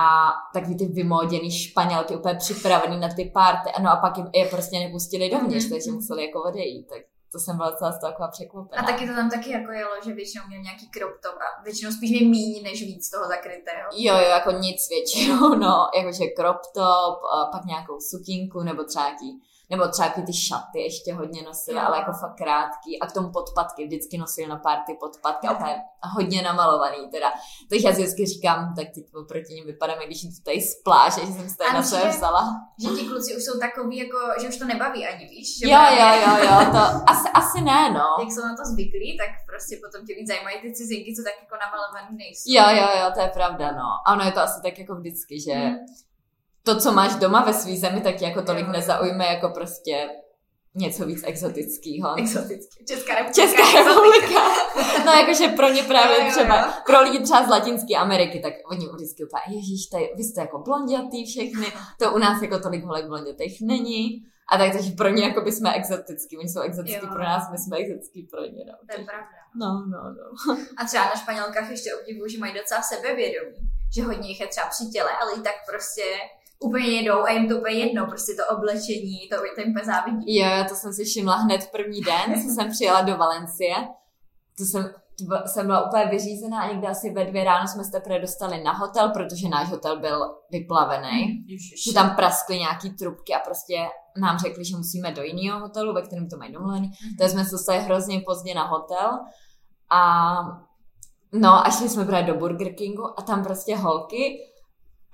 a 0.00 0.32
takový 0.54 0.76
ty 0.78 0.86
vymóděný 0.86 1.50
španělky 1.50 2.16
úplně 2.16 2.34
připravený 2.34 3.00
na 3.00 3.08
ty 3.16 3.24
párty, 3.34 3.70
no 3.82 3.90
a 3.90 3.96
pak 3.96 4.18
je, 4.18 4.24
je 4.34 4.46
prostě 4.46 4.78
nepustili 4.78 5.30
dovnitř, 5.30 5.64
Mhm. 5.64 5.70
takže 5.72 5.90
museli 5.90 6.26
jako 6.26 6.42
odejít, 6.42 6.86
tak 6.88 6.98
to 7.32 7.38
jsem 7.38 7.56
byla 7.56 7.70
docela 7.70 7.92
z 7.92 8.00
toho 8.00 8.10
taková 8.12 8.28
překvapená. 8.28 8.82
A 8.82 8.86
taky 8.86 9.06
to 9.08 9.14
tam 9.14 9.30
taky 9.30 9.50
jako 9.50 9.72
jelo, 9.72 9.90
že 10.04 10.12
většinou 10.14 10.44
měl 10.48 10.62
nějaký 10.62 10.86
crop 10.94 11.14
top 11.22 11.34
a 11.46 11.62
většinou 11.64 11.90
spíš 11.92 12.10
mi 12.20 12.26
míň 12.26 12.62
než 12.62 12.82
víc 12.82 13.10
toho 13.10 13.24
zakrytého. 13.34 13.88
Jo, 13.92 14.14
jo, 14.14 14.28
jako 14.38 14.50
nic 14.50 14.78
většinou, 14.94 15.48
no, 15.64 15.74
jakože 15.98 16.24
crop 16.36 16.60
top, 16.74 17.16
a 17.34 17.46
pak 17.52 17.64
nějakou 17.64 17.96
sukínku, 18.10 18.60
nebo 18.62 18.84
třeba 18.84 19.04
nějaký, 19.04 19.30
nebo 19.70 19.88
třeba 19.88 20.08
takový 20.08 20.26
ty 20.26 20.32
šaty 20.32 20.80
ještě 20.80 21.14
hodně 21.14 21.42
nosili, 21.42 21.78
ale 21.78 21.96
jako 21.98 22.12
fakt 22.12 22.36
krátký 22.36 23.00
a 23.00 23.06
k 23.06 23.12
tomu 23.12 23.30
podpatky, 23.32 23.86
vždycky 23.86 24.18
nosili 24.18 24.46
na 24.48 24.56
party 24.56 24.96
podpatky 25.00 25.46
a 25.46 25.52
úplně 25.52 25.76
hodně 26.16 26.42
namalovaný 26.42 27.08
teda. 27.10 27.32
Takže 27.70 27.88
já 27.88 27.94
si 27.94 28.02
vždycky 28.02 28.26
říkám, 28.26 28.74
tak 28.76 28.86
teď 28.94 29.04
oproti 29.14 29.54
ním 29.54 29.66
vypadáme, 29.66 30.06
když 30.06 30.22
jdu 30.24 30.30
tady 30.44 30.60
z 30.60 30.82
pláže, 30.82 31.20
že 31.26 31.32
jsem 31.32 31.48
si 31.48 31.56
tady 31.56 31.72
na 31.74 31.82
sebe 31.82 32.02
že- 32.02 32.08
vzala. 32.18 32.42
Že 32.82 32.88
ti 32.88 33.04
kluci 33.08 33.36
už 33.36 33.42
jsou 33.44 33.58
takový, 33.58 33.96
jako, 33.96 34.18
že 34.40 34.48
už 34.48 34.56
to 34.56 34.64
nebaví 34.64 35.06
ani, 35.06 35.24
víš? 35.26 35.58
Že 35.58 35.70
Jo, 35.70 35.78
právě- 35.78 36.22
jo, 36.22 36.30
jo, 36.36 36.44
jo, 36.50 36.58
to 36.72 36.82
asi, 37.10 37.28
asi 37.34 37.60
ne, 37.60 37.90
no. 37.90 38.06
Jak 38.20 38.30
jsou 38.32 38.42
na 38.42 38.56
to 38.56 38.64
zvyklí, 38.72 39.16
tak 39.18 39.30
prostě 39.50 39.74
potom 39.84 40.06
tě 40.06 40.14
víc 40.14 40.28
zajímají 40.28 40.56
ty 40.60 40.72
cizinky, 40.74 41.14
co 41.16 41.22
tak 41.28 41.34
jako 41.42 41.56
namalovaný 41.64 42.16
nejsou. 42.22 42.46
Jo, 42.56 42.64
jo, 42.80 42.88
jo, 43.00 43.06
to 43.14 43.20
je 43.20 43.28
pravda, 43.28 43.66
no. 43.72 43.88
A 44.06 44.12
ono 44.12 44.24
je 44.24 44.32
to 44.32 44.40
asi 44.40 44.58
tak 44.62 44.78
jako 44.78 44.94
vždycky, 44.94 45.40
že 45.40 45.54
Mhm. 45.54 45.76
To, 46.62 46.80
co 46.80 46.92
máš 46.92 47.14
doma 47.14 47.44
ve 47.44 47.54
své 47.54 47.76
zemi, 47.76 48.00
tak 48.00 48.22
jako 48.22 48.42
tolik 48.42 48.66
Jo. 48.66 48.72
nezaujme 48.72 49.26
jako 49.26 49.48
prostě 49.48 50.08
něco 50.74 51.06
víc 51.06 51.22
exotického. 51.26 52.18
Exoticky. 52.18 52.84
Česká 52.84 53.14
republika. 53.14 53.32
Česká 53.46 53.78
republika. 53.78 54.40
No 55.06 55.12
jakože 55.12 55.48
pro 55.48 55.68
ně 55.68 55.80
Jo, 55.80 55.86
právě 55.88 56.24
jo, 56.24 56.30
třeba, 56.30 56.60
jo. 56.60 56.72
pro 56.86 57.00
lidi 57.02 57.20
třeba 57.20 57.46
z 57.46 57.48
Latinské 57.48 57.94
Ameriky, 57.96 58.40
tak 58.40 58.52
oni 58.70 58.88
vždycky 58.94 59.24
úplně, 59.24 59.56
ježíš, 59.56 59.86
tady, 59.86 60.10
vy 60.16 60.22
jste 60.24 60.40
jako 60.40 60.58
blondětý 60.58 61.24
všechny, 61.26 61.66
to 61.98 62.12
u 62.12 62.18
nás 62.18 62.42
jako 62.42 62.58
tolik 62.58 62.84
holek 62.84 63.06
blondětých 63.06 63.58
není. 63.62 64.24
A 64.52 64.58
tak, 64.58 64.72
takže 64.72 64.90
pro 64.90 65.08
ně 65.08 65.24
jako 65.24 65.40
by 65.40 65.52
jsme 65.52 65.74
exotický, 65.74 66.38
oni 66.38 66.48
jsou 66.48 66.60
exotický 66.60 67.06
Jo. 67.06 67.12
pro 67.12 67.22
nás, 67.22 67.50
my 67.52 67.58
jsme 67.58 67.76
exotický 67.76 68.22
pro 68.30 68.40
ně. 68.44 68.64
No, 68.66 68.72
To 68.94 69.00
je 69.00 69.04
pravda. 69.06 69.26
no, 69.60 69.86
no. 69.92 69.98
no. 70.18 70.56
A 70.78 70.84
třeba 70.84 71.04
na 71.04 71.14
Španělkách 71.22 71.70
ještě 71.70 71.90
obdivuju, 71.94 72.28
že 72.28 72.38
mají 72.38 72.54
docela 72.54 72.82
sebevědomí. 72.82 73.56
Že 73.94 74.02
hodně 74.02 74.28
jich 74.28 74.40
je 74.40 74.46
třeba 74.46 74.66
při 74.66 74.84
těle, 74.92 75.10
ale 75.22 75.32
i 75.38 75.40
tak 75.40 75.54
prostě 75.70 76.02
úplně 76.64 76.86
jedou 76.88 77.22
a 77.22 77.30
jim 77.30 77.48
to 77.48 77.56
úplně 77.56 77.74
jedno, 77.74 78.06
prostě 78.06 78.32
to 78.32 78.56
oblečení, 78.56 79.28
to, 79.30 79.36
to 79.54 79.60
jim 79.60 79.70
úplně 79.70 79.84
závidí. 79.84 80.38
Jo, 80.38 80.64
to 80.68 80.74
jsem 80.74 80.92
si 80.92 81.04
všimla 81.04 81.36
hned 81.36 81.68
první 81.72 82.00
den, 82.00 82.42
co 82.42 82.54
jsem 82.54 82.70
přijela 82.70 83.02
do 83.02 83.16
Valencie. 83.16 83.74
To 84.58 84.64
jsem, 84.64 84.84
to 85.18 85.24
byla- 85.24 85.46
jsem 85.46 85.66
byla 85.66 85.86
úplně 85.86 86.04
vyřízená 86.06 86.60
a 86.62 86.72
někde 86.72 86.88
asi 86.88 87.10
ve 87.10 87.24
dvě 87.24 87.44
ráno 87.44 87.68
jsme 87.68 87.84
se 87.84 87.90
teprve 87.90 88.18
dostali 88.18 88.62
na 88.62 88.72
hotel, 88.72 89.08
protože 89.10 89.48
náš 89.48 89.68
hotel 89.70 90.00
byl 90.00 90.34
vyplavený. 90.50 91.44
Že 91.86 91.94
tam 91.94 92.16
praskly 92.16 92.58
nějaký 92.58 92.90
trubky 92.90 93.34
a 93.34 93.38
prostě 93.38 93.76
nám 94.20 94.38
řekli, 94.38 94.64
že 94.64 94.76
musíme 94.76 95.12
do 95.12 95.22
jiného 95.22 95.60
hotelu, 95.60 95.94
ve 95.94 96.02
kterém 96.02 96.28
to 96.28 96.36
mají 96.36 96.52
domluvený. 96.52 96.90
Takže 97.18 97.32
jsme 97.32 97.44
se 97.44 97.50
dostali 97.50 97.78
hrozně 97.78 98.20
pozdě 98.26 98.54
na 98.54 98.64
hotel 98.66 99.10
a 99.90 100.34
no 101.32 101.66
a 101.66 101.70
šli 101.70 101.88
jsme 101.88 102.04
právě 102.04 102.32
do 102.32 102.38
Burger 102.38 102.74
Kingu 102.74 103.20
a 103.20 103.22
tam 103.22 103.44
prostě 103.44 103.76
holky 103.76 104.38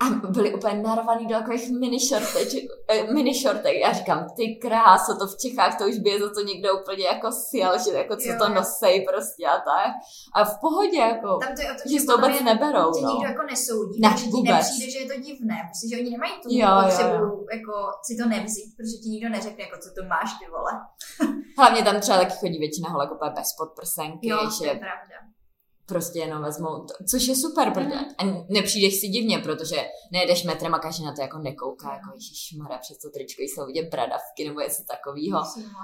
a 0.01 0.29
byli 0.29 0.55
úplně 0.55 0.83
narvaný 0.83 1.27
do 1.27 1.35
takových 1.35 1.71
mini 1.71 1.99
shortek, 2.01 2.49
eh, 2.89 3.13
mini 3.13 3.35
shortek. 3.35 3.77
Já 3.77 3.93
říkám, 3.93 4.27
ty 4.37 4.57
kráso, 4.63 5.19
to 5.19 5.27
v 5.27 5.37
Čechách 5.41 5.79
to 5.79 5.85
už 5.85 5.99
by 5.99 6.11
je 6.11 6.21
za 6.21 6.31
to 6.35 6.41
někdo 6.41 6.69
úplně 6.81 7.05
jako 7.07 7.33
sial, 7.33 7.79
že 7.85 7.91
jako 7.93 8.17
co 8.17 8.29
Jo, 8.29 8.35
to 8.39 8.45
jo. 8.49 8.55
nosej 8.55 9.07
prostě 9.11 9.47
a 9.47 9.57
tak. 9.71 9.91
A 10.35 10.45
v 10.45 10.61
pohodě 10.61 10.99
jako, 10.99 11.29
Tam 11.37 11.55
to 11.57 11.63
je 11.63 11.69
o 11.73 11.75
tom, 11.79 11.93
že 11.93 12.01
si 12.01 12.07
to 12.07 12.17
vůbec 12.17 12.41
neberou, 12.43 12.93
tě 12.93 13.01
no. 13.03 13.11
nikdo 13.13 13.29
jako 13.29 13.43
nesoudí, 13.51 14.01
Ne, 14.01 14.09
takže 14.09 14.25
ti 14.25 14.31
vůbec. 14.31 14.53
nepřijde, 14.57 14.91
že 14.93 14.99
je 14.99 15.07
to 15.15 15.21
divné, 15.27 15.57
protože 15.69 16.01
oni 16.01 16.11
nemají 16.11 16.33
tu 16.43 16.49
Jo, 16.51 16.69
jo, 16.69 16.83
potřebu 16.85 17.25
jo. 17.25 17.45
jako 17.57 17.75
si 18.07 18.13
to 18.21 18.25
nevzít, 18.29 18.69
protože 18.77 18.97
ti 19.03 19.09
nikdo 19.15 19.29
neřekne, 19.29 19.65
jako 19.65 19.77
co 19.83 19.89
to 19.97 20.03
máš 20.15 20.31
ty 20.39 20.45
vole. 20.55 20.73
Hlavně 21.59 21.83
tam 21.83 22.01
třeba 22.01 22.19
taky 22.19 22.35
chodí 22.41 22.59
většina 22.59 22.89
holek 22.91 23.11
úplně 23.13 23.31
bez 23.31 23.49
podprsenky, 23.61 24.29
Jo, 24.29 24.39
to 24.45 24.51
že 24.59 24.65
je 24.71 24.75
pravda. 24.87 25.17
Prostě 25.87 26.19
jenom 26.19 26.43
vezmou, 26.43 26.79
to, 26.79 27.05
což 27.11 27.27
je 27.27 27.37
super, 27.37 27.71
protože 27.73 27.87
Mhm. 27.89 28.05
a 28.19 28.47
nepřijdeš 28.51 29.01
si 29.01 29.09
divně, 29.09 29.39
protože 29.39 29.77
nejedeš 30.13 30.45
metrem 30.45 30.75
a 30.75 30.79
každý 30.79 31.05
na 31.05 31.15
to 31.15 31.21
jako 31.23 31.39
nekouká, 31.39 31.93
jako 31.95 32.11
ježišmarja, 32.15 32.79
přes 32.79 32.99
to 32.99 33.11
tričko 33.11 33.43
jsou 33.43 33.67
vidět 33.67 33.89
bradavky 33.91 34.49
nebo 34.49 34.61
něco 34.61 34.83
takového. 34.91 35.43
Přímo. 35.53 35.79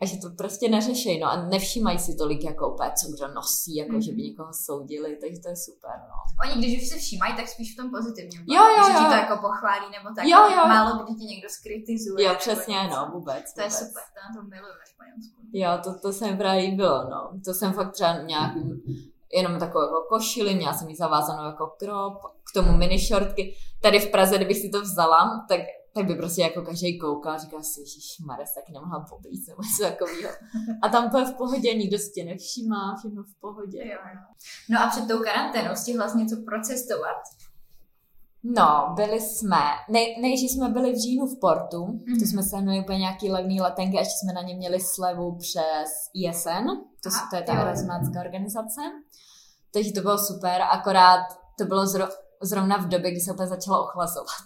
A 0.00 0.06
že 0.06 0.16
to 0.16 0.30
prostě 0.30 0.68
neřešej, 0.68 1.18
no 1.20 1.26
a 1.32 1.36
nevšímají 1.48 1.98
si 1.98 2.14
tolik 2.16 2.44
jako 2.44 2.72
úplně, 2.74 2.90
co 3.00 3.06
kdo 3.12 3.34
nosí, 3.34 3.76
jako 3.76 3.92
Mhm. 3.92 4.02
že 4.02 4.12
by 4.12 4.22
někoho 4.22 4.50
soudili, 4.66 5.16
takže 5.20 5.40
to 5.42 5.48
je 5.48 5.56
super, 5.56 5.90
no. 6.10 6.16
Oni, 6.44 6.54
když 6.66 6.82
už 6.82 6.88
se 6.88 6.96
všímají, 6.98 7.36
tak 7.36 7.48
spíš 7.48 7.72
v 7.72 7.76
tom 7.76 7.90
pozitivním. 7.90 8.40
Jo, 8.56 8.62
jo, 8.78 8.84
Že 8.86 8.92
ti 8.98 9.04
jo. 9.04 9.10
to 9.10 9.16
jako 9.24 9.36
pochválí 9.48 9.86
nebo 9.96 10.08
tak. 10.16 10.24
Jo, 10.26 10.38
jo. 10.56 10.62
Málo 10.74 11.04
kdy 11.04 11.14
ti 11.14 11.24
někdo 11.24 11.48
skritizuje. 11.58 12.26
Jo, 12.26 12.34
přesně, 12.38 12.74
něco. 12.74 12.96
no, 12.96 13.10
vůbec. 13.14 13.44
To 13.54 13.60
je 13.60 13.68
vůbec. 13.68 13.78
super, 13.88 14.02
to 14.14 14.18
na 14.28 14.30
tom 14.40 14.50
miluju 14.50 14.74
ve 14.80 14.86
Španělsku. 14.92 15.36
Jo, 15.52 15.70
to, 15.84 15.90
to 16.02 16.12
se 16.12 16.30
mi 16.30 16.36
právě 16.36 16.62
líbilo, 16.62 16.98
no. 17.10 17.20
To 17.44 17.54
jsem 17.54 17.72
fakt 17.72 17.92
třeba 17.92 18.12
nějak 18.22 18.52
jenom 19.32 19.58
takovou 19.58 19.84
jako 19.84 20.06
košili, 20.08 20.54
měla 20.54 20.74
jsem 20.74 20.88
ji 20.88 20.96
zavázanou 20.96 21.44
jako 21.44 21.66
krop, 21.66 22.22
k 22.22 22.52
tomu 22.54 22.76
mini 22.76 22.98
shortky. 22.98 23.54
Tady 23.80 24.00
v 24.00 24.10
Praze, 24.10 24.36
kdybych 24.36 24.58
si 24.58 24.68
to 24.68 24.80
vzala, 24.80 25.46
tak, 25.48 25.60
tak 25.94 26.06
by 26.06 26.14
prostě 26.14 26.42
jako 26.42 26.62
každý 26.62 26.98
koukal 26.98 27.38
říkal 27.38 27.62
si, 27.62 27.80
že 27.86 28.24
Mares 28.26 28.54
taky 28.54 28.72
nemohla 28.72 29.06
poblíct 29.10 29.48
nebo 29.48 29.62
něco 29.62 29.82
takového. 29.82 30.32
A 30.82 30.88
tam 30.88 31.10
to 31.10 31.18
je 31.18 31.24
v 31.24 31.34
pohodě, 31.34 31.74
nikdo 31.74 31.98
si 31.98 32.10
tě 32.10 32.24
nevšímá, 32.24 32.96
všechno 32.98 33.22
v 33.22 33.40
pohodě. 33.40 33.78
Jo, 33.78 33.98
jo. 34.14 34.20
No 34.70 34.82
a 34.82 34.86
před 34.86 35.08
tou 35.08 35.18
karanténou 35.22 35.74
stihla 35.74 36.08
jsi 36.08 36.18
něco 36.18 36.36
procestovat. 36.46 37.16
No, 38.44 38.92
byli 38.96 39.20
jsme, 39.20 39.56
nej, 39.88 40.20
nejdřív 40.20 40.50
jsme 40.50 40.68
byli 40.68 40.92
v 40.92 40.96
říjnu 41.02 41.26
v 41.26 41.40
Portu, 41.40 41.86
Mhm. 41.86 41.96
mm-hmm. 41.98 42.18
to 42.20 42.26
jsme 42.26 42.42
se 42.42 42.60
měli 42.60 42.80
úplně 42.80 42.98
nějaký 42.98 43.30
levný 43.30 43.60
letenky, 43.60 43.96
a 43.96 44.00
ještě 44.00 44.14
jsme 44.22 44.32
na 44.32 44.42
ně 44.42 44.54
měli 44.56 44.80
slevu 44.80 45.36
přes 45.38 45.90
ISN, 46.14 46.66
to, 47.02 47.08
Aha, 47.14 47.26
to 47.30 47.36
je 47.36 47.42
ta 47.42 47.52
erasmácká 47.52 48.20
organizace. 48.20 48.80
Takže 49.74 49.92
to 49.92 50.00
bylo 50.00 50.18
super, 50.18 50.62
akorát 50.72 51.20
to 51.58 51.64
bylo 51.64 51.86
zro, 51.86 52.08
zrovna 52.42 52.76
v 52.76 52.88
době, 52.88 53.10
kdy 53.10 53.20
se 53.20 53.32
úplně 53.32 53.48
začalo 53.48 53.82
ochlazovat. 53.84 54.44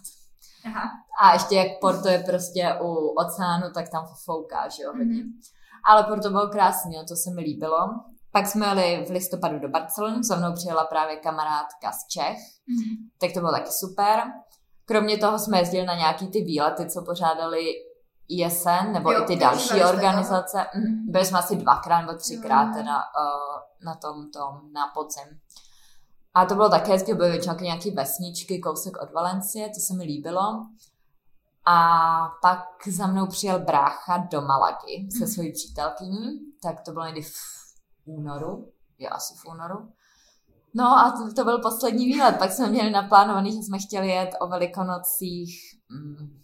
Aha. 0.67 0.83
A 1.23 1.33
ještě 1.33 1.55
jak 1.55 1.67
Porto 1.81 2.09
je 2.09 2.19
prostě 2.19 2.75
u 2.83 2.95
oceánu, 3.09 3.67
tak 3.75 3.89
tam 3.89 4.07
fouká, 4.25 4.69
že 4.69 4.83
jo, 4.83 4.93
hodně. 4.93 5.23
Mhm. 5.23 5.33
Ale 5.85 6.03
Porto 6.05 6.31
bylo 6.31 6.49
krásný, 6.49 6.97
to 7.09 7.17
se 7.17 7.31
mi 7.31 7.41
líbilo. 7.43 7.79
Pak 8.33 8.47
jsme 8.47 8.67
jeli 8.67 9.05
v 9.07 9.11
listopadu 9.11 9.59
do 9.59 9.69
Barcelony, 9.69 10.25
za 10.25 10.37
mnou 10.37 10.53
přijela 10.53 10.85
právě 10.85 11.17
kamarádka 11.17 11.93
z 11.93 12.07
Čech, 12.09 12.39
Mhm. 12.69 12.97
tak 13.21 13.33
to 13.35 13.41
bylo 13.41 13.53
taky 13.53 13.71
super. 13.73 14.23
Kromě 14.85 15.19
toho 15.19 15.39
jsme 15.39 15.59
jezdili 15.59 15.87
na 15.87 15.95
nějaký 15.95 16.27
ty 16.29 16.41
výlety, 16.45 16.91
co 16.91 17.03
pořádali 17.03 17.61
ISN, 18.29 18.93
nebo 18.93 19.13
Jo, 19.13 19.23
i 19.23 19.27
ty 19.27 19.37
další 19.37 19.85
organizace. 19.85 20.67
Mm, 20.75 21.11
Byli 21.13 21.25
jsme 21.27 21.39
asi 21.39 21.57
dvakrát 21.57 22.01
nebo 22.01 22.19
třikrát 22.19 22.67
Jo. 22.69 22.73
teda 22.75 22.97
uh, 22.97 23.61
na 23.85 23.95
tom, 23.95 24.31
tom, 24.31 24.73
na 24.73 24.87
podzim. 24.95 25.41
A 26.35 26.47
to 26.47 26.55
bylo 26.55 26.69
také 26.69 26.93
hezky, 26.93 27.15
byly 27.15 27.31
většinou 27.31 27.55
taky 27.55 27.65
nějaký 27.65 27.91
vesničky, 27.91 28.59
kousek 28.61 29.03
od 29.03 29.13
Valencie, 29.13 29.69
to 29.69 29.81
se 29.81 29.95
mi 29.95 30.05
líbilo. 30.05 30.67
A 31.67 31.79
pak 32.43 32.65
za 32.87 33.07
mnou 33.07 33.27
přijel 33.27 33.59
brácha 33.59 34.17
do 34.17 34.41
Malagy 34.41 35.09
se 35.19 35.25
Mhm. 35.25 35.27
svojí 35.33 35.53
přítelkyní, 35.53 36.39
tak 36.63 36.81
to 36.81 36.93
bylo 36.93 37.05
někdy 37.07 37.23
v 37.23 37.33
únoru, 38.05 38.69
je 38.99 39.09
asi 39.09 39.35
v 39.35 39.47
únoru. 39.47 39.89
No 40.75 40.85
a 40.99 41.11
to, 41.11 41.35
to 41.35 41.45
byl 41.45 41.59
poslední 41.59 42.07
výlet, 42.07 42.39
pak 42.39 42.53
jsme 42.53 42.69
měli 42.69 42.91
naplánovaný, 42.91 43.53
že 43.53 43.59
jsme 43.59 43.79
chtěli 43.79 44.09
jet 44.09 44.31
o 44.41 44.47
velikonocích 44.49 45.61
mm, 45.91 46.39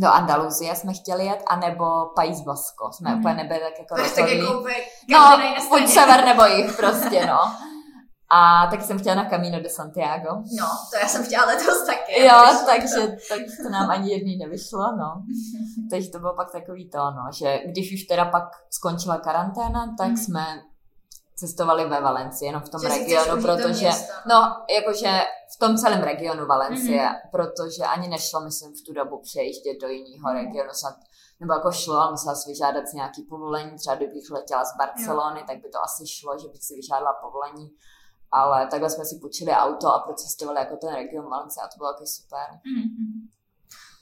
do 0.00 0.08
Andaluzie 0.08 0.76
jsme 0.76 0.92
chtěli 0.94 1.26
jet, 1.26 1.42
anebo 1.46 1.84
País 2.16 2.40
Basko. 2.40 2.92
Jsme 2.92 3.10
Mhm. 3.10 3.18
úplně 3.20 3.34
nebyli 3.34 3.60
tak 3.60 3.78
jako 3.78 3.94
tak 3.94 4.04
rozhodlí. 4.04 4.38
jako 4.38 4.62
No, 5.10 5.36
buď 5.68 5.88
sever 5.88 6.24
nebo 6.24 6.44
jich 6.44 6.76
prostě, 6.76 7.26
no. 7.26 7.38
A 8.30 8.66
tak 8.70 8.82
jsem 8.82 8.98
chtěla 8.98 9.14
na 9.14 9.30
Camino 9.30 9.60
de 9.60 9.68
Santiago. 9.70 10.30
No, 10.34 10.66
to 10.92 10.98
já 11.02 11.08
jsem 11.08 11.24
chtěla 11.24 11.44
letos 11.44 11.86
taky. 11.86 12.24
Jo, 12.24 12.42
takže 12.66 12.94
to. 13.06 13.12
tak 13.28 13.38
to 13.62 13.70
nám 13.70 13.90
ani 13.90 14.10
jedný 14.12 14.36
nevyšlo, 14.36 14.96
no. 14.98 15.22
Takže 15.90 16.10
to 16.10 16.18
bylo 16.18 16.34
pak 16.36 16.52
takový 16.52 16.90
to, 16.90 16.98
no, 16.98 17.22
že 17.38 17.58
když 17.66 17.94
už 17.94 18.02
teda 18.02 18.24
pak 18.24 18.44
skončila 18.70 19.16
karanténa, 19.18 19.94
tak 19.98 20.08
Mhm. 20.08 20.16
jsme 20.16 20.44
cestovali 21.38 21.84
ve 21.88 22.00
Valencii, 22.00 22.46
jenom 22.48 22.62
v 22.62 22.68
tom 22.68 22.80
Že 22.80 22.88
regionu, 22.88 23.36
to 23.36 23.42
protože, 23.42 23.68
město. 23.86 24.12
no, 24.28 24.64
jakože 24.76 25.20
v 25.54 25.58
tom 25.58 25.76
celém 25.76 26.02
regionu 26.02 26.46
Valencie, 26.46 27.02
Mhm. 27.02 27.14
protože 27.30 27.82
ani 27.84 28.08
nešlo, 28.08 28.40
myslím, 28.40 28.70
v 28.72 28.82
tu 28.86 28.92
dobu 28.92 29.20
přejíždět 29.22 29.76
do 29.80 29.88
jiného 29.88 30.28
Mhm. 30.28 30.36
regionu, 30.44 30.70
snad, 30.72 30.94
nebo 31.40 31.52
jako 31.52 31.72
šlo, 31.72 31.94
ale 31.94 32.10
musela 32.10 32.34
si 32.34 32.50
vyžádat 32.50 32.88
si 32.88 32.96
nějaký 32.96 33.22
povolení, 33.22 33.76
třeba 33.78 33.96
kdybych 33.96 34.30
letěla 34.30 34.64
z 34.64 34.76
Barcelony, 34.78 35.44
tak 35.46 35.56
by 35.62 35.68
to 35.68 35.78
asi 35.84 36.06
šlo, 36.06 36.38
že 36.38 36.48
bych 36.48 36.64
si 36.64 36.74
vyžádala 36.74 37.12
povolení, 37.22 37.70
ale 38.30 38.66
takhle 38.66 38.90
jsme 38.90 39.04
si 39.04 39.18
půjčili 39.20 39.52
auto 39.52 39.86
a 39.94 39.98
procestovali 39.98 40.58
jako 40.58 40.76
ten 40.76 40.94
region 40.94 41.30
Valencie 41.30 41.64
a 41.64 41.68
to 41.68 41.76
bylo 41.78 41.92
taky 41.92 42.06
super. 42.06 42.46
Mhm, 42.64 42.86
mhm. 43.02 43.35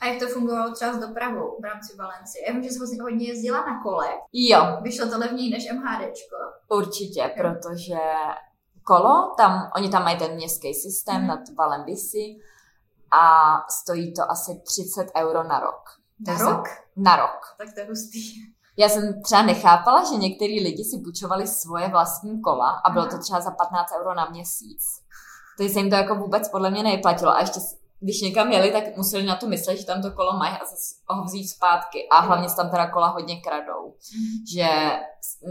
A 0.04 0.06
jak 0.06 0.18
to 0.22 0.28
fungovalo 0.28 0.72
třeba 0.74 0.92
s 0.92 0.98
dopravou 0.98 1.56
v 1.60 1.64
rámci 1.64 1.96
Valencie? 1.96 2.46
Já 2.46 2.52
vím, 2.52 2.62
že 2.62 2.70
jsi 2.70 2.98
hodně- 3.02 3.28
jezdila 3.28 3.58
na 3.66 3.82
kole. 3.82 4.06
Jo, 4.32 4.60
Vyšlo 4.82 5.08
to 5.10 5.18
levněji 5.18 5.50
než 5.50 5.70
MHDčko. 5.72 6.36
určitě, 6.68 7.34
protože 7.40 7.98
kolo, 8.82 9.34
tam, 9.36 9.70
oni 9.76 9.88
tam 9.90 10.04
mají 10.04 10.18
ten 10.18 10.34
městský 10.34 10.74
systém 10.74 11.16
Mhm. 11.16 11.26
nad 11.26 11.40
Valem 11.58 11.84
Bisi 11.84 12.36
a 13.10 13.54
stojí 13.70 14.14
to 14.14 14.30
asi 14.30 14.62
30 14.66 15.06
euro 15.16 15.42
na 15.44 15.60
rok. 15.60 15.82
Na 16.26 16.32
Takže- 16.32 16.44
rok? 16.44 16.64
Na 16.96 17.16
rok. 17.16 17.40
Tak 17.58 17.74
to 17.74 17.80
je 17.80 17.86
hustý. 17.86 18.18
Já 18.76 18.88
jsem 18.88 19.22
třeba 19.22 19.42
nechápala, 19.42 20.04
že 20.04 20.16
některý 20.16 20.62
lidi 20.64 20.84
si 20.84 20.98
půjčovali 21.04 21.46
svoje 21.46 21.88
vlastní 21.88 22.40
kola 22.40 22.70
a 22.70 22.90
bylo 22.90 23.04
to 23.04 23.10
Aha. 23.10 23.18
třeba 23.22 23.40
za 23.40 23.50
15 23.50 23.92
euro 24.00 24.14
na 24.14 24.24
měsíc. 24.30 24.84
Takže 25.58 25.72
se 25.72 25.78
jim 25.80 25.90
to 25.90 25.96
jako 25.96 26.14
vůbec 26.14 26.48
podle 26.48 26.70
mě 26.70 26.82
nejplatilo. 26.82 27.30
A 27.36 27.40
ještě, 27.40 27.60
když 28.04 28.20
někam 28.20 28.52
jeli, 28.52 28.72
tak 28.72 28.96
museli 28.96 29.22
na 29.22 29.36
to 29.36 29.46
myslet, 29.46 29.76
že 29.76 29.86
tam 29.86 30.02
to 30.02 30.10
kolo 30.12 30.32
mají 30.32 30.54
a 30.54 30.64
zase 30.64 30.94
ho 31.08 31.24
vzít 31.24 31.48
zpátky. 31.48 32.08
A 32.08 32.20
hlavně 32.20 32.48
se 32.48 32.56
tam 32.56 32.70
teda 32.70 32.90
kola 32.90 33.08
hodně 33.08 33.40
kradou. 33.40 33.94
Že 34.54 34.68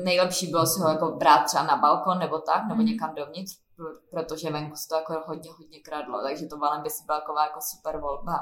nejlepší 0.04 0.48
bylo 0.48 0.66
si 0.66 0.80
ho 0.82 0.90
jako 0.90 1.12
brát 1.12 1.44
třeba 1.46 1.64
na 1.64 1.76
balkon 1.78 2.20
nebo 2.20 2.40
tak, 2.40 2.64
nebo 2.64 2.76
Mhm. 2.76 2.86
někam 2.86 3.16
dovnitř, 3.16 3.52
pr- 3.78 3.98
protože 4.12 4.50
venku 4.52 4.76
se 4.76 4.88
to 4.88 4.96
jako 4.96 5.14
hodně, 5.28 5.52
hodně 5.58 5.80
kradlo. 5.80 6.22
Takže 6.24 6.46
to 6.46 6.58
valem 6.58 6.84
by 6.84 6.90
si 6.90 7.04
byla 7.06 7.20
taková 7.20 7.44
jako 7.46 7.60
super 7.62 7.98
volba. 8.00 8.40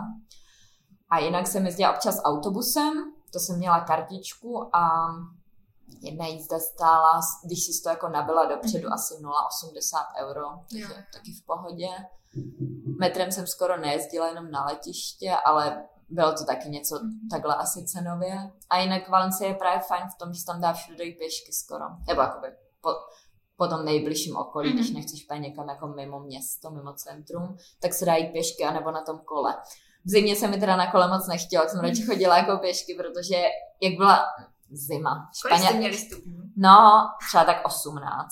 A 1.09 1.19
jinak 1.19 1.47
jsem 1.47 1.65
jezdila 1.65 1.93
občas 1.93 2.17
autobusem, 2.23 2.93
to 3.33 3.39
jsem 3.39 3.57
měla 3.57 3.79
kartičku 3.79 4.75
a 4.75 5.07
jedna 6.01 6.27
jízda 6.27 6.59
stála, 6.59 7.19
když 7.45 7.63
si 7.65 7.83
to 7.83 7.89
jako 7.89 8.09
nabila 8.09 8.45
dopředu, 8.45 8.83
Mhm. 8.87 8.93
asi 8.93 9.13
0,80 9.21 10.05
euro, 10.21 10.41
takže 10.69 10.83
Jo. 10.83 11.01
taky 11.13 11.31
v 11.33 11.45
pohodě. 11.45 11.87
Metrem 12.99 13.31
jsem 13.31 13.47
skoro 13.47 13.77
nejezdila 13.77 14.27
jenom 14.27 14.51
na 14.51 14.65
letiště, 14.65 15.31
ale 15.45 15.83
bylo 16.09 16.33
to 16.33 16.45
taky 16.45 16.69
něco 16.69 16.95
Mhm. 17.03 17.29
takhle 17.31 17.55
asi 17.55 17.85
cenově. 17.85 18.51
A 18.69 18.77
jinak 18.77 19.09
Valencie 19.09 19.47
je 19.49 19.55
právě 19.55 19.79
fajn 19.79 20.03
v 20.15 20.17
tom, 20.17 20.33
že 20.33 20.45
tam 20.45 20.61
dá 20.61 20.73
všude 20.73 21.03
i 21.03 21.11
pěšky 21.15 21.53
skoro. 21.53 21.85
Nebo 22.07 22.21
jakoby 22.21 22.47
po, 22.81 22.89
po 23.57 23.67
tom 23.67 23.85
nejbližším 23.85 24.37
okolí, 24.37 24.69
Mhm. 24.69 24.77
když 24.77 24.91
nechceš 24.91 25.23
úplně 25.25 25.39
někam 25.39 25.69
jako 25.69 25.87
mimo 25.87 26.19
město, 26.19 26.71
mimo 26.71 26.93
centrum, 26.93 27.57
tak 27.81 27.93
se 27.93 28.05
dá 28.05 28.15
jít 28.15 28.31
pěšky 28.31 28.63
anebo 28.63 28.91
na 28.91 29.01
tom 29.01 29.19
kole. 29.19 29.55
V 30.05 30.09
zimě 30.09 30.35
se 30.35 30.47
mi 30.47 30.59
teda 30.59 30.75
na 30.75 30.91
kole 30.91 31.07
moc 31.07 31.27
nechtělo, 31.27 31.69
jsem 31.69 31.79
radši 31.79 32.05
chodila 32.05 32.37
jako 32.37 32.57
pěšky, 32.57 32.95
protože 32.95 33.35
jak 33.81 33.93
byla 33.97 34.19
zima, 34.73 35.29
Kolik 35.41 35.59
jste 35.63 35.73
měli 35.73 35.97
stupňů? 35.97 36.37
No, 36.57 37.07
třeba 37.27 37.43
tak 37.43 37.61
18, 37.65 38.27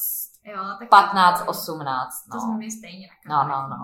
Jo, 0.46 0.64
tak 0.80 0.90
15, 0.90 1.44
18, 1.48 2.10
To 2.32 2.36
no. 2.36 2.42
jsme 2.42 2.58
měli 2.58 2.72
stejně 2.72 3.08
na 3.30 3.44
No, 3.44 3.50
no, 3.50 3.68
no. 3.68 3.78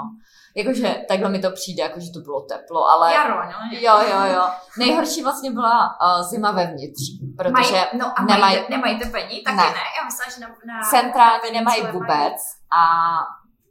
Jakože 0.56 1.06
takhle 1.08 1.30
mi 1.30 1.40
to 1.40 1.52
přijde, 1.52 1.84
jakože 1.84 2.12
to 2.14 2.20
bylo 2.20 2.42
teplo, 2.42 2.90
ale... 2.90 3.14
Jaro, 3.14 3.46
no. 3.46 3.58
Jo, 3.72 3.98
jo, 4.10 4.34
jo. 4.36 4.44
Nejhorší 4.78 5.24
vlastně 5.24 5.52
byla 5.52 5.96
uh, 6.02 6.24
zima 6.30 6.52
vevnitř, 6.52 7.02
protože 7.38 7.52
Mají, 7.52 7.74
no 8.00 8.20
a 8.20 8.22
nemají- 8.24 8.40
mají, 8.42 8.66
nemají 8.70 9.00
tepení? 9.00 9.44
Taky 9.44 9.58
Ne. 9.58 9.64
ne. 9.64 9.84
Já 10.00 10.06
myslela, 10.06 10.32
že 10.36 10.42
na, 10.42 10.48
na 10.48 10.90
centrálně 10.90 11.52
nemají 11.52 11.82
vůbec 11.92 12.36
a 12.78 12.84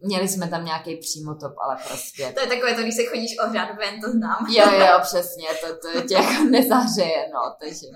měli 0.07 0.29
jsme 0.29 0.49
tam 0.49 0.65
nějaký 0.65 0.97
přímotop, 0.97 1.53
ale 1.65 1.77
prostě... 1.89 2.33
To 2.33 2.41
je 2.41 2.47
takové 2.47 2.75
to, 2.75 2.81
když 2.83 2.97
se 2.97 3.05
chodíš 3.05 3.39
ohřát 3.45 3.69
ven, 3.79 4.01
to 4.01 4.11
znám. 4.11 4.47
Jo, 4.49 4.71
jo, 4.71 4.99
přesně, 5.03 5.49
to, 5.61 5.67
to 5.67 6.01
tě 6.09 6.15
jako 6.15 6.45
nezahřeje, 6.51 7.31
no, 7.35 7.41
takže... 7.61 7.87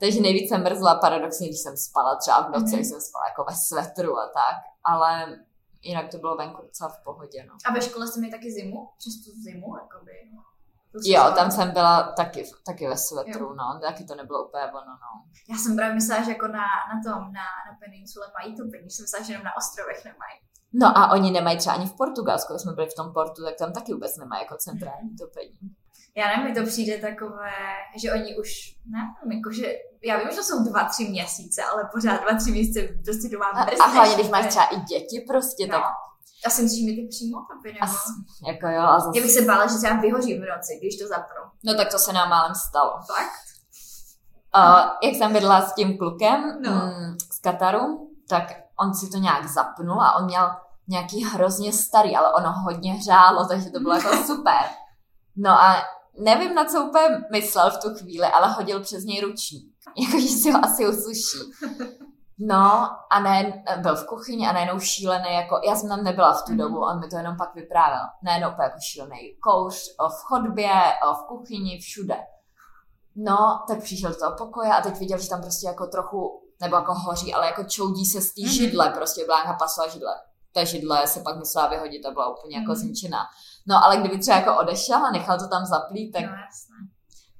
Takže 0.00 0.20
nejvíc 0.20 0.48
jsem 0.48 0.62
mrzla 0.62 0.94
paradoxně, 0.94 1.48
když 1.48 1.60
jsem 1.60 1.76
spala 1.76 2.16
třeba 2.16 2.40
v 2.40 2.50
noci, 2.50 2.64
Mhm. 2.64 2.82
mm-hmm. 2.82 2.88
jsem 2.90 3.00
spala 3.00 3.24
jako 3.28 3.44
ve 3.44 3.56
svetru 3.56 4.18
a 4.18 4.26
tak, 4.26 4.56
ale 4.84 5.38
jinak 5.82 6.10
to 6.10 6.18
bylo 6.18 6.36
venku 6.36 6.62
docela 6.62 6.90
v 6.90 7.04
pohodě, 7.04 7.44
no. 7.48 7.54
A 7.66 7.72
ve 7.72 7.82
škole 7.82 8.06
jste 8.06 8.20
měli 8.20 8.32
taky 8.32 8.52
zimu? 8.52 8.88
Přes 8.98 9.14
tu 9.24 9.30
zimu, 9.42 9.76
jakoby. 9.76 10.12
To 10.92 10.98
Jo, 11.04 11.32
tam 11.36 11.50
jsem 11.50 11.70
byla 11.70 12.12
taky, 12.12 12.50
taky 12.66 12.88
ve 12.88 12.96
svetru, 12.96 13.54
no, 13.54 13.78
taky 13.82 14.04
to 14.04 14.14
nebylo 14.14 14.44
úplně 14.48 14.64
ono, 14.64 14.92
no. 15.04 15.24
Já 15.50 15.56
jsem 15.58 15.76
právě 15.76 15.94
myslela, 15.94 16.24
že 16.24 16.30
jako 16.30 16.46
na, 16.46 16.64
na 16.94 17.12
tom, 17.12 17.32
na, 17.32 17.46
na 17.70 17.76
peninsule 17.84 18.26
mají 18.40 18.56
topení. 18.56 18.90
Jsem 18.90 19.04
myslela, 19.04 19.24
že 19.24 19.32
jenom 19.32 19.44
na 19.44 19.56
ostrovech 19.56 20.04
nemají. 20.04 20.34
No 20.72 20.98
a 20.98 21.10
oni 21.12 21.30
nemají 21.30 21.58
třeba 21.58 21.74
ani 21.74 21.86
v 21.86 21.96
Portugalsku, 21.96 22.52
když 22.52 22.62
jsme 22.62 22.72
byli 22.72 22.86
v 22.86 22.94
tom 22.94 23.12
portu, 23.12 23.44
tak 23.44 23.54
tam 23.56 23.72
taky 23.72 23.92
vůbec 23.92 24.16
nemají 24.16 24.42
jako 24.42 24.56
centrální 24.56 25.16
topení. 25.16 25.58
Já 26.18 26.26
nevím, 26.28 26.44
mi 26.54 26.60
to 26.60 26.66
přijde 26.66 26.98
takové, 26.98 27.50
že 27.96 28.12
oni 28.12 28.38
už, 28.38 28.48
ne, 28.86 28.98
jako 29.36 29.50
že, 29.52 29.66
já 30.04 30.18
vím, 30.18 30.28
že 30.30 30.36
to 30.36 30.42
jsou 30.44 30.64
dva, 30.64 30.84
tři 30.84 31.08
měsíce, 31.08 31.62
ale 31.72 31.88
pořád 31.94 32.20
dva, 32.22 32.38
tři 32.38 32.50
měsíce 32.50 32.80
prostě 33.04 33.28
doma 33.28 33.46
A, 33.46 33.62
a 33.84 33.86
hlavně, 33.86 34.14
když 34.14 34.28
máš 34.28 34.46
třeba 34.46 34.64
i 34.66 34.80
děti 34.80 35.24
prostě, 35.28 35.66
No. 35.66 35.72
tak 35.72 35.82
Já 36.44 36.50
si 36.50 36.62
myslím, 36.62 36.80
že 36.88 36.90
mi 36.94 37.02
ty 37.02 37.08
přímo 37.08 37.38
topy, 37.50 37.72
nebo... 37.72 37.84
as, 37.84 38.04
jako 38.48 38.66
jo, 38.68 38.82
a 38.82 38.98
zase, 39.00 39.18
Já 39.18 39.22
bych 39.22 39.32
se 39.32 39.42
bála, 39.42 39.66
že 39.66 39.74
třeba 39.78 40.00
vyhoří 40.00 40.34
v 40.34 40.40
noci, 40.40 40.78
když 40.80 40.98
to 40.98 41.06
zapnu. 41.08 41.42
no 41.64 41.74
tak 41.74 41.90
to 41.90 41.98
se 41.98 42.12
nám 42.12 42.28
málem 42.30 42.54
stalo. 42.54 42.90
Fakt? 42.92 43.38
Uh, 44.56 44.90
jak 45.02 45.14
jsem 45.14 45.32
bydlela 45.32 45.60
s 45.62 45.74
tím 45.74 45.98
klukem 45.98 46.58
No. 46.62 46.70
mm, 46.70 47.16
z 47.32 47.38
Kataru, 47.40 48.10
tak 48.28 48.44
on 48.80 48.94
si 48.94 49.10
to 49.10 49.18
nějak 49.18 49.48
zapnul 49.48 50.02
a 50.02 50.14
on 50.16 50.24
měl 50.24 50.50
nějaký 50.88 51.24
hrozně 51.24 51.72
starý, 51.72 52.16
ale 52.16 52.34
ono 52.34 52.52
hodně 52.52 52.92
hřálo, 52.92 53.46
takže 53.48 53.70
to 53.70 53.80
bylo 53.80 53.94
jako 53.94 54.16
super. 54.26 54.62
No 55.36 55.50
a 55.50 55.82
nevím, 56.20 56.54
na 56.54 56.64
co 56.64 56.84
úplně 56.84 57.08
myslel 57.32 57.70
v 57.70 57.78
tu 57.82 57.94
chvíli, 57.94 58.26
ale 58.26 58.52
hodil 58.52 58.80
přes 58.80 59.04
něj 59.04 59.20
ručník. 59.20 59.74
Jakože 60.06 60.28
si 60.28 60.50
ho 60.50 60.64
asi 60.64 60.88
usuší. 60.88 61.38
No 62.40 62.88
a 63.12 63.20
ne, 63.22 63.64
byl 63.82 63.96
v 63.96 64.06
kuchyni 64.06 64.46
a 64.48 64.52
najednou 64.52 64.80
šílený, 64.80 65.34
jako, 65.34 65.60
já 65.68 65.76
jsem 65.76 65.88
tam 65.88 66.04
nebyla 66.04 66.32
v 66.32 66.42
tu 66.42 66.52
Mhm. 66.52 66.58
dobu, 66.58 66.78
on 66.78 67.00
mi 67.00 67.08
to 67.08 67.16
jenom 67.16 67.36
pak 67.36 67.54
vyprávěl. 67.54 68.00
Najednou 68.22 68.48
úplně 68.50 68.64
jako 68.64 68.78
šílený 68.92 69.34
kouř 69.42 69.76
o, 70.00 70.08
v 70.08 70.22
chodbě, 70.22 70.72
o, 71.10 71.14
v 71.14 71.26
kuchyni, 71.28 71.78
všude. 71.80 72.16
No, 73.16 73.60
tak 73.68 73.82
přišel 73.82 74.10
do 74.10 74.16
toho 74.18 74.36
pokoje 74.38 74.70
a 74.72 74.80
teď 74.80 74.98
viděl, 74.98 75.18
že 75.18 75.28
tam 75.28 75.40
prostě 75.42 75.66
jako 75.66 75.86
trochu, 75.86 76.42
nebo 76.60 76.76
jako 76.76 76.94
hoří, 76.94 77.34
ale 77.34 77.46
jako 77.46 77.64
čoudí 77.64 78.06
se 78.06 78.20
z 78.20 78.34
té 78.34 78.40
Mhm. 78.42 78.50
židle, 78.52 78.90
prostě 78.90 79.24
byla 79.24 79.42
nějaká 79.42 79.58
pasová 79.58 79.88
židle. 79.88 80.12
Ta 80.54 80.64
židle 80.64 81.06
se 81.06 81.20
pak 81.20 81.36
musela 81.36 81.66
vyhodit 81.68 82.06
a 82.06 82.10
byla 82.10 82.36
úplně 82.38 82.56
jako 82.56 82.70
Mhm. 82.72 82.76
zničená. 82.76 83.18
No, 83.68 83.84
ale 83.84 83.96
kdyby 83.96 84.18
třeba 84.18 84.36
jako 84.36 84.56
odešel 84.58 85.06
a 85.06 85.10
nechal 85.10 85.38
to 85.38 85.48
tam 85.48 85.64
zaplít, 85.66 86.12
tak 86.12 86.22
No 86.22 86.28
jasné. 86.46 86.76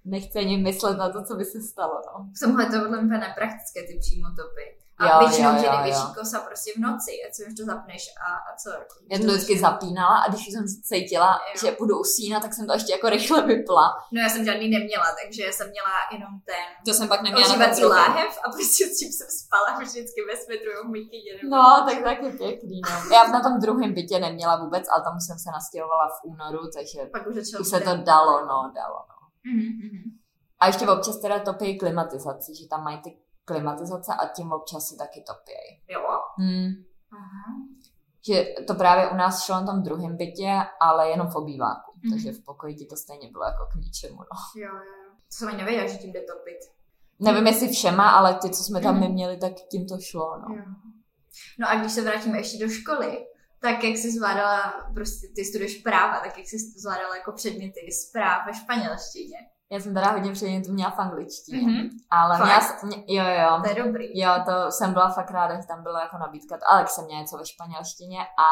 nechce 0.05 0.39
ani 0.39 0.57
myslet 0.59 0.99
na 0.99 1.09
to, 1.12 1.24
co 1.24 1.35
by 1.37 1.45
se 1.45 1.61
stalo, 1.62 2.03
no. 2.07 2.31
V 2.37 2.41
tomhle 2.45 2.66
to 2.66 2.79
podle 2.81 3.03
mě 3.03 3.18
nepraktické, 3.18 3.81
ty 3.87 3.99
přímotopy. 4.01 4.64
A 4.99 5.07
Jo, 5.09 5.18
většinou 5.18 5.51
jo, 5.57 5.62
největší 5.62 6.07
jo. 6.09 6.14
kosa 6.18 6.38
prostě 6.40 6.70
v 6.76 6.80
noci, 6.86 7.12
a 7.24 7.26
co 7.34 7.40
už 7.49 7.55
to 7.59 7.64
zapneš 7.72 8.03
a, 8.26 8.28
a 8.49 8.51
co? 8.61 8.68
Jako, 8.70 8.94
Já 9.12 9.18
to 9.18 9.24
vždycky 9.24 9.59
zapínala 9.59 10.16
a 10.22 10.28
když 10.30 10.42
jsem 10.53 10.64
cítila, 10.90 11.30
Jo. 11.55 11.61
že 11.62 11.76
budu 11.78 11.94
usínat, 12.01 12.42
tak 12.42 12.55
jsem 12.55 12.66
to 12.66 12.72
ještě 12.72 12.92
jako 12.92 13.09
rychle 13.09 13.46
vypla. 13.46 13.86
No 14.12 14.20
já 14.22 14.28
jsem 14.28 14.44
žádný 14.44 14.68
neměla, 14.76 15.07
takže 15.22 15.42
jsem 15.53 15.66
měla 15.74 15.92
jenom 16.12 16.32
ten 16.51 16.64
To 16.86 16.92
jsem 16.94 17.09
pak 17.09 17.22
neměla 17.22 17.46
ožívací 17.49 17.84
láhev 17.84 18.38
a 18.44 18.46
prostě 18.51 18.82
s 18.86 18.99
tím 18.99 19.11
jsem 19.12 19.28
spala 19.42 19.78
vždycky 19.78 20.20
ve 20.30 20.36
svetru 20.42 20.70
v 20.84 20.92
nebo- 21.42 21.57
No, 21.57 21.84
tak 21.88 22.03
taky 22.05 22.28
pěkný, 22.38 22.80
no. 22.90 23.16
Já 23.16 23.22
na 23.32 23.40
tom 23.40 23.61
druhém 23.61 23.94
bytě 23.94 24.18
neměla 24.18 24.57
vůbec, 24.64 24.84
ale 24.92 25.05
tam 25.05 25.20
jsem 25.20 25.38
se 25.38 25.51
nastěhovala 25.51 26.09
v 26.09 26.24
únoru, 26.24 26.62
takže 26.76 26.99
Pak 27.12 27.26
už 27.26 27.36
už 27.61 27.68
se 27.68 27.80
to 27.80 27.96
dalo, 27.96 28.40
no, 28.40 28.72
dalo, 28.74 28.99
no. 29.11 29.16
Mhm, 29.53 29.72
mhm. 29.84 30.03
A 30.61 30.66
ještě 30.66 30.88
občas 30.88 31.16
teda 31.20 31.38
topí 31.38 31.78
klimatizaci, 31.78 32.55
že 32.55 32.68
tam 32.68 32.84
mají 32.84 32.99
ty 32.99 33.16
klimatizace 33.49 34.12
a 34.14 34.26
tím 34.26 34.53
občas 34.53 34.82
si 34.88 34.96
taky 34.96 35.24
topějí. 35.26 35.70
Jo? 35.88 36.01
Hmm. 36.38 36.68
Aha. 37.12 37.44
Že 38.26 38.44
to 38.66 38.74
právě 38.74 39.11
u 39.11 39.14
nás 39.16 39.44
šlo 39.44 39.55
na 39.55 39.66
tom 39.66 39.82
druhém 39.82 40.16
bytě, 40.16 40.51
ale 40.80 41.11
jenom 41.11 41.26
v 41.30 41.36
obýváku. 41.36 41.92
Mhm. 42.05 42.12
Takže 42.12 42.32
v 42.32 42.44
pokoji 42.44 42.74
ti 42.74 42.84
to 42.86 42.96
stejně 42.96 43.30
bylo 43.32 43.44
jako 43.44 43.66
k 43.72 43.74
ničemu, 43.74 44.16
no. 44.18 44.62
Jo, 44.62 44.68
jo. 44.74 45.11
To 45.16 45.32
jsem 45.36 45.49
ani 45.49 45.57
nevěděla, 45.57 45.86
že 45.88 45.99
tím 45.99 46.12
jde 46.12 46.20
topit. 46.20 46.59
Nevím, 47.20 47.46
jestli 47.46 47.68
všema, 47.68 48.11
ale 48.11 48.34
ty, 48.34 48.51
co 48.51 48.62
jsme 48.64 48.80
tam 48.80 48.94
Mhm. 48.94 49.01
my 49.01 49.09
měli, 49.09 49.36
tak 49.36 49.53
tím 49.70 49.86
to 49.88 49.99
šlo, 50.01 50.38
no. 50.38 50.55
Jo. 50.57 50.62
No 51.59 51.68
a 51.70 51.74
když 51.74 51.92
se 51.92 52.03
vrátíme 52.03 52.38
ještě 52.38 52.64
do 52.64 52.70
školy, 52.72 53.26
tak 53.61 53.84
jak 53.84 53.96
jsi 53.96 54.12
zvládala, 54.12 54.90
prostě 54.94 55.26
ty 55.36 55.44
studuješ 55.44 55.74
práva, 55.82 56.20
tak 56.20 56.38
jak 56.38 56.46
jsi 56.46 56.59
zvládala 56.59 57.16
jako 57.16 57.32
předměty 57.32 57.80
zpráv 57.92 58.46
ve 58.46 58.55
španělštině? 58.55 59.38
Já 59.73 59.81
jsem 59.81 59.95
teda 59.95 60.11
hodně 60.11 60.33
předmětů 60.33 60.73
měla 60.73 60.91
v 60.91 60.99
angličtině, 60.99 61.62
Mhm. 61.73 61.89
ale 62.11 62.39
Fakt? 62.39 62.47
měla, 62.47 62.61
mě, 62.83 62.97
jo, 63.09 63.25
jo, 63.43 63.62
To 63.62 63.69
je 63.69 63.85
dobrý. 63.85 64.19
Jo, 64.21 64.31
to 64.47 64.71
jsem 64.73 64.93
byla 64.93 65.09
fakt 65.09 65.31
ráda, 65.31 65.61
že 65.61 65.66
tam 65.66 65.83
byla 65.83 66.01
jako 66.01 66.19
nabídka. 66.19 66.59
Ale 66.71 66.87
jsem 66.87 67.05
měla 67.05 67.21
něco 67.21 67.37
ve 67.37 67.47
španělštině 67.47 68.21
a 68.21 68.49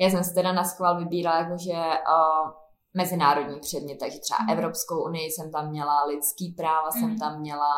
já 0.00 0.10
jsem 0.10 0.24
si 0.24 0.34
teda 0.34 0.52
na 0.52 0.64
schvál 0.64 0.98
vybírala 0.98 1.38
jakože 1.38 1.72
uh, 1.72 2.50
mezinárodní 2.96 3.60
předmět, 3.60 3.96
takže 4.00 4.18
třeba 4.20 4.38
Mhm. 4.42 4.50
Evropskou 4.50 5.04
unii 5.04 5.30
jsem 5.30 5.52
tam 5.52 5.68
měla, 5.70 6.04
lidský 6.04 6.54
práva 6.56 6.90
jsem 6.90 7.08
Mhm. 7.10 7.18
tam 7.18 7.40
měla, 7.40 7.70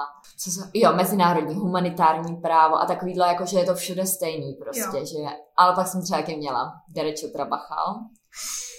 co 0.43 0.51
jsem, 0.51 0.71
jo, 0.75 0.93
mezinárodní, 0.93 1.55
humanitární 1.55 2.37
právo 2.37 2.77
a 2.77 2.87
takovýhle, 2.87 3.29
jakože 3.29 3.59
je 3.59 3.65
to 3.65 3.75
všude 3.75 4.07
stejný 4.07 4.55
prostě, 4.63 4.99
Jo. 4.99 5.05
že, 5.07 5.37
ale 5.57 5.75
pak 5.75 5.87
jsem 5.87 6.03
třeba 6.03 6.23
měla 6.37 6.73
derecho 6.89 7.27
trabajal, 7.33 7.95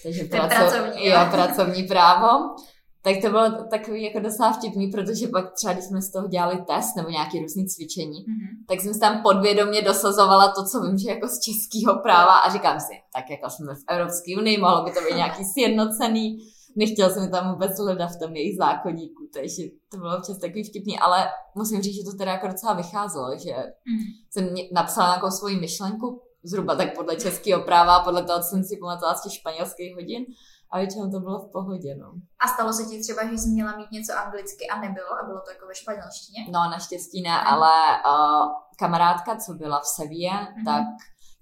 takže 0.03 0.27
To 0.27 0.35
je 0.35 0.41
pracovní, 0.41 1.05
jo. 1.07 1.19
pracovní 1.31 1.83
právo. 1.83 2.55
Tak 3.01 3.15
to 3.21 3.29
bylo 3.29 3.51
takový 3.69 4.03
jako 4.03 4.19
docela 4.19 4.53
vtipný, 4.53 4.87
protože 4.91 5.27
pak 5.27 5.53
třeba, 5.53 5.73
když 5.73 5.85
jsme 5.85 6.01
z 6.01 6.11
toho 6.11 6.27
dělali 6.27 6.57
test 6.67 6.95
nebo 6.95 7.09
nějaké 7.09 7.39
různé 7.39 7.63
cvičení, 7.65 8.25
Mhm. 8.27 8.47
tak 8.67 8.79
jsem 8.81 8.93
si 8.93 8.99
tam 8.99 9.21
podvědomě 9.23 9.81
dosazovala 9.81 10.51
to, 10.51 10.63
co 10.65 10.81
vím, 10.81 10.97
že 10.97 11.09
jako 11.09 11.27
z 11.27 11.39
českého 11.39 11.99
práva 12.01 12.37
a 12.37 12.53
říkám 12.53 12.79
si, 12.79 12.93
tak 13.13 13.29
jako 13.29 13.49
jsme 13.49 13.75
v 13.75 13.83
Evropské 13.89 14.37
unii, 14.37 14.57
mohlo 14.57 14.83
by 14.83 14.91
to 14.91 14.99
být 15.01 15.15
nějaký 15.15 15.43
sjednocený, 15.45 16.37
nechtěla 16.75 17.09
jsem 17.09 17.31
tam 17.31 17.51
vůbec 17.53 17.79
hledat 17.79 18.07
v 18.11 18.19
tom 18.19 18.35
jejich 18.35 18.57
zákonníku, 18.57 19.29
takže 19.33 19.63
to 19.91 19.97
bylo 19.97 20.17
občas 20.17 20.37
takový 20.37 20.63
vtipný, 20.63 20.99
ale 20.99 21.25
musím 21.55 21.81
říct, 21.81 21.95
že 21.95 22.11
to 22.11 22.17
teda 22.17 22.31
jako 22.31 22.47
docela 22.47 22.73
vycházelo, 22.73 23.37
že 23.37 23.51
Mhm. 23.87 24.05
jsem 24.31 24.49
napsala 24.73 25.07
nějakou 25.09 25.31
svoji 25.31 25.59
myšlenku, 25.59 26.21
zhruba 26.43 26.75
tak 26.75 26.95
podle 26.95 27.15
českého 27.15 27.61
práva 27.63 27.99
podle 27.99 28.23
toho, 28.23 28.39
co 28.39 28.45
jsem 28.49 28.63
si 28.63 28.77
pamatovala 28.77 29.15
z 29.15 29.23
těch 29.23 29.33
španělských 29.33 29.95
hodin 29.95 30.25
a 30.71 30.77
většinou 30.77 31.11
to 31.11 31.19
bylo 31.19 31.39
v 31.39 31.51
pohodě, 31.51 31.95
no. 31.95 32.11
A 32.39 32.47
stalo 32.47 32.73
se 32.73 32.85
ti 32.85 33.01
třeba, 33.01 33.25
že 33.31 33.37
jsi 33.37 33.49
měla 33.49 33.77
mít 33.77 33.91
něco 33.91 34.13
anglicky 34.25 34.67
a 34.67 34.79
nebylo 34.79 35.07
a 35.23 35.25
bylo 35.25 35.39
to 35.41 35.51
jako 35.51 35.67
ve 35.67 35.75
španělštině? 35.75 36.45
No, 36.51 36.59
naštěstí 36.59 37.21
ne, 37.21 37.41
ale 37.41 37.71
uh, 38.05 38.51
kamarádka, 38.79 39.35
co 39.35 39.53
byla 39.53 39.79
v 39.79 39.85
Sevě, 39.87 40.31
Mhm. 40.31 40.65
tak 40.65 40.83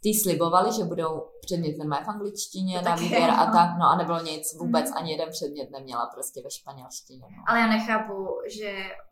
ty 0.03 0.13
slibovali, 0.13 0.73
že 0.73 0.84
budou 0.84 1.28
předmět 1.41 1.78
normálně 1.78 2.05
v 2.05 2.09
angličtině 2.09 2.80
To 2.80 2.86
na 2.86 2.91
taky, 2.91 3.03
výběr 3.03 3.30
a 3.30 3.45
no. 3.45 3.51
tak, 3.51 3.69
no 3.80 3.86
a 3.86 3.95
nebylo 3.97 4.19
nic, 4.23 4.53
vůbec 4.59 4.86
Mhm. 4.89 4.97
ani 4.97 5.11
jeden 5.11 5.30
předmět 5.30 5.71
neměla 5.71 6.05
prostě 6.13 6.41
ve 6.43 6.51
španělštině. 6.51 7.19
No. 7.38 7.43
Ale 7.47 7.59
já 7.59 7.67
nechápu, 7.67 8.28
že 8.57 8.71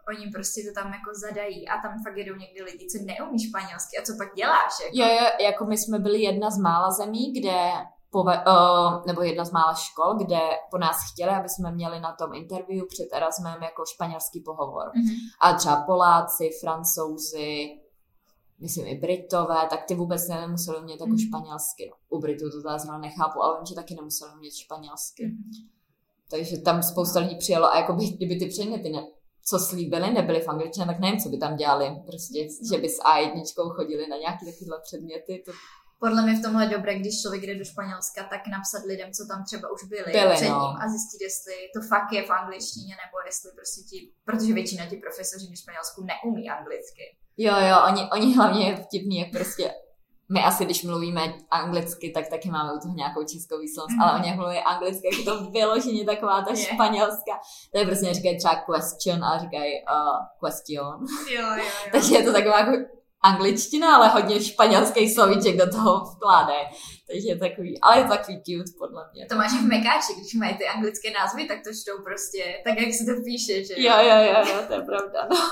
oni 0.09 0.31
prostě 0.31 0.61
to 0.67 0.81
tam 0.81 0.93
jako 0.93 1.09
zadají 1.27 1.69
a 1.69 1.81
tam 1.81 2.03
fakt 2.03 2.17
jedou 2.17 2.35
někdy 2.35 2.63
lidi, 2.63 2.87
co 2.87 2.97
neumí 3.05 3.39
španělsky 3.49 3.97
a 3.97 4.03
co 4.05 4.13
pak 4.17 4.35
děláš? 4.35 4.71
Jako? 4.83 4.97
Jo, 4.97 5.05
jo, 5.21 5.27
jako 5.45 5.65
my 5.65 5.77
jsme 5.77 5.99
byli 5.99 6.21
jedna 6.21 6.49
z 6.49 6.57
mála 6.57 6.91
zemí, 6.91 7.33
kde 7.39 7.71
pove, 8.15 8.43
uh, 8.47 9.05
nebo 9.07 9.21
jedna 9.21 9.45
z 9.45 9.51
mála 9.51 9.73
škol, 9.73 10.15
kde 10.15 10.39
po 10.71 10.77
nás 10.77 10.97
chtěli, 11.11 11.31
aby 11.31 11.49
jsme 11.49 11.71
měli 11.71 11.99
na 11.99 12.15
tom 12.19 12.33
interview 12.33 12.85
před 12.89 13.07
Erasmem 13.13 13.63
jako 13.63 13.83
španělský 13.93 14.39
pohovor. 14.41 14.91
Mhm. 14.95 15.15
A 15.41 15.53
třeba 15.53 15.81
Poláci, 15.81 16.49
Francouzi, 16.61 17.67
myslím 18.59 18.87
i 18.87 18.95
Britové, 18.95 19.67
tak 19.69 19.83
ty 19.83 19.95
vůbec 19.95 20.27
nemuseli 20.27 20.77
umět 20.77 20.99
jako 20.99 21.07
Mhm. 21.07 21.17
španělsky. 21.17 21.83
No, 21.91 21.95
U 22.17 22.19
Britů 22.21 22.51
to 22.51 22.61
teda 22.61 22.77
zrovna 22.77 22.97
nechápu, 22.99 23.43
ale 23.43 23.57
vím, 23.57 23.65
že 23.65 23.75
taky 23.75 23.95
nemuseli 23.95 24.31
umět 24.35 24.53
španělsky. 24.53 25.25
Mhm. 25.25 25.69
Takže 26.31 26.57
tam 26.57 26.83
spousta 26.83 27.19
lidí 27.19 27.35
přijelo 27.37 27.65
a 27.73 27.77
jako 27.77 27.93
by, 27.93 28.05
kdyby 28.09 28.35
ty 28.35 28.45
předměty, 28.45 28.89
ne, 28.89 29.07
co 29.49 29.59
slíbili, 29.59 30.13
nebyly 30.13 30.39
v 30.41 30.47
angličtině, 30.49 30.85
tak 30.85 30.99
nevím, 30.99 31.19
co 31.19 31.29
by 31.29 31.37
tam 31.37 31.55
dělali. 31.55 31.85
Prostě, 32.05 32.47
že 32.71 32.77
by 32.77 32.89
s 32.89 32.99
A1 32.99 33.69
chodili 33.75 34.07
na 34.07 34.17
nějaké 34.17 34.45
takovéhle 34.45 34.79
předměty. 34.83 35.43
To 35.45 35.51
Podle 35.99 36.21
mě 36.23 36.33
v 36.35 36.41
tomhle 36.41 36.63
je 36.65 36.69
dobré, 36.69 36.99
když 36.99 37.21
člověk 37.21 37.43
jde 37.43 37.55
do 37.55 37.65
Španělska, 37.65 38.23
tak 38.33 38.41
napsat 38.55 38.81
lidem, 38.91 39.09
co 39.17 39.23
tam 39.31 39.43
třeba 39.49 39.65
už 39.75 39.81
byli, 39.83 40.11
Byli, 40.11 40.35
před 40.35 40.49
no. 40.49 40.59
ním 40.61 40.75
a 40.81 40.83
zjistit, 40.93 41.21
jestli 41.27 41.53
to 41.75 41.79
fakt 41.87 42.11
je 42.17 42.21
v 42.23 42.31
angličtině, 42.41 42.93
nebo 43.03 43.15
jestli 43.25 43.49
prostě 43.57 43.79
ti, 43.89 43.97
protože 44.25 44.53
většina 44.53 44.83
ti 44.89 44.95
profesoři 45.05 45.45
v 45.47 45.59
Španělsku 45.63 45.99
neumí 46.11 46.49
anglicky. 46.49 47.03
Jo, 47.37 47.53
jo, 47.69 47.77
oni, 47.89 48.01
oni 48.15 48.35
hlavně 48.35 48.61
je 48.69 48.75
vtipný, 48.75 49.15
jak 49.19 49.31
prostě 49.31 49.73
my 50.33 50.43
asi, 50.43 50.65
když 50.65 50.83
mluvíme 50.83 51.21
anglicky, 51.51 52.11
tak 52.11 52.27
taky 52.29 52.49
máme 52.49 52.73
u 52.73 52.79
toho 52.79 52.93
nějakou 52.95 53.23
českou 53.23 53.59
výslovnost, 53.59 53.95
Mhm. 53.97 54.01
ale 54.01 54.19
oni 54.19 54.33
mluví 54.35 54.57
anglicky, 54.57 55.07
jak 55.15 55.25
to 55.25 55.51
vyloženě 55.51 56.05
taková 56.05 56.41
ta 56.41 56.55
španělská. 56.55 57.33
To 57.71 57.79
je 57.79 57.85
prostě 57.85 58.13
říkají 58.13 58.37
třeba 58.37 58.55
question 58.65 59.23
a 59.25 59.39
říkají 59.39 59.71
uh, 59.95 60.49
question. 60.49 61.05
Jo, 61.35 61.41
jo, 61.41 61.55
jo. 61.57 61.63
Takže 61.91 62.15
je 62.15 62.23
to 62.23 62.33
taková 62.33 62.59
jako 62.59 62.71
angličtina, 63.29 63.95
ale 63.95 64.07
hodně 64.07 64.41
španělský 64.43 65.09
slovíček 65.13 65.57
do 65.57 65.71
toho 65.71 66.05
vkládají. 66.05 66.65
Takže 67.07 67.27
je 67.27 67.37
takový, 67.37 67.81
ale 67.81 67.97
je 67.97 68.03
to 68.03 68.09
takový 68.09 68.37
cute 68.37 68.71
podle 68.79 69.01
mě. 69.13 69.25
To 69.25 69.35
máš 69.35 69.53
i 69.53 69.57
v 69.57 69.67
Mekáči, 69.67 70.13
když 70.19 70.33
mají 70.33 70.57
ty 70.57 70.67
anglické 70.67 71.07
názvy, 71.19 71.47
tak 71.47 71.57
to 71.63 71.69
čtou 71.81 72.03
prostě 72.03 72.43
tak, 72.65 72.79
jak 72.81 72.93
se 72.93 73.05
to 73.05 73.21
píše, 73.25 73.63
že 73.63 73.73
Jo, 73.77 73.95
jo, 74.09 74.17
jo, 74.29 74.39
jo, 74.49 74.57
to 74.67 74.73
je 74.73 74.81
pravda. 74.81 75.19
No. 75.31 75.37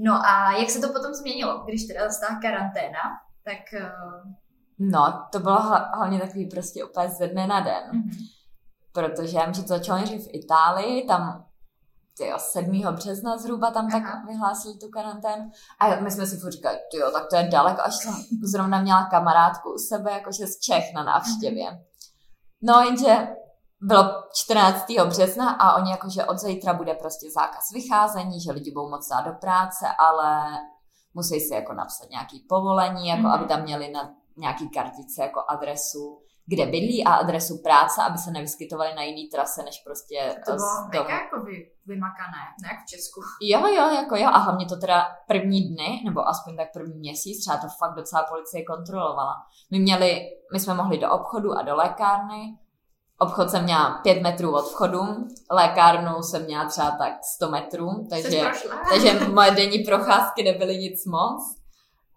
No 0.00 0.12
a 0.26 0.52
jak 0.58 0.70
se 0.70 0.80
to 0.80 0.88
potom 0.92 1.14
změnilo, 1.14 1.64
když 1.66 1.86
teda 1.86 2.00
zastala 2.08 2.40
karanténa, 2.42 3.02
tak... 3.44 3.82
Uh, 3.82 4.32
no, 4.78 5.26
to 5.32 5.38
bylo 5.38 5.56
hla- 5.56 5.90
hlavně 5.96 6.18
takový 6.20 6.46
prostě 6.46 6.84
úplně 6.84 7.08
ze 7.08 7.26
dne 7.28 7.46
na 7.46 7.60
den. 7.60 7.82
mhm. 7.92 8.10
protože 8.92 9.36
já 9.36 9.44
vím, 9.44 9.54
že 9.54 9.62
to 9.62 9.68
začalo 9.68 9.98
nejdřív 9.98 10.24
v 10.26 10.34
Itálii, 10.34 11.06
tam 11.06 11.44
tyjo, 12.18 12.38
7. 12.38 12.82
března 12.90 13.38
zhruba 13.38 13.70
tam 13.70 13.90
tak 13.90 14.02
Aha. 14.04 14.22
vyhlásili 14.28 14.74
tu 14.78 14.88
karanténu. 14.88 15.50
A 15.80 16.00
my 16.00 16.10
jsme 16.10 16.26
si 16.26 16.36
furt 16.36 16.50
říkali, 16.52 16.78
jo, 16.94 17.10
tak 17.10 17.26
to 17.30 17.36
je 17.36 17.48
daleko, 17.48 17.80
až 17.82 17.94
jsem 17.94 18.14
zrovna 18.42 18.82
měla 18.82 19.04
kamarádku 19.10 19.74
u 19.74 19.78
sebe, 19.78 20.10
jakože 20.12 20.46
z 20.46 20.58
Čech 20.58 20.84
na 20.94 21.02
návštěvě. 21.02 21.66
No 22.62 22.80
jenže 22.80 23.28
bylo 23.80 24.02
14. 24.34 24.86
března 25.08 25.50
a 25.50 25.76
oni 25.76 25.90
jakože 25.90 26.24
od 26.24 26.38
zítra 26.38 26.74
bude 26.74 26.94
prostě 26.94 27.30
zákaz 27.34 27.70
vycházení, 27.74 28.40
že 28.40 28.52
lidi 28.52 28.72
budou 28.72 28.90
moc 28.90 29.08
dát 29.08 29.20
do 29.20 29.32
práce, 29.32 29.86
ale 29.98 30.46
musí 31.14 31.40
si 31.40 31.54
jako 31.54 31.72
napsat 31.72 32.10
nějaký 32.10 32.46
povolení, 32.48 33.08
jako 33.08 33.22
Mhm. 33.22 33.30
aby 33.32 33.44
tam 33.44 33.62
měli 33.62 33.90
na 33.90 34.10
nějaký 34.36 34.68
kartice 34.70 35.22
jako 35.22 35.44
adresu, 35.48 36.20
kde 36.50 36.66
bydlí 36.66 37.04
a 37.04 37.12
adresu 37.12 37.62
práce, 37.62 38.02
aby 38.02 38.18
se 38.18 38.30
nevyskytovali 38.30 38.94
na 38.94 39.02
jiný 39.02 39.28
trase, 39.28 39.62
než 39.62 39.82
prostě 39.86 40.36
to 40.46 40.52
z 40.52 40.88
bylo 40.90 41.04
mega 41.04 41.14
jako 41.14 41.40
vy, 41.40 41.70
vymakané, 41.86 42.42
ne 42.62 42.68
jak 42.72 42.78
v 42.86 42.90
Česku. 42.90 43.20
Jo, 43.42 43.60
jo, 43.66 43.94
jako 43.94 44.16
jo. 44.16 44.28
A 44.32 44.38
hlavně 44.38 44.66
to 44.66 44.76
teda 44.76 45.06
první 45.26 45.68
dny, 45.68 46.02
nebo 46.04 46.28
aspoň 46.28 46.56
tak 46.56 46.72
první 46.72 46.98
měsíc, 46.98 47.40
třeba 47.40 47.56
to 47.56 47.66
fakt 47.78 47.94
docela 47.94 48.22
policie 48.22 48.64
kontrolovala. 48.64 49.34
My 49.70 49.78
měli, 49.78 50.20
my 50.52 50.60
jsme 50.60 50.74
mohli 50.74 50.98
do 50.98 51.10
obchodu 51.10 51.52
a 51.52 51.62
do 51.62 51.76
lékárny. 51.76 52.58
Obchod 53.20 53.50
jsem 53.50 53.64
měla 53.64 53.90
pět 54.02 54.22
metrů 54.22 54.54
od 54.54 54.70
vchodu, 54.70 55.00
lékárnu 55.50 56.22
jsem 56.22 56.44
měla 56.44 56.64
třeba 56.64 56.90
tak 56.90 57.12
100 57.34 57.50
metrů, 57.50 58.06
takže, 58.10 58.42
takže 58.90 59.28
moje 59.28 59.50
denní 59.50 59.78
procházky 59.78 60.42
nebyly 60.42 60.78
nic 60.78 61.06
moc. 61.06 61.58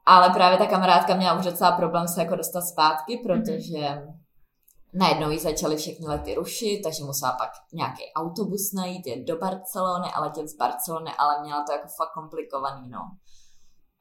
Ale 0.05 0.29
právě 0.29 0.57
ta 0.57 0.65
kamarádka 0.65 1.15
měla 1.15 1.33
už 1.33 1.45
docela 1.45 1.71
problém 1.71 2.07
se 2.07 2.21
jako 2.21 2.35
dostat 2.35 2.61
zpátky, 2.61 3.21
protože 3.25 4.01
najednou 4.93 5.29
jí 5.29 5.39
začaly 5.39 5.77
všechny 5.77 6.07
lety 6.07 6.35
rušit, 6.35 6.81
takže 6.83 7.03
musela 7.03 7.31
pak 7.31 7.49
nějaký 7.73 8.03
autobus 8.15 8.73
najít, 8.73 9.07
jet 9.07 9.27
do 9.27 9.37
Barcelony 9.37 10.11
a 10.13 10.21
letět 10.21 10.49
z 10.49 10.55
Barcelony, 10.57 11.11
ale 11.17 11.41
měla 11.41 11.63
to 11.63 11.71
jako 11.71 11.87
fakt 11.97 12.13
komplikovaný, 12.13 12.89
no. 12.89 12.99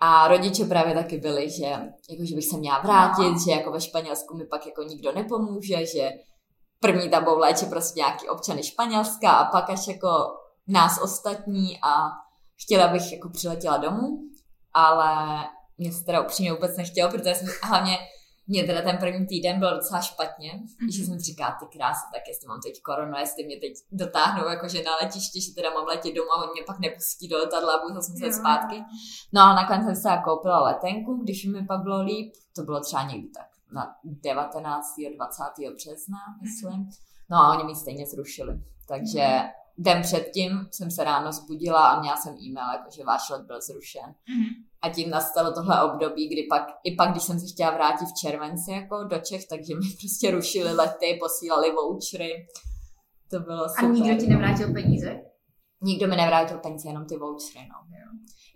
A 0.00 0.28
rodiče 0.28 0.64
právě 0.64 0.94
taky 0.94 1.18
byli, 1.18 1.50
že, 1.50 1.64
jako, 2.10 2.24
že 2.24 2.34
bych 2.34 2.46
se 2.46 2.56
měla 2.56 2.78
vrátit, 2.80 3.32
No. 3.32 3.38
že 3.44 3.50
jako 3.50 3.72
ve 3.72 3.80
Španělsku 3.80 4.36
mi 4.36 4.46
pak 4.46 4.66
jako 4.66 4.82
nikdo 4.82 5.12
nepomůže, 5.12 5.86
že 5.86 6.10
první 6.80 7.10
tam 7.10 7.24
budou 7.24 7.38
léčit 7.38 7.70
prostě 7.70 8.00
nějaký 8.00 8.28
občany 8.28 8.62
Španělska 8.62 9.30
a 9.30 9.50
pak 9.50 9.70
až 9.70 9.88
jako 9.88 10.08
nás 10.68 11.02
ostatní 11.02 11.78
a 11.82 12.08
chtěla 12.64 12.88
bych 12.88 13.12
jako 13.12 13.28
přiletěla 13.28 13.76
domů, 13.76 14.08
ale 14.74 15.44
mě 15.78 15.92
se 15.92 16.04
teda 16.04 16.20
upřímně 16.20 16.52
vůbec 16.52 16.76
nechtělo, 16.76 17.10
protože 17.10 17.34
jsem 17.34 17.48
hlavně 17.62 17.98
mě 18.50 18.64
teda 18.64 18.82
ten 18.82 18.96
první 18.98 19.26
týden 19.26 19.58
byl 19.58 19.74
docela 19.76 20.00
špatně, 20.00 20.52
Mhm. 20.80 20.90
že 20.90 21.04
jsem 21.04 21.18
říkala, 21.18 21.56
ty 21.60 21.66
krásy, 21.78 22.04
tak 22.14 22.22
jestli 22.28 22.48
mám 22.48 22.60
teď 22.66 22.82
koronu, 22.82 23.12
jestli 23.18 23.44
mě 23.44 23.56
teď 23.64 23.72
dotáhnou 23.92 24.48
jakože 24.48 24.82
na 24.82 24.90
letiště, 25.02 25.40
že 25.40 25.54
teda 25.54 25.70
mám 25.70 25.86
letět 25.86 26.14
domů 26.14 26.30
a 26.32 26.42
oni 26.42 26.50
mě 26.54 26.62
pak 26.66 26.78
nepustí 26.78 27.28
do 27.28 27.36
letadla 27.38 27.74
a 27.74 27.82
budu 27.82 27.94
zase 27.94 28.12
muset 28.12 28.32
zpátky. 28.32 28.76
No 29.32 29.40
a 29.42 29.54
nakonec 29.54 29.84
jsem 29.84 29.96
se 29.96 30.08
koupila 30.24 30.64
letenku, 30.64 31.14
když 31.22 31.44
mi 31.44 31.66
pak 31.66 31.80
bylo 31.82 32.02
líp, 32.02 32.32
to 32.56 32.62
bylo 32.62 32.80
třeba 32.80 33.02
někdy 33.02 33.28
tak 33.28 33.46
na 33.72 33.94
19. 34.04 34.86
a 35.06 35.14
20. 35.16 35.42
března, 35.74 36.18
myslím. 36.42 36.90
No 37.30 37.36
a 37.36 37.54
oni 37.54 37.64
mi 37.64 37.74
stejně 37.74 38.06
zrušili. 38.06 38.60
Takže 38.88 39.26
den 39.78 40.02
předtím 40.02 40.68
jsem 40.70 40.90
se 40.90 41.04
ráno 41.04 41.32
zbudila 41.32 41.88
a 41.88 42.00
měla 42.00 42.16
jsem 42.16 42.34
e-mail, 42.34 42.72
jako 42.72 42.90
že 42.96 43.04
váš 43.04 43.30
let 43.30 43.42
byl 43.42 43.60
zrušen. 43.60 44.14
Mhm. 44.28 44.46
A 44.82 44.88
tím 44.88 45.10
nastalo 45.10 45.52
tohle 45.52 45.82
období, 45.84 46.28
kdy 46.28 46.46
pak, 46.50 46.62
i 46.84 46.94
pak, 46.94 47.10
když 47.10 47.22
jsem 47.22 47.40
se 47.40 47.46
chtěla 47.54 47.70
vrátit 47.70 48.04
v 48.04 48.20
červenci 48.20 48.70
jako 48.72 49.04
do 49.04 49.18
Čech, 49.18 49.48
takže 49.48 49.74
mi 49.74 49.86
prostě 50.00 50.30
rušili 50.30 50.72
lety, 50.72 51.18
posílali 51.20 51.72
vouchery. 51.72 52.46
To 53.30 53.40
bylo 53.40 53.64
A 53.64 53.68
super. 53.68 53.90
nikdo 53.90 54.20
ti 54.24 54.26
nevrátil 54.30 54.72
peníze? 54.72 55.20
Nikdo 55.82 56.06
mi 56.08 56.16
nevrátil 56.16 56.58
peníze, 56.58 56.88
jenom 56.88 57.06
ty 57.06 57.16
vouchery, 57.16 57.68
no. 57.68 57.76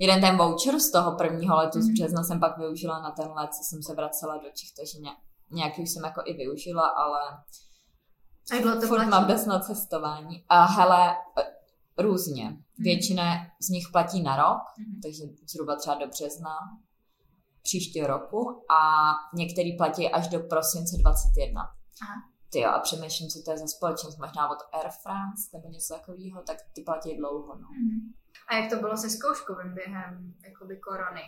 Jeden 0.01 0.21
ten 0.21 0.37
voucher 0.37 0.79
z 0.81 0.91
toho 0.91 1.17
prvního 1.17 1.57
letu 1.57 1.81
z 1.81 1.85
Mhm. 1.85 1.95
března 1.95 2.23
jsem 2.23 2.41
pak 2.41 2.59
využila 2.59 3.03
na 3.03 3.11
ten 3.11 3.29
let, 3.31 3.51
co 3.55 3.63
jsem 3.63 3.83
se 3.83 3.95
vracela 3.95 4.37
do 4.37 4.43
Čech, 4.55 4.71
takže 4.77 4.99
ně, 4.99 5.11
nějaký 5.53 5.83
už 5.83 5.91
jsem 5.91 6.05
jako 6.05 6.23
i 6.25 6.33
využila, 6.33 6.89
ale 6.89 7.21
A 8.59 8.63
dlouho 8.63 8.81
to 8.81 8.87
furt 8.87 8.97
platí? 8.97 9.11
mám 9.11 9.25
bez 9.27 9.47
na 9.47 9.61
cestování. 9.61 10.45
A 10.49 10.65
hele, 10.65 11.17
různě. 11.99 12.57
Většina 12.79 13.25
z 13.63 13.69
nich 13.69 13.85
platí 13.93 14.23
na 14.23 14.37
rok, 14.37 14.63
Mhm. 14.79 15.01
takže 15.03 15.23
zhruba 15.53 15.77
třeba 15.77 15.97
do 15.97 16.07
března 16.07 16.57
příštího 17.63 18.07
roku 18.07 18.65
a 18.71 18.81
některý 19.35 19.77
platí 19.77 20.11
až 20.13 20.29
do 20.29 20.41
prosince 20.41 20.97
21. 20.97 21.61
Aha. 22.03 22.15
Ty 22.53 22.61
jo, 22.61 22.71
a 22.71 22.79
přemýšlím, 22.79 23.29
co 23.29 23.43
to 23.45 23.51
je 23.51 23.59
za 23.59 23.67
společnost, 23.67 24.19
možná 24.19 24.51
od 24.51 24.59
Air 24.73 24.91
France 25.03 25.43
nebo 25.53 25.69
něco 25.69 25.95
takového, 25.95 26.43
tak 26.43 26.57
ty 26.75 26.83
platí 26.83 27.17
dlouho. 27.17 27.55
No. 27.55 27.69
Mhm. 27.71 28.13
A 28.49 28.55
jak 28.57 28.71
to 28.71 28.77
bylo 28.77 28.97
se 28.97 29.11
zkouškou 29.11 29.55
během 29.75 30.35
jakoby 30.49 30.77
korony 30.77 31.23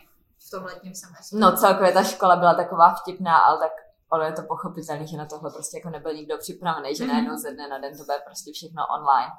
v 0.46 0.50
tom 0.50 0.64
letním 0.64 0.94
semestru? 0.94 1.38
no 1.38 1.56
celkově 1.56 1.92
ta 1.92 2.02
škola 2.04 2.36
byla 2.36 2.54
taková 2.54 2.94
vtipná, 2.94 3.38
ale 3.38 3.58
tak 3.58 3.72
ale 4.10 4.26
je 4.26 4.32
to 4.32 4.42
pochopitelné, 4.42 5.06
že 5.06 5.16
na 5.16 5.26
tohle 5.26 5.50
prostě 5.50 5.76
jako 5.76 5.90
nebyl 5.90 6.14
nikdo 6.14 6.38
připravený, 6.38 6.96
že 6.96 7.04
Mhm. 7.04 7.12
najednou 7.12 7.36
ze 7.36 7.52
dne 7.54 7.68
na 7.68 7.78
den 7.78 7.92
to 7.98 8.04
bude 8.04 8.18
prostě 8.26 8.52
všechno 8.52 8.82
online. 8.96 9.32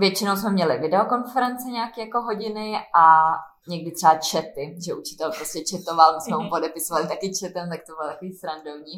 Většinou 0.00 0.36
jsme 0.36 0.50
měli 0.50 0.78
videokonference 0.78 1.68
nějaké 1.68 2.00
jako 2.00 2.20
hodiny 2.22 2.78
a 2.94 3.32
někdy 3.68 3.90
třeba 3.92 4.12
chaty, 4.30 4.76
že 4.86 4.94
učitel 4.94 5.32
prostě 5.32 5.60
chatoval, 5.76 6.14
my 6.14 6.20
jsme 6.20 6.36
mu 6.36 6.42
Mhm. 6.42 6.50
podepisovali 6.50 7.08
taky 7.08 7.32
chatem, 7.40 7.68
tak 7.70 7.80
to 7.86 7.92
bylo 7.98 8.08
takový 8.08 8.32
srandovní. 8.32 8.94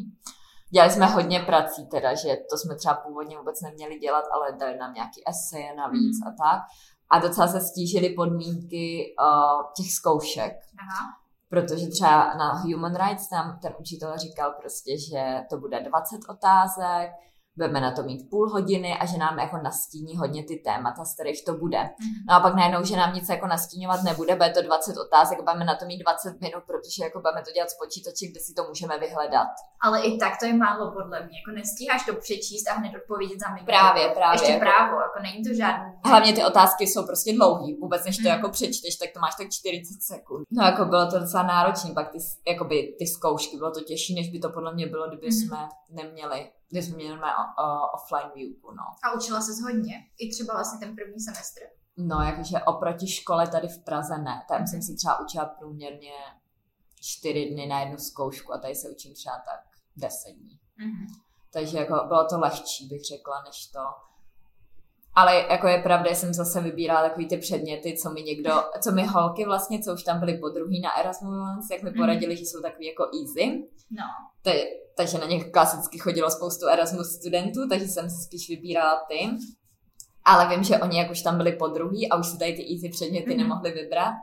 Dělali 0.71 0.91
jsme 0.93 1.07
hodně 1.07 1.41
prací 1.41 1.87
teda, 1.87 2.15
že 2.15 2.37
to 2.51 2.59
jsme 2.59 2.75
třeba 2.77 2.95
původně 2.95 3.39
vůbec 3.39 3.61
neměli 3.61 3.99
dělat, 3.99 4.25
ale 4.35 4.53
dali 4.53 4.77
nám 4.77 4.95
nějaký 4.95 5.23
eseje 5.29 5.75
navíc 5.75 6.21
Mhm. 6.21 6.29
a 6.29 6.31
tak. 6.45 6.63
A 7.11 7.19
docela 7.19 7.49
se 7.49 7.61
stížily 7.61 8.09
podmínky 8.11 9.15
uh, 9.21 9.63
těch 9.77 9.93
zkoušek, 9.93 10.53
Aha. 10.81 11.07
protože 11.49 11.87
třeba 11.87 12.35
na 12.35 12.53
Human 12.53 12.95
Rights 12.97 13.31
nám 13.31 13.59
ten 13.63 13.73
učitel 13.81 14.19
říkal 14.19 14.55
prostě, 14.61 14.93
že 14.99 15.41
to 15.51 15.57
bude 15.59 15.81
20 15.81 16.21
otázek, 16.29 17.11
budeme 17.57 17.81
na 17.81 17.91
to 17.93 18.03
mít 18.03 18.31
půl 18.31 18.49
hodiny 18.51 18.99
a 18.99 19.07
že 19.07 19.19
nám 19.19 19.39
jako 19.39 19.57
nastíní 19.65 20.17
hodně 20.17 20.45
ty 20.45 20.57
témata, 20.57 21.05
z 21.05 21.15
kterých 21.15 21.45
to 21.45 21.53
bude. 21.55 21.79
Mhm. 21.79 22.11
No 22.29 22.35
a 22.35 22.41
pak 22.41 22.55
najednou, 22.55 22.85
že 22.85 22.97
nám 22.97 23.15
nic 23.15 23.29
jako 23.29 23.47
nastíňovat 23.47 24.03
nebude, 24.03 24.37
bude 24.37 24.51
to 24.51 24.63
20 24.63 24.97
otázek, 25.07 25.39
budeme 25.41 25.65
na 25.65 25.75
to 25.75 25.85
mít 25.85 25.99
20 26.03 26.41
minut, 26.41 26.63
protože 26.67 27.05
jako 27.05 27.21
budeme 27.21 27.43
to 27.47 27.51
dělat 27.53 27.71
z 27.71 27.77
počítače, 27.83 28.25
kde 28.31 28.41
si 28.41 28.53
to 28.55 28.63
můžeme 28.69 28.99
vyhledat. 28.99 29.49
Ale 29.87 30.01
i 30.03 30.19
tak 30.19 30.33
to 30.41 30.47
je 30.47 30.55
málo 30.55 30.93
podle 30.93 31.17
mě. 31.27 31.37
Jako 31.41 31.51
nestíháš 31.61 32.07
to 32.07 32.15
přečíst 32.15 32.67
a 32.71 32.75
hned 32.75 32.93
odpovědět 33.01 33.39
za 33.45 33.49
minutu. 33.55 33.67
Právě, 33.75 34.09
právě. 34.09 34.35
Ještě 34.35 34.53
jako- 34.53 34.65
právo, 34.67 34.95
jako 35.07 35.19
není 35.23 35.41
to 35.49 35.55
žádný. 35.55 35.93
Hlavně 36.05 36.33
ty 36.33 36.45
otázky 36.45 36.87
jsou 36.87 37.07
prostě 37.07 37.33
dlouhý, 37.39 37.75
vůbec 37.83 38.05
než 38.05 38.17
to 38.17 38.23
Mhm. 38.29 38.35
jako 38.37 38.49
přečteš, 38.57 38.97
tak 38.97 39.09
to 39.15 39.21
máš 39.21 39.35
tak 39.39 39.49
40 39.51 40.03
sekund. 40.13 40.43
No 40.51 40.65
jako 40.65 40.85
bylo 40.85 41.11
to 41.11 41.19
docela 41.19 41.43
náročné, 41.43 41.91
pak 41.95 42.09
ty, 42.13 42.19
jakoby, 42.49 42.95
ty 42.99 43.07
zkoušky, 43.07 43.57
bylo 43.57 43.71
to 43.71 43.81
těžší, 43.81 44.15
než 44.15 44.29
by 44.31 44.39
to 44.39 44.49
podle 44.51 44.75
mě 44.75 44.87
bylo, 44.87 45.09
kdyby 45.09 45.27
Mhm. 45.27 45.33
jsme 45.37 45.59
neměli, 45.91 46.51
kdyby 46.73 46.87
jsme 46.87 46.97
měli 46.97 47.21
o- 47.21 47.91
offline 47.95 48.33
výuku, 48.35 48.71
no. 48.71 48.83
A 49.05 49.13
učila 49.17 49.41
se 49.41 49.53
hodně. 49.63 49.95
I 50.19 50.31
třeba 50.31 50.55
vlastně 50.55 50.79
ten 50.87 50.97
první 50.97 51.21
semestr. 51.21 51.61
No, 51.97 52.23
jakože 52.23 52.59
oproti 52.67 53.07
škole 53.09 53.49
tady 53.49 53.69
v 53.69 53.85
Praze 53.85 54.19
ne. 54.19 54.45
Tam 54.49 54.67
jsem 54.67 54.83
si 54.83 54.97
třeba 54.97 55.21
učila 55.21 55.45
průměrně 55.45 56.13
čtyři 57.01 57.51
dny 57.51 57.67
na 57.67 57.81
jednu 57.81 57.99
zkoušku 57.99 58.53
a 58.53 58.59
tady 58.59 58.75
se 58.75 58.91
učím 58.91 59.15
třeba 59.15 59.37
tak 59.37 59.61
10 59.97 60.31
dní. 60.33 60.61
Mhm. 60.77 61.07
Takže 61.53 61.79
jako 61.79 62.05
bylo 62.09 62.27
to 62.29 62.39
lehčí, 62.41 62.89
bych 62.89 63.05
řekla, 63.05 63.43
než 63.43 63.67
to. 63.67 63.81
Ale 65.15 65.47
jako 65.51 65.69
je 65.69 65.83
pravda, 65.83 66.11
jsem 66.15 66.35
zase 66.35 66.61
vybírala 66.61 67.09
takový 67.09 67.29
ty 67.29 67.37
předměty, 67.37 67.97
co 68.03 68.11
mi 68.11 68.23
někdo, 68.23 68.51
co 68.83 68.93
mi 68.93 69.07
holky 69.07 69.45
vlastně, 69.45 69.83
co 69.83 69.95
už 69.95 70.03
tam 70.03 70.21
byly 70.21 70.39
po 70.39 70.49
druhý 70.49 70.81
na 70.81 70.99
Erasmus, 70.99 71.71
jak 71.73 71.83
mi 71.83 71.91
Mhm. 71.91 71.99
poradili, 71.99 72.37
že 72.37 72.43
jsou 72.45 72.61
takový 72.63 72.87
jako 72.87 73.03
easy. 73.05 73.63
No. 73.91 74.05
Te, 74.43 74.55
takže 74.97 75.19
na 75.19 75.27
ně 75.27 75.45
klasicky 75.45 75.99
chodilo 75.99 76.31
spoustu 76.31 76.67
Erasmus 76.69 77.13
studentů, 77.15 77.69
takže 77.69 77.89
jsem 77.89 78.11
si 78.11 78.23
spíš 78.23 78.49
vybírala 78.49 79.03
ty. 79.09 79.31
Ale 80.25 80.49
vím, 80.49 80.65
že 80.65 80.79
oni 80.79 80.99
jak 80.99 81.11
už 81.11 81.23
tam 81.23 81.37
byli 81.37 81.53
po 81.53 81.67
druhý 81.69 82.09
a 82.09 82.17
už 82.17 82.27
si 82.27 82.39
tady 82.39 82.53
ty 82.53 82.63
easy 82.75 82.89
předměty 82.89 83.31
Mhm. 83.31 83.39
nemohli 83.39 83.73
vybrat. 83.73 84.15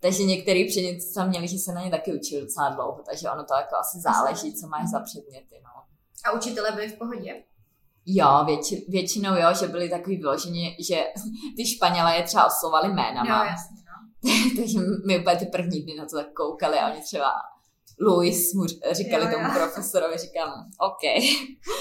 Takže 0.00 0.22
některý 0.22 0.68
předměty 0.68 1.00
tam 1.14 1.28
měli, 1.28 1.48
že 1.48 1.58
se 1.58 1.72
na 1.72 1.84
ně 1.84 1.90
taky 1.90 2.12
učili 2.18 2.40
docela 2.40 2.68
dlouho, 2.68 3.02
takže 3.10 3.30
ono 3.30 3.44
to 3.44 3.54
jako 3.54 3.76
asi 3.76 3.98
záleží, 4.00 4.54
co 4.54 4.66
máš 4.68 4.90
za 4.90 5.00
předměty. 5.00 5.60
No. 5.64 5.70
A 6.24 6.32
učitelé 6.32 6.72
byli 6.72 6.88
v 6.88 6.98
pohodě. 6.98 7.42
Jo, 8.06 8.42
větši, 8.46 8.86
většinou 8.88 9.34
jo, 9.36 9.48
že 9.60 9.68
byli 9.68 9.88
takový 9.88 10.16
vyloženi, 10.16 10.76
že 10.88 11.04
ty 11.56 11.66
Španělé 11.66 12.16
je 12.16 12.22
třeba 12.22 12.46
oslovali 12.46 12.88
Jo, 12.88 12.94
jménama. 12.94 13.44
jasně, 13.46 13.76
no. 13.76 13.94
takže 14.62 14.78
my 15.06 15.18
úplně 15.18 15.36
ty 15.36 15.46
první 15.46 15.82
dny 15.82 15.94
na 15.98 16.04
to 16.06 16.16
tak 16.16 16.32
koukali 16.32 16.78
a 16.78 16.90
oni 16.92 17.00
třeba 17.00 17.30
Luis 18.00 18.54
mu 18.54 18.66
říkali 18.92 19.24
Jo, 19.24 19.30
jo. 19.30 19.34
tomu 19.38 19.54
profesorovi, 19.58 20.18
říkám, 20.18 20.48
OK. 20.80 21.24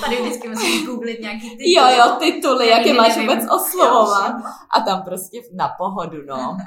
Tady 0.02 0.22
vždycky 0.22 0.50
musím 0.50 0.86
googlit 0.86 1.20
nějaký 1.22 1.58
ty. 1.58 1.72
Jo, 1.74 1.84
jo, 1.98 2.16
tituly, 2.20 2.68
jak 2.68 2.86
je 2.86 2.94
máš 2.94 3.18
vůbec 3.18 3.40
oslovovat. 3.52 4.34
A 4.78 4.82
tam 4.86 5.04
prostě 5.04 5.42
na 5.58 5.70
pohodu, 5.78 6.18
no. 6.28 6.58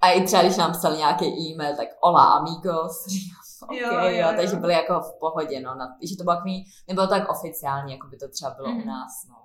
A 0.00 0.10
i 0.10 0.22
třeba, 0.24 0.42
když 0.42 0.56
nám 0.56 0.72
psal 0.72 0.96
nějaký 0.96 1.24
e-mail, 1.24 1.76
tak 1.76 1.88
hola 2.02 2.24
amigos, 2.24 3.06
říkám, 3.06 3.39
OK, 3.62 3.72
Jo, 3.72 3.92
jo, 3.92 4.08
jo, 4.08 4.28
takže 4.36 4.56
byli 4.56 4.72
jako 4.72 5.00
v 5.00 5.18
pohodě, 5.20 5.60
no. 5.60 5.74
Na, 5.74 5.86
že 6.08 6.16
to 6.16 6.24
bylo 6.24 6.36
takový, 6.36 6.64
nebylo 6.88 7.06
to 7.06 7.14
tak 7.14 7.28
oficiální, 7.30 7.92
jako 7.92 8.06
by 8.08 8.16
to 8.16 8.28
třeba 8.28 8.50
bylo 8.54 8.68
Mhm. 8.68 8.82
u 8.82 8.86
nás, 8.86 9.10
no. 9.28 9.36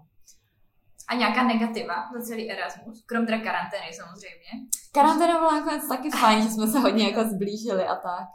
A 1.10 1.16
nějaká 1.16 1.44
negativa 1.44 1.96
za 2.18 2.26
celý 2.26 2.52
Erasmus, 2.52 3.04
krom 3.06 3.26
teda 3.26 3.38
karantény 3.38 3.94
samozřejmě. 3.94 4.52
Karanténa 4.94 5.40
byla 5.40 5.52
nakonec 5.60 5.88
taky 5.88 6.10
fajn, 6.12 6.44
že 6.44 6.50
jsme 6.50 6.68
se 6.68 6.80
hodně 6.80 7.04
jako 7.10 7.30
zblížili 7.30 7.88
a 7.88 7.96
tak. 7.96 8.28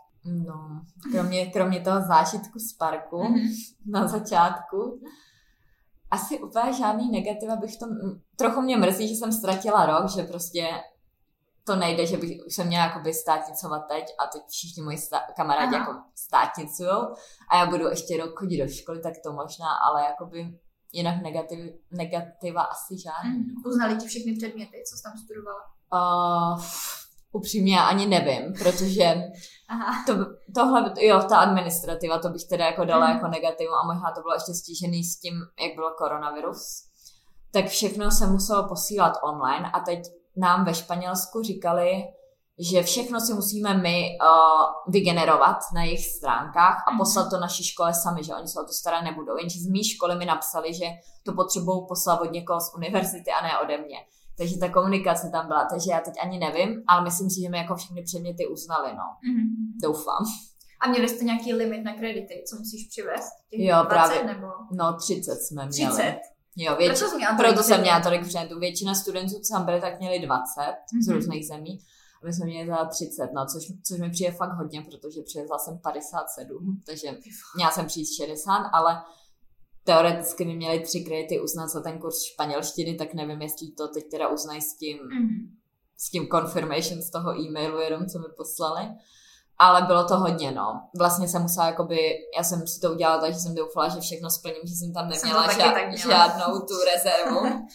No, 0.46 0.80
kromě, 1.12 1.46
kromě 1.50 1.80
toho 1.80 2.00
zážitku 2.00 2.58
z 2.58 2.72
parku 2.76 3.22
Mhm. 3.24 3.48
na 3.86 4.06
začátku, 4.08 5.00
asi 6.10 6.38
úplně 6.40 6.72
žádný 6.72 7.10
negativa 7.10 7.56
bych 7.56 7.76
to... 7.76 7.86
Trochu 8.36 8.60
mě 8.60 8.76
mrzí, 8.76 9.08
že 9.08 9.14
jsem 9.14 9.32
ztratila 9.32 9.86
rok, 9.86 10.08
že 10.10 10.22
prostě 10.22 10.68
to 11.70 11.76
nejde, 11.76 12.06
že 12.06 12.16
bych 12.16 12.30
už 12.46 12.54
jsem 12.54 12.66
měla 12.66 12.84
jakoby 12.84 13.14
státnicovat 13.14 13.82
teď 13.88 14.04
a 14.18 14.26
teď 14.26 14.42
všichni 14.48 14.82
moji 14.82 14.98
sta- 14.98 15.22
kamarádi 15.36 15.76
Aha. 15.76 15.78
jako 15.78 15.92
státnicujou 16.14 17.14
a 17.50 17.56
já 17.58 17.66
budu 17.66 17.86
ještě 17.88 18.16
rok 18.16 18.38
chodit 18.38 18.58
do 18.58 18.68
školy, 18.68 19.00
tak 19.00 19.12
to 19.24 19.32
možná, 19.32 19.66
ale 19.90 20.04
jakoby 20.04 20.58
jinak 20.92 21.22
negativ, 21.22 21.58
negativa 21.90 22.62
asi 22.62 22.94
žádný. 22.98 23.38
Mhm. 23.38 23.62
Uznali 23.66 23.96
ti 23.96 24.06
všechny 24.06 24.32
předměty, 24.36 24.76
co 24.90 24.96
jsi 24.96 25.02
tam 25.02 25.12
studovala? 25.24 25.62
Uh, 26.54 26.62
upřímně 27.32 27.76
já 27.76 27.82
ani 27.82 28.06
nevím, 28.06 28.52
protože 28.58 29.14
Aha. 29.68 30.04
to, 30.06 30.12
tohle, 30.54 30.94
jo, 31.00 31.20
ta 31.28 31.38
administrativa, 31.38 32.18
to 32.18 32.28
bych 32.28 32.44
teda 32.44 32.64
jako 32.66 32.84
dala 32.84 33.06
Mhm. 33.06 33.14
jako 33.16 33.28
negativum 33.28 33.74
a 33.74 33.86
možná 33.94 34.12
to 34.14 34.20
bylo 34.20 34.34
ještě 34.34 34.54
stížený 34.54 35.04
s 35.04 35.20
tím, 35.20 35.34
jak 35.60 35.74
byl 35.74 35.90
koronavirus. 35.98 36.86
Tak 37.52 37.66
všechno 37.66 38.10
se 38.10 38.26
muselo 38.26 38.68
posílat 38.68 39.12
online 39.22 39.70
a 39.74 39.80
teď 39.80 40.00
nám 40.36 40.64
ve 40.64 40.74
Španělsku 40.74 41.42
říkali, 41.42 42.02
že 42.72 42.82
všechno 42.82 43.20
si 43.20 43.34
musíme 43.34 43.74
my 43.74 44.08
uh, 44.22 44.92
vygenerovat 44.92 45.56
na 45.74 45.82
jejich 45.82 46.06
stránkách 46.06 46.84
a 46.88 46.90
Mhm. 46.90 46.98
poslat 46.98 47.30
to 47.30 47.40
naší 47.40 47.64
škole 47.64 47.94
sami, 47.94 48.24
že 48.24 48.34
oni 48.34 48.48
se 48.48 48.60
o 48.60 48.64
to 48.64 48.72
starat 48.72 49.04
nebudou. 49.04 49.36
Jenže 49.36 49.58
z 49.60 49.66
mý 49.66 49.84
školy 49.84 50.16
mi 50.16 50.24
napsali, 50.24 50.74
že 50.74 50.84
to 51.24 51.32
potřebují 51.32 51.80
poslat 51.88 52.20
od 52.20 52.32
někoho 52.32 52.60
z 52.60 52.74
univerzity 52.76 53.30
a 53.30 53.42
ne 53.42 53.58
ode 53.58 53.78
mě. 53.78 53.96
Takže 54.38 54.58
ta 54.58 54.68
komunikace 54.68 55.30
tam 55.32 55.46
byla, 55.46 55.64
takže 55.70 55.90
já 55.90 56.00
teď 56.00 56.14
ani 56.22 56.38
nevím, 56.38 56.82
ale 56.88 57.04
myslím 57.04 57.30
si, 57.30 57.40
že 57.42 57.48
mi 57.48 57.58
jako 57.58 57.74
všechny 57.76 58.02
předměty 58.02 58.46
uznali, 58.46 58.90
no. 58.92 59.04
Mhm. 59.32 59.46
Doufám. 59.82 60.24
A 60.82 60.88
měli 60.88 61.08
jste 61.08 61.24
nějaký 61.24 61.54
limit 61.54 61.84
na 61.84 61.94
kredity, 61.94 62.44
co 62.50 62.56
musíš 62.56 62.86
přivést? 62.88 63.30
Těch 63.50 63.60
Jo, 63.60 63.76
20 63.76 63.88
právě. 63.88 64.24
nebo 64.34 64.46
No, 64.72 64.92
30 64.98 65.34
jsme 65.36 65.66
měli. 65.66 65.92
30? 65.92 66.20
Jo, 66.56 66.76
větši... 66.76 66.98
Proto 66.98 67.10
jsi 67.10 67.16
měla 67.16 67.36
proto 67.36 67.62
jsem 67.62 67.80
měla 67.80 68.00
tolik 68.00 68.22
předmětů. 68.26 68.58
Většina 68.58 68.94
studentů, 68.94 69.34
co 69.40 69.52
tam 69.54 69.64
byli, 69.64 69.80
tak 69.80 69.98
měli 70.00 70.18
20 70.18 70.62
z 71.02 71.06
Mhm. 71.08 71.16
různých 71.16 71.46
zemí. 71.46 71.78
A 72.22 72.26
my 72.26 72.32
jsme 72.32 72.46
měli 72.46 72.68
za 72.68 72.84
30, 72.84 73.28
no, 73.34 73.46
což, 73.46 73.62
což 73.86 73.98
mi 74.00 74.10
přijde 74.10 74.32
fakt 74.32 74.52
hodně, 74.56 74.82
protože 74.82 75.22
přivezla 75.22 75.58
jsem 75.58 75.78
57, 75.78 76.82
takže 76.86 77.08
měla 77.56 77.70
jsem 77.70 77.86
přijít 77.86 78.06
60, 78.16 78.52
ale 78.72 79.02
teoreticky 79.84 80.44
by 80.44 80.54
měli 80.54 80.80
tři 80.80 81.00
kredity 81.04 81.40
uznat 81.40 81.68
za 81.68 81.80
ten 81.80 81.98
kurz 81.98 82.22
španělštiny, 82.22 82.94
tak 82.94 83.14
nevím, 83.14 83.42
jestli 83.42 83.70
to 83.70 83.88
teď 83.88 84.04
teda 84.10 84.28
uznají 84.28 84.60
s 84.60 84.76
tím, 84.76 84.98
Mhm. 85.02 85.28
s 85.96 86.10
tím 86.10 86.28
confirmation 86.28 87.02
z 87.02 87.10
toho 87.10 87.40
e-mailu 87.40 87.78
jenom, 87.80 88.06
co 88.06 88.18
mi 88.18 88.24
poslali. 88.36 88.88
Ale 89.62 89.82
bylo 89.82 90.04
to 90.04 90.16
hodně, 90.18 90.52
no. 90.52 90.80
Vlastně 90.98 91.28
jsem 91.28 91.42
musela, 91.42 91.66
jakoby, 91.66 91.98
já 92.36 92.42
jsem 92.44 92.66
si 92.66 92.80
to 92.80 92.92
udělala 92.92 93.20
tak, 93.20 93.32
že 93.32 93.38
jsem 93.38 93.54
doufala, 93.54 93.88
že 93.88 94.00
všechno 94.00 94.30
splním, 94.30 94.62
že 94.64 94.74
jsem 94.74 94.92
tam 94.94 95.12
Jsem 95.12 95.20
to 95.20 95.26
neměla 95.26 95.46
taky 95.46 95.60
ža- 95.60 95.72
tak 95.72 95.88
měla. 95.88 96.28
žádnou 96.28 96.60
tu 96.60 96.74
rezervu. 96.94 97.40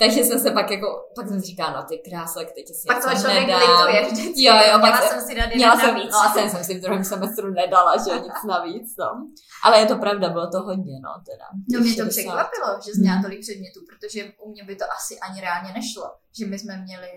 Takže 0.00 0.20
jsem 0.24 0.40
se 0.40 0.50
pak 0.50 0.70
jako, 0.70 0.86
pak 1.16 1.28
jsem 1.28 1.40
říkala, 1.40 1.70
no 1.80 1.86
ty 1.88 1.98
krásek, 2.10 2.48
teď 2.54 2.66
si 2.68 2.86
Pak 2.86 3.02
toho 3.04 3.14
člověk 3.16 3.46
lituje 3.48 4.04
vždycky. 4.12 4.42
Jo, 4.44 4.54
jo, 4.72 4.78
pak 4.80 5.02
jsem 5.02 5.20
si 5.20 5.34
dát 5.34 5.54
Měla 5.54 5.76
jsem, 5.76 5.94
navíc. 5.94 6.12
no 6.12 6.18
a 6.18 6.32
jsem, 6.32 6.50
jsem 6.50 6.64
si 6.64 6.78
v 6.78 6.82
druhém 6.82 7.04
semestru 7.04 7.50
nedala, 7.50 7.96
že 7.96 8.14
nic 8.26 8.38
navíc, 8.48 8.94
no. 8.98 9.06
Ale 9.64 9.78
je 9.80 9.86
to 9.86 9.96
pravda, 9.96 10.28
bylo 10.28 10.50
to 10.50 10.60
hodně, 10.60 11.00
no, 11.02 11.10
teda. 11.30 11.44
No 11.72 11.80
mě 11.80 11.90
to 11.96 12.02
60. 12.04 12.08
překvapilo, 12.10 12.68
že 12.84 12.92
jsi 12.92 13.00
měla 13.00 13.22
tolik 13.22 13.40
předmětů, 13.40 13.80
protože 13.90 14.32
u 14.44 14.50
mě 14.50 14.64
by 14.64 14.76
to 14.76 14.84
asi 14.96 15.18
ani 15.18 15.40
reálně 15.40 15.72
nešlo. 15.72 16.04
Že 16.38 16.46
my 16.46 16.58
jsme 16.58 16.76
měli 16.82 17.10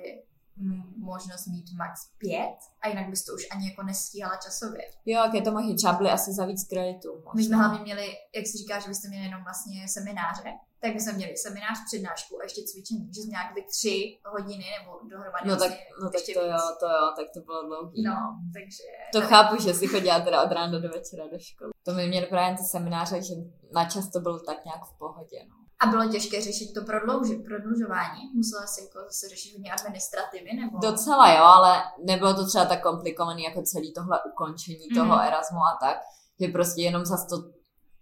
možnost 0.97 1.47
mít 1.47 1.65
max 1.77 2.09
pět 2.17 2.57
a 2.81 2.87
jinak 2.87 3.09
bys 3.09 3.23
to 3.25 3.33
už 3.33 3.47
ani 3.51 3.69
jako 3.69 3.83
nestíhala 3.83 4.35
časově. 4.35 4.81
Jo, 5.05 5.23
jak 5.25 5.33
je 5.33 5.41
to 5.41 5.75
třeba 5.75 5.93
byly 5.93 6.09
asi 6.09 6.33
za 6.33 6.45
víc 6.45 6.63
kreditů. 6.63 7.23
My 7.35 7.43
jsme 7.43 7.55
možná. 7.55 7.67
hlavně 7.67 7.83
měli, 7.83 8.07
jak 8.35 8.47
si 8.47 8.57
říká, 8.57 8.79
že 8.79 8.87
byste 8.87 9.07
měli 9.07 9.25
jenom 9.25 9.43
vlastně 9.43 9.87
semináře, 9.87 10.53
tak 10.81 10.91
jsme 10.91 11.13
měli 11.13 11.37
seminář, 11.37 11.77
přednášku 11.85 12.39
a 12.39 12.43
ještě 12.43 12.61
cvičení, 12.63 13.13
že 13.13 13.21
jsme 13.21 13.29
nějak 13.29 13.53
by 13.53 13.61
tři 13.63 14.19
hodiny 14.25 14.65
nebo 14.79 14.91
dohromady. 15.11 15.49
No 15.49 15.55
tak, 15.55 15.59
vlastně 15.59 15.85
no 16.03 16.09
tak 16.09 16.21
to 16.21 16.41
víc. 16.41 16.51
jo, 16.51 16.75
to 16.79 16.85
jo, 16.85 17.13
tak 17.15 17.27
to 17.33 17.39
bylo 17.39 17.63
dlouhý. 17.67 18.03
No, 18.03 18.15
takže... 18.53 18.83
To 19.13 19.19
tak- 19.19 19.29
chápu, 19.29 19.61
že 19.61 19.73
si 19.73 19.87
chodila 19.87 20.19
teda 20.19 20.43
od 20.43 20.51
rána 20.51 20.79
do 20.79 20.89
večera 20.89 21.23
do 21.31 21.39
školy. 21.39 21.71
To 21.83 21.93
my 21.93 22.07
měli 22.07 22.25
právě 22.25 22.57
ty 22.57 22.63
semináře, 22.63 23.21
že 23.21 23.33
na 23.73 23.85
čas 23.85 24.09
to 24.11 24.19
bylo 24.19 24.39
tak 24.39 24.65
nějak 24.65 24.85
v 24.85 24.97
pohodě. 24.97 25.45
No. 25.49 25.55
A 25.81 25.87
bylo 25.87 26.09
těžké 26.09 26.41
řešit 26.41 26.73
to 26.73 26.81
prodlouži, 26.85 27.35
prodlužování? 27.47 28.21
Musela 28.35 28.67
si 28.67 28.81
jako 28.83 28.99
zase 28.99 29.27
řešit 29.29 29.53
hodně 29.53 29.71
administrativy, 29.71 30.53
nebo? 30.53 30.77
Docela 30.79 31.33
jo, 31.33 31.43
ale 31.43 31.83
nebylo 32.05 32.33
to 32.33 32.45
třeba 32.47 32.65
tak 32.65 32.83
komplikovaný 32.83 33.43
jako 33.43 33.61
celý 33.61 33.93
tohle 33.93 34.19
ukončení 34.33 34.87
toho 34.95 35.05
Mhm. 35.15 35.19
Erasmu 35.27 35.57
a 35.57 35.77
tak, 35.81 35.97
že 36.39 36.47
prostě 36.47 36.81
jenom 36.81 37.05
zase 37.05 37.27
to 37.29 37.35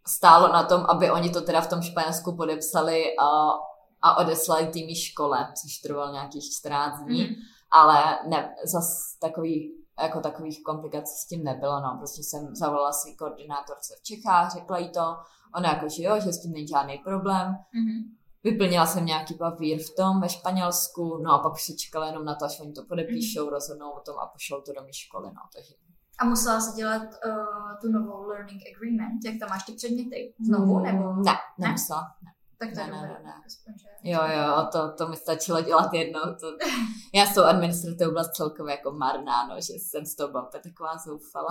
stálo 0.08 0.48
na 0.48 0.64
tom, 0.64 0.86
aby 0.90 1.12
oni 1.12 1.30
to 1.30 1.42
teda 1.42 1.62
v 1.62 1.68
tom 1.70 1.82
Španělsku 1.82 2.36
podepsali 2.36 3.04
a, 3.20 3.26
a 4.02 4.18
odeslali 4.18 4.68
tými 4.68 4.96
škole, 4.96 5.54
což 5.62 5.78
trvalo 5.78 6.12
nějakých 6.12 6.44
14 6.52 7.00
dní. 7.04 7.24
Mhm. 7.24 7.34
ale 7.72 8.20
ne, 8.28 8.56
zas 8.66 9.16
takový, 9.22 9.72
jako 10.04 10.20
takových 10.20 10.64
komplikací 10.64 11.14
s 11.18 11.28
tím 11.28 11.44
nebylo, 11.44 11.80
no, 11.82 11.96
prostě 11.98 12.24
jsem 12.24 12.56
zavolala 12.56 12.92
si 12.92 13.16
koordinátorce 13.16 13.96
v 14.00 14.04
Čechách, 14.04 14.54
řekla 14.54 14.78
jí 14.78 14.90
to, 14.90 15.18
ona 15.56 15.70
jako, 15.74 15.90
že 15.90 16.04
jo, 16.04 16.20
že 16.20 16.34
s 16.34 16.42
tím 16.42 16.52
není 16.52 16.68
žádný 16.68 16.98
problém, 16.98 17.56
Mhm. 17.74 18.16
vyplnila 18.44 18.86
jsem 18.86 19.06
nějaký 19.06 19.34
papír 19.34 19.80
v 19.84 19.96
tom 19.96 20.22
ve 20.22 20.30
Španělsku, 20.30 21.18
no 21.24 21.32
a 21.34 21.38
pak 21.40 21.54
už 21.54 21.64
se 21.64 21.74
čekala 21.74 22.06
jenom 22.08 22.26
na 22.26 22.36
to, 22.36 22.46
až 22.46 22.60
oni 22.60 22.74
to 22.74 22.84
podepíšou, 22.86 23.42
Mhm. 23.44 23.50
rozhodnou 23.54 23.90
o 23.92 24.00
tom 24.00 24.16
a 24.20 24.26
pošlou 24.28 24.62
to 24.62 24.74
do 24.74 24.82
mé 24.82 24.94
školy, 24.94 25.28
no, 25.28 25.42
takže. 25.56 25.74
A 26.20 26.26
musela 26.26 26.60
si 26.62 26.76
dělat 26.78 27.02
uh, 27.02 27.78
tu 27.82 27.92
novou 27.92 28.28
learning 28.28 28.62
agreement, 28.76 29.26
jak 29.26 29.36
tam 29.40 29.50
máš 29.50 29.64
ty 29.64 29.72
předměty? 29.72 30.34
Znovu, 30.46 30.80
nebo? 30.80 31.14
Ne, 31.14 31.32
nemusela. 31.58 32.02
Tak 32.60 32.70
to 32.74 32.80
je 32.80 32.88
Ne, 32.88 33.02
ne, 33.02 33.20
ne, 33.24 33.34
Jo, 34.04 34.20
jo, 34.28 34.68
to, 34.72 34.92
to 34.98 35.08
mi 35.08 35.16
stačilo 35.18 35.62
dělat 35.62 35.94
jednou. 35.94 36.22
To, 36.40 36.48
já 37.14 37.26
s 37.26 37.34
tou 37.34 37.44
administrativou 37.44 38.12
byla 38.12 38.30
celkově 38.30 38.72
jako 38.76 38.92
marná, 38.92 39.48
no, 39.48 39.56
že 39.56 39.74
jsem 39.74 40.06
z 40.06 40.16
toho 40.16 40.30
byla 40.32 40.50
taková 40.64 40.98
zoufala. 40.98 41.50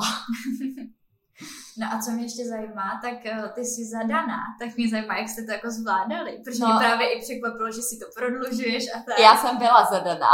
No 1.78 1.86
a 1.92 1.98
co 2.02 2.10
mě 2.10 2.24
ještě 2.24 2.48
zajímá, 2.48 3.00
tak 3.02 3.14
uh, 3.38 3.48
ty 3.48 3.64
jsi 3.64 3.84
zadaná, 3.84 4.38
tak 4.60 4.76
mě 4.76 4.88
zajímá, 4.88 5.16
jak 5.18 5.28
jste 5.28 5.42
to 5.44 5.52
jako 5.52 5.70
zvládali, 5.70 6.40
protože 6.44 6.62
No. 6.62 6.68
mě 6.68 6.78
právě 6.78 7.12
i 7.12 7.22
překvapilo, 7.22 7.70
že 7.72 7.82
si 7.82 7.98
to 7.98 8.06
prodlužuješ 8.16 8.84
a 8.96 8.98
tak. 9.06 9.18
Já 9.18 9.36
jsem 9.36 9.56
byla 9.56 9.84
zadaná. 9.84 10.30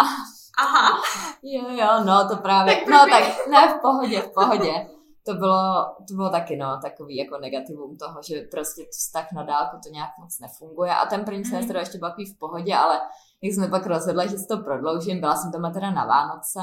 Aha, 0.59 1.03
Jo, 1.43 1.69
jo, 1.71 2.05
no 2.05 2.29
to 2.29 2.37
právě, 2.37 2.77
Tak 2.77 2.87
no 2.89 2.99
tak 3.11 3.47
ne, 3.51 3.69
v 3.69 3.81
pohodě, 3.81 4.21
v 4.23 4.31
pohodě. 4.31 4.87
To 5.27 5.35
bylo, 5.35 5.85
to 6.09 6.15
bylo 6.15 6.31
taky, 6.31 6.57
no, 6.57 6.79
takový 6.83 7.17
jako 7.17 7.39
negativum 7.39 7.97
toho, 7.97 8.21
že 8.29 8.41
prostě 8.51 8.87
vztah 8.91 9.33
na 9.33 9.43
dálku 9.43 9.77
to 9.85 9.89
nějak 9.93 10.11
moc 10.21 10.39
nefunguje. 10.41 10.95
A 10.95 11.07
ten 11.07 11.25
první 11.25 11.41
Mhm. 11.41 11.51
semestr 11.51 11.77
ještě 11.77 11.99
byl 11.99 12.09
takový 12.09 12.27
v 12.35 12.39
pohodě, 12.39 12.75
ale 12.75 13.01
jak 13.43 13.55
jsme 13.55 13.69
pak 13.69 13.87
rozhodli, 13.87 14.29
že 14.29 14.39
si 14.39 14.47
to 14.47 14.59
prodloužím, 14.59 15.21
byla 15.21 15.37
jsem 15.37 15.51
doma 15.53 15.71
teda 15.71 15.91
na 15.91 16.05
Vánoce, 16.05 16.61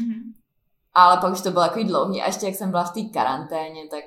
Mhm. 0.00 0.32
ale 0.94 1.20
pak 1.20 1.32
už 1.32 1.40
to 1.40 1.50
bylo 1.50 1.64
takový 1.64 1.84
dlouhý 1.84 2.22
a 2.22 2.26
ještě 2.26 2.46
jak 2.46 2.54
jsem 2.54 2.70
byla 2.70 2.84
v 2.84 2.92
té 2.92 3.00
karanténě, 3.12 3.88
tak 3.90 4.04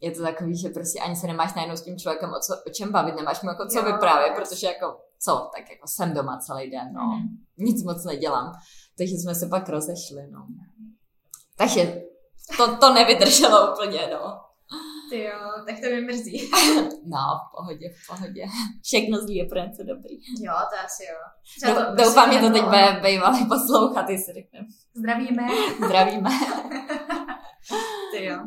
je 0.00 0.10
to 0.10 0.22
takový, 0.22 0.56
že 0.58 0.68
prostě 0.68 1.00
ani 1.00 1.16
se 1.16 1.26
nemáš 1.26 1.54
najednou 1.54 1.76
s 1.76 1.82
tím 1.82 1.98
člověkem 1.98 2.30
o, 2.30 2.40
co, 2.40 2.54
o 2.66 2.70
čem 2.70 2.92
bavit, 2.92 3.16
nemáš 3.16 3.42
mu 3.42 3.48
jako 3.48 3.66
co 3.66 3.78
Jo, 3.78 3.84
vyprávět, 3.92 4.32
protože 4.36 4.66
jako 4.66 5.00
co, 5.20 5.50
tak 5.56 5.70
jako 5.70 5.86
jsem 5.86 6.14
doma 6.14 6.38
celý 6.38 6.70
den, 6.70 6.92
no 6.92 7.02
Mhm. 7.02 7.28
nic 7.58 7.84
moc 7.84 8.04
nedělám. 8.04 8.52
Takže 8.98 9.14
jsme 9.14 9.34
se 9.34 9.46
pak 9.46 9.68
rozešli, 9.68 10.26
no. 10.30 10.46
Takže 11.56 12.02
to, 12.56 12.76
to 12.76 12.92
nevydrželo 12.92 13.72
úplně, 13.72 14.00
no. 14.12 14.40
Ty 15.10 15.22
jo, 15.24 15.38
tak 15.66 15.74
to 15.80 15.86
mě 15.86 16.00
mrzí. 16.00 16.50
No, 17.06 17.18
v 17.18 17.56
pohodě, 17.56 17.88
v 17.88 18.06
pohodě. 18.06 18.44
Všechno 18.82 19.18
zlý 19.18 19.36
je 19.36 19.44
pro 19.44 19.58
něco 19.58 19.82
dobrý. 19.82 20.14
Jo, 20.40 20.52
to 20.70 20.84
asi 20.84 21.04
jo. 21.04 21.18
Třeba 21.56 21.80
Do, 21.80 21.96
to 21.96 22.04
doufám, 22.04 22.32
že 22.32 22.38
to 22.38 22.50
teď 22.50 22.62
bude 22.62 23.00
bývalý 23.02 23.46
poslouchat, 23.46 24.08
jestli 24.10 24.34
řekneme. 24.34 24.66
Zdravíme. 24.94 25.48
Zdravíme. 25.86 26.30
Ty 28.12 28.24
jo. 28.24 28.38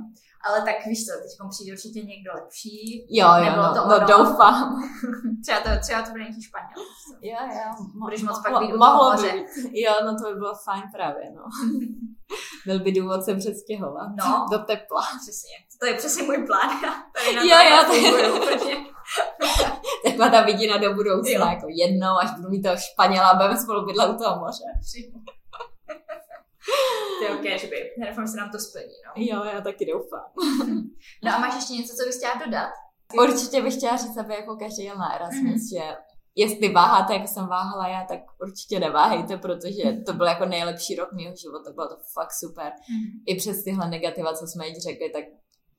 Ale 0.47 0.61
tak 0.61 0.75
víš 0.85 0.99
co, 1.05 1.11
teď 1.21 1.31
přijde 1.49 1.71
určitě 1.73 1.99
někdo 2.11 2.29
lepší. 2.39 2.75
Jo, 3.09 3.27
jo, 3.37 3.43
Nebylo 3.45 3.63
no, 3.67 3.73
to 3.73 3.87
no 3.89 3.95
ono. 3.95 4.07
doufám. 4.07 4.83
Třeba 5.43 5.59
to, 5.59 5.69
třeba 5.81 6.01
to 6.01 6.09
bude 6.11 6.23
nějaký 6.23 6.41
Španěl. 6.43 6.77
Jo, 7.21 7.39
jo. 7.59 7.67
Budeš 8.03 8.21
moc 8.23 8.37
mo- 8.39 8.43
pak 8.43 8.61
být 8.61 8.75
Mohlo 8.75 9.21
by. 9.21 9.45
Jo, 9.83 9.93
no 10.05 10.11
to 10.19 10.23
by 10.29 10.35
bylo 10.39 10.53
fajn 10.65 10.83
právě, 10.95 11.23
no. 11.35 11.43
Byl 12.65 12.79
by 12.79 12.91
důvod 12.91 13.23
se 13.25 13.35
přestěhovat. 13.35 14.07
No. 14.17 14.45
Do 14.51 14.59
tepla. 14.59 15.01
Přesně. 15.21 15.55
To 15.79 15.85
je 15.85 15.93
přesně 15.93 16.23
můj 16.23 16.37
plán. 16.47 16.69
Tady 17.15 17.35
na 17.35 17.41
Jo, 17.41 17.57
jo, 17.71 17.83
to 17.87 17.93
je-. 18.67 18.77
Taková 20.05 20.29
ta 20.29 20.41
vidina 20.41 20.77
do 20.77 20.93
budoucna, 20.93 21.31
Jo. 21.31 21.47
jako 21.47 21.65
jednou, 21.69 22.13
až 22.21 22.31
budu 22.35 22.49
mít 22.49 22.61
toho 22.61 22.75
Španěla 22.77 23.33
budeme 23.33 23.57
spolu 23.57 23.85
bydlet 23.85 24.09
u 24.09 24.23
toho 24.23 24.39
moře. 24.39 24.63
Ty 27.19 27.25
jo, 27.25 27.39
okay, 27.39 27.59
že 27.59 27.67
by. 27.67 27.75
Já 27.97 28.07
doufám, 28.09 28.25
že 28.25 28.31
se 28.31 28.37
nám 28.37 28.51
to 28.51 28.59
splní, 28.59 28.95
no. 29.05 29.11
Jo, 29.15 29.43
já 29.53 29.61
taky 29.61 29.85
doufám. 29.85 30.25
No 31.23 31.31
a 31.35 31.39
máš 31.39 31.55
ještě 31.55 31.73
něco, 31.73 31.95
co 31.95 32.05
bys 32.05 32.17
chtěla 32.17 32.33
dodat? 32.45 32.69
Určitě 33.23 33.61
bych 33.61 33.73
chtěla 33.75 33.97
říct, 33.97 34.17
aby 34.17 34.33
jako 34.33 34.55
každý 34.55 34.83
jel 34.83 34.97
na 34.97 35.15
Erasmus, 35.15 35.41
Mhm. 35.43 35.53
mm-hmm. 35.53 35.69
že 35.91 35.95
jestli 36.35 36.69
váháte, 36.69 37.13
jak 37.13 37.27
jsem 37.27 37.47
váhala 37.47 37.87
já, 37.87 38.05
tak 38.05 38.19
určitě 38.41 38.79
neváhejte, 38.79 39.37
protože 39.37 39.83
to 40.05 40.13
byl 40.13 40.25
jako 40.27 40.45
nejlepší 40.45 40.95
rok 40.95 41.09
mého 41.13 41.35
života, 41.35 41.71
bylo 41.73 41.87
to 41.87 41.95
fakt 42.13 42.31
super. 42.39 42.71
I 43.27 43.35
přes 43.35 43.63
tyhle 43.63 43.89
negativa, 43.89 44.33
co 44.33 44.47
jsme 44.47 44.65
teď 44.65 44.83
řekli, 44.83 45.09
tak 45.09 45.23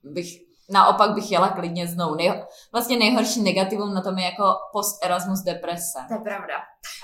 bych 0.02 0.26
naopak 0.72 1.10
bych 1.10 1.30
jela 1.32 1.48
klidně 1.48 1.86
znovu. 1.86 2.14
Nej, 2.14 2.44
vlastně 2.72 2.96
nejhorší 2.98 3.42
negativum 3.42 3.94
na 3.94 4.00
tom 4.00 4.18
je 4.18 4.24
jako 4.24 4.44
post-Erasmus 4.72 5.40
deprese. 5.42 5.98
To 6.08 6.14
je 6.14 6.20
pravda. 6.20 6.54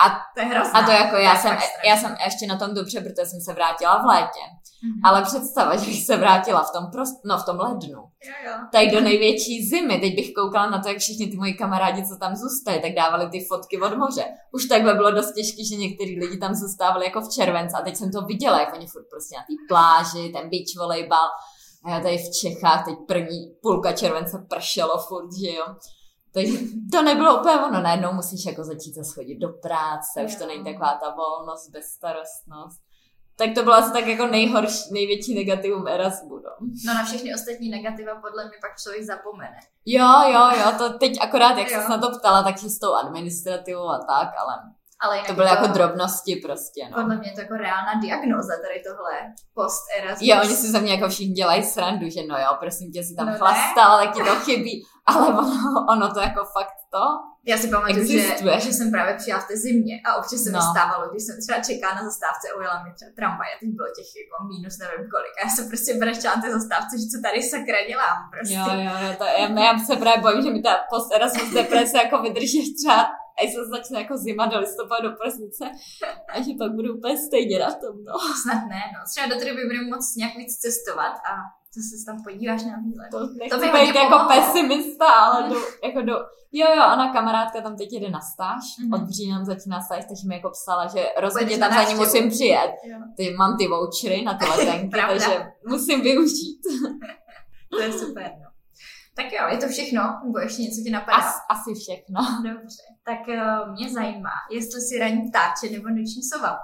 A, 0.05 0.09
To 0.35 0.39
je 0.41 0.45
hrozné. 0.45 0.71
a 0.79 0.83
to 0.85 0.91
jako 0.91 1.15
já 1.15 1.31
je 1.33 1.39
jsem, 1.39 1.51
strašný. 1.51 1.89
já 1.89 1.97
jsem 1.97 2.15
ještě 2.25 2.47
na 2.47 2.57
tom 2.57 2.73
dobře, 2.73 3.01
protože 3.01 3.25
jsem 3.25 3.41
se 3.41 3.53
vrátila 3.53 4.01
v 4.01 4.05
létě. 4.05 4.39
Mhm. 4.83 5.01
Ale 5.03 5.21
představa, 5.21 5.75
že 5.75 5.85
bych 5.85 6.05
se 6.05 6.17
vrátila 6.17 6.63
v 6.63 6.71
tom, 6.71 6.91
prost, 6.91 7.15
no, 7.25 7.37
v 7.37 7.45
tom 7.45 7.59
lednu, 7.59 7.97
Jo, 8.23 8.33
jo. 8.45 8.51
tak 8.71 8.87
do 8.91 9.01
největší 9.01 9.67
zimy. 9.69 9.99
Teď 9.99 10.15
bych 10.15 10.33
koukala 10.33 10.69
na 10.69 10.79
to, 10.81 10.89
jak 10.89 10.97
všichni 10.97 11.27
ty 11.27 11.37
moji 11.37 11.53
kamarádi, 11.53 12.07
co 12.07 12.15
tam 12.17 12.35
zůstali, 12.35 12.79
tak 12.79 12.93
dávali 12.93 13.29
ty 13.29 13.45
fotky 13.45 13.81
od 13.81 13.97
moře. 13.97 14.23
Už 14.53 14.65
takhle 14.65 14.93
bylo 14.93 15.11
dost 15.11 15.31
těžké, 15.33 15.63
že 15.69 15.75
některý 15.75 16.19
lidi 16.19 16.37
tam 16.37 16.55
zůstávali 16.55 17.05
jako 17.05 17.21
v 17.21 17.29
červenci 17.35 17.75
a 17.75 17.81
teď 17.81 17.95
jsem 17.95 18.11
to 18.11 18.21
viděla, 18.21 18.59
jak 18.59 18.73
oni 18.73 18.87
furt 18.87 19.05
prostě 19.09 19.35
na 19.37 19.41
té 19.41 19.53
pláži, 19.69 20.29
ten 20.33 20.49
beach 20.49 20.71
volejbal. 20.77 21.27
A 21.85 21.89
já 21.89 21.99
tady 21.99 22.17
v 22.17 22.31
Čechách 22.41 22.85
teď 22.85 22.95
první 23.07 23.55
půlka 23.61 23.91
července 23.93 24.45
pršelo 24.49 24.97
furt, 24.97 25.29
že 25.43 25.51
jo. 25.51 25.65
Takže 26.33 26.57
to 26.91 27.01
nebylo 27.01 27.39
úplně 27.39 27.55
ono. 27.55 27.81
Najednou 27.81 28.13
musíš 28.13 28.45
jako 28.45 28.63
začít 28.63 28.95
zase 28.95 29.13
chodit 29.13 29.35
do 29.35 29.49
práce, 29.49 30.23
už 30.25 30.35
to 30.35 30.45
není 30.47 30.63
taková 30.63 30.99
ta 31.03 31.15
volnost, 31.15 31.69
bezstarostnost. 31.69 32.79
Tak 33.35 33.49
to 33.55 33.63
bylo 33.63 33.75
asi 33.75 33.93
tak 33.93 34.07
jako 34.07 34.25
nejhorší, 34.27 34.93
největší 34.93 35.35
negativum 35.35 35.87
Erasmu, 35.87 36.35
no. 36.35 36.51
No 36.85 36.93
na 36.93 37.05
všechny 37.05 37.33
ostatní 37.35 37.69
negativa 37.69 38.15
podle 38.21 38.43
mě 38.43 38.57
pak 38.61 38.79
člověk 38.81 39.03
zapomene. 39.03 39.57
Jo, 39.85 40.07
jo, 40.33 40.49
jo, 40.59 40.71
to 40.77 40.97
teď 40.97 41.17
akorát, 41.21 41.57
jak 41.57 41.71
Jo. 41.71 41.81
jsi 41.81 41.89
na 41.89 41.97
to 41.97 42.19
ptala, 42.19 42.43
tak 42.43 42.57
s 42.57 42.79
tou 42.79 42.93
administrativou 42.93 43.87
a 43.89 43.97
tak, 43.97 44.29
ale 44.37 44.53
Ale 45.01 45.21
to 45.27 45.33
byly 45.33 45.47
je 45.47 45.49
jako 45.49 45.67
drobnosti 45.67 46.35
prostě, 46.35 46.81
no. 46.89 46.97
Podle 47.01 47.15
mě 47.17 47.29
je 47.29 47.35
to 47.35 47.41
jako 47.41 47.53
reálná 47.53 47.93
diagnoza 48.01 48.53
tady 48.67 48.83
tohle 48.87 49.11
post 49.53 49.83
Erasmus. 49.97 50.27
Jo, 50.29 50.37
oni 50.43 50.55
si 50.55 50.67
ze 50.71 50.79
mě 50.79 50.93
jako 50.93 51.09
všichni 51.09 51.33
dělají 51.33 51.63
srandu, 51.63 52.09
že 52.09 52.19
no 52.29 52.37
jo, 52.37 52.55
prosím 52.59 52.91
tě, 52.91 53.03
si 53.03 53.15
tam 53.15 53.25
No 53.25 53.31
ne. 53.31 53.37
chlastala, 53.37 53.97
tak 54.05 54.13
ti 54.15 54.23
to 54.23 54.35
chybí, 54.35 54.85
ale 55.05 55.27
ono, 55.27 55.85
ono 55.89 56.13
to 56.13 56.19
jako 56.19 56.45
fakt 56.45 56.73
to. 56.95 57.03
Já 57.51 57.57
si 57.57 57.67
pamatuju, 57.67 58.05
že, 58.07 58.17
Existuje. 58.19 58.59
že, 58.59 58.73
jsem 58.73 58.91
právě 58.95 59.13
přijela 59.19 59.41
v 59.41 59.47
té 59.47 59.55
zimě 59.57 59.95
a 60.05 60.09
občas 60.19 60.39
se 60.43 60.49
mi 60.49 60.59
No. 60.61 60.71
stávalo, 60.71 61.03
když 61.11 61.23
jsem 61.23 61.35
třeba 61.43 61.57
čekala 61.69 61.93
na 61.99 62.03
zastávce 62.09 62.43
a 62.49 62.57
ujela 62.59 62.75
mi 62.83 62.89
třeba 62.97 63.11
tramvaj 63.19 63.49
a 63.53 63.57
teď 63.61 63.69
bylo 63.77 63.87
těch 63.97 64.09
jako 64.21 64.35
minus 64.51 64.75
nevím 64.83 65.03
kolik 65.13 65.33
a 65.37 65.39
já 65.45 65.49
jsem 65.53 65.65
prostě 65.71 65.91
brečela 66.01 66.35
na 66.35 66.41
té 66.41 66.49
zastávce, 66.57 66.93
že 66.99 67.05
co 67.13 67.17
tady 67.25 67.39
sakra 67.53 67.79
dělám 67.91 68.17
prostě. 68.33 68.55
Jo, 68.59 68.65
jo, 68.87 68.93
jo, 69.05 69.09
to, 69.21 69.25
já, 69.39 69.45
já 69.67 69.71
se 69.87 69.93
právě 70.03 70.19
bojím, 70.25 70.41
že 70.45 70.49
mi 70.55 70.61
ta 70.67 70.73
post 70.91 71.07
deprese 71.57 71.97
jako 72.03 72.15
vydrží 72.25 72.61
třeba 72.79 72.99
až 73.43 73.49
se 73.53 73.61
začne 73.75 74.01
jako 74.01 74.17
zima 74.17 74.45
do 74.45 74.59
listopadu, 74.59 75.09
do 75.09 75.15
prosince 75.21 75.65
a 76.33 76.41
že 76.45 76.51
pak 76.59 76.71
budu 76.77 76.89
úplně 76.97 77.17
stejně 77.27 77.59
na 77.59 77.71
tom, 77.81 77.95
no. 78.07 78.13
Snad 78.43 78.61
ne, 78.73 78.81
no. 78.95 78.99
Třeba 79.11 79.27
do 79.27 79.35
té 79.39 79.45
doby 79.49 79.61
budeme 79.69 79.87
moc 79.95 80.15
nějak 80.15 80.33
víc 80.35 80.51
cestovat 80.57 81.13
a 81.31 81.31
zase 81.75 81.97
se 81.99 82.05
tam 82.05 82.23
podíváš 82.23 82.63
na 82.63 82.77
výlet. 82.85 83.09
To 83.11 83.19
nechci 83.39 83.59
by 83.71 83.79
být 83.79 83.95
jako 83.95 84.09
pomohlo. 84.17 84.29
pesimista, 84.29 85.05
ale 85.05 85.49
do, 85.49 85.55
jako 85.83 86.01
do... 86.01 86.13
Jo, 86.51 86.67
jo, 86.77 86.83
ona 86.93 87.13
kamarádka 87.13 87.61
tam 87.61 87.77
teď 87.77 87.93
jede 87.93 88.09
na 88.09 88.21
stáž, 88.21 88.63
Mhm. 88.83 88.93
od 88.93 89.09
října 89.09 89.45
začíná 89.45 89.81
stáž, 89.81 90.05
takže 90.07 90.27
mi 90.27 90.35
jako 90.35 90.49
psala, 90.49 90.87
že 90.87 91.05
rozhodně 91.21 91.57
tam 91.57 91.73
za 91.73 91.83
ní 91.83 91.95
musím 91.95 92.29
přijet. 92.29 92.71
Jo. 92.83 92.97
Ty, 93.17 93.31
mám 93.37 93.57
ty 93.57 93.67
vouchery 93.67 94.21
na 94.23 94.33
ty 94.37 94.45
letenky, 94.57 94.97
takže 95.07 95.45
musím 95.67 96.01
využít. 96.01 96.61
To 97.71 97.81
je 97.81 97.93
super, 97.93 98.31
no. 98.43 98.49
Tak 99.15 99.25
jo, 99.31 99.47
je 99.51 99.57
to 99.57 99.67
všechno? 99.67 100.01
Nebo 100.25 100.39
ještě 100.39 100.61
něco 100.61 100.81
ti 100.83 100.89
napadá? 100.89 101.17
As, 101.17 101.35
asi 101.49 101.73
všechno. 101.81 102.19
Dobře. 102.43 102.83
Tak 103.05 103.27
uh, 103.27 103.71
mě 103.73 103.89
zajímá, 103.93 104.29
jestli 104.51 104.81
si 104.81 104.99
raní 104.99 105.21
ptáče 105.29 105.73
nebo 105.73 105.89
noční 105.89 106.23
sova. 106.33 106.57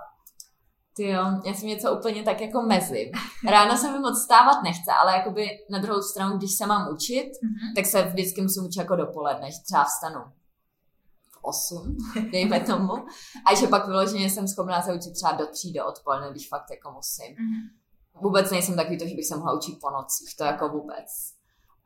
Ty 0.96 1.08
jo, 1.10 1.24
já 1.46 1.54
jsem 1.54 1.68
něco 1.68 1.92
úplně 1.98 2.24
tak 2.24 2.42
jako 2.42 2.62
mezi. 2.62 3.12
Ráno 3.50 3.78
se 3.78 3.92
mi 3.92 4.00
moc 4.00 4.22
stávat 4.24 4.64
nechce, 4.64 4.92
ale 5.02 5.18
jakoby 5.18 5.48
na 5.70 5.80
druhou 5.80 6.02
stranu, 6.02 6.38
když 6.38 6.58
se 6.58 6.66
mám 6.66 6.94
učit, 6.94 7.32
Mhm. 7.44 7.74
tak 7.76 7.86
se 7.86 8.02
vždycky 8.02 8.42
musím 8.42 8.66
učit 8.66 8.80
jako 8.80 8.96
dopoledne, 8.96 9.52
že 9.52 9.58
třeba 9.66 9.84
vstanu 9.84 10.26
8, 11.42 11.98
dejme 12.32 12.60
tomu. 12.60 12.94
A 13.46 13.56
že 13.56 13.68
pak 13.68 13.88
vyloženě 13.88 14.30
jsem 14.30 14.48
schopná 14.48 14.82
se 14.82 14.94
učit 14.94 15.12
třeba 15.14 15.32
do 15.32 15.46
tří 15.48 15.74
do 15.74 15.86
odpoledne, 15.86 16.32
když 16.32 16.48
fakt 16.50 16.72
jako 16.72 16.92
musím. 16.92 17.36
Mhm. 17.40 17.70
Vůbec 18.22 18.52
nejsem 18.52 18.76
takový 18.76 18.98
to, 18.98 19.08
že 19.08 19.16
bych 19.16 19.28
se 19.28 19.36
mohla 19.38 19.54
učit 19.54 19.78
po 19.82 19.90
nocích, 19.90 20.36
to 20.38 20.44
jako 20.44 20.70
vůbec. 20.70 21.06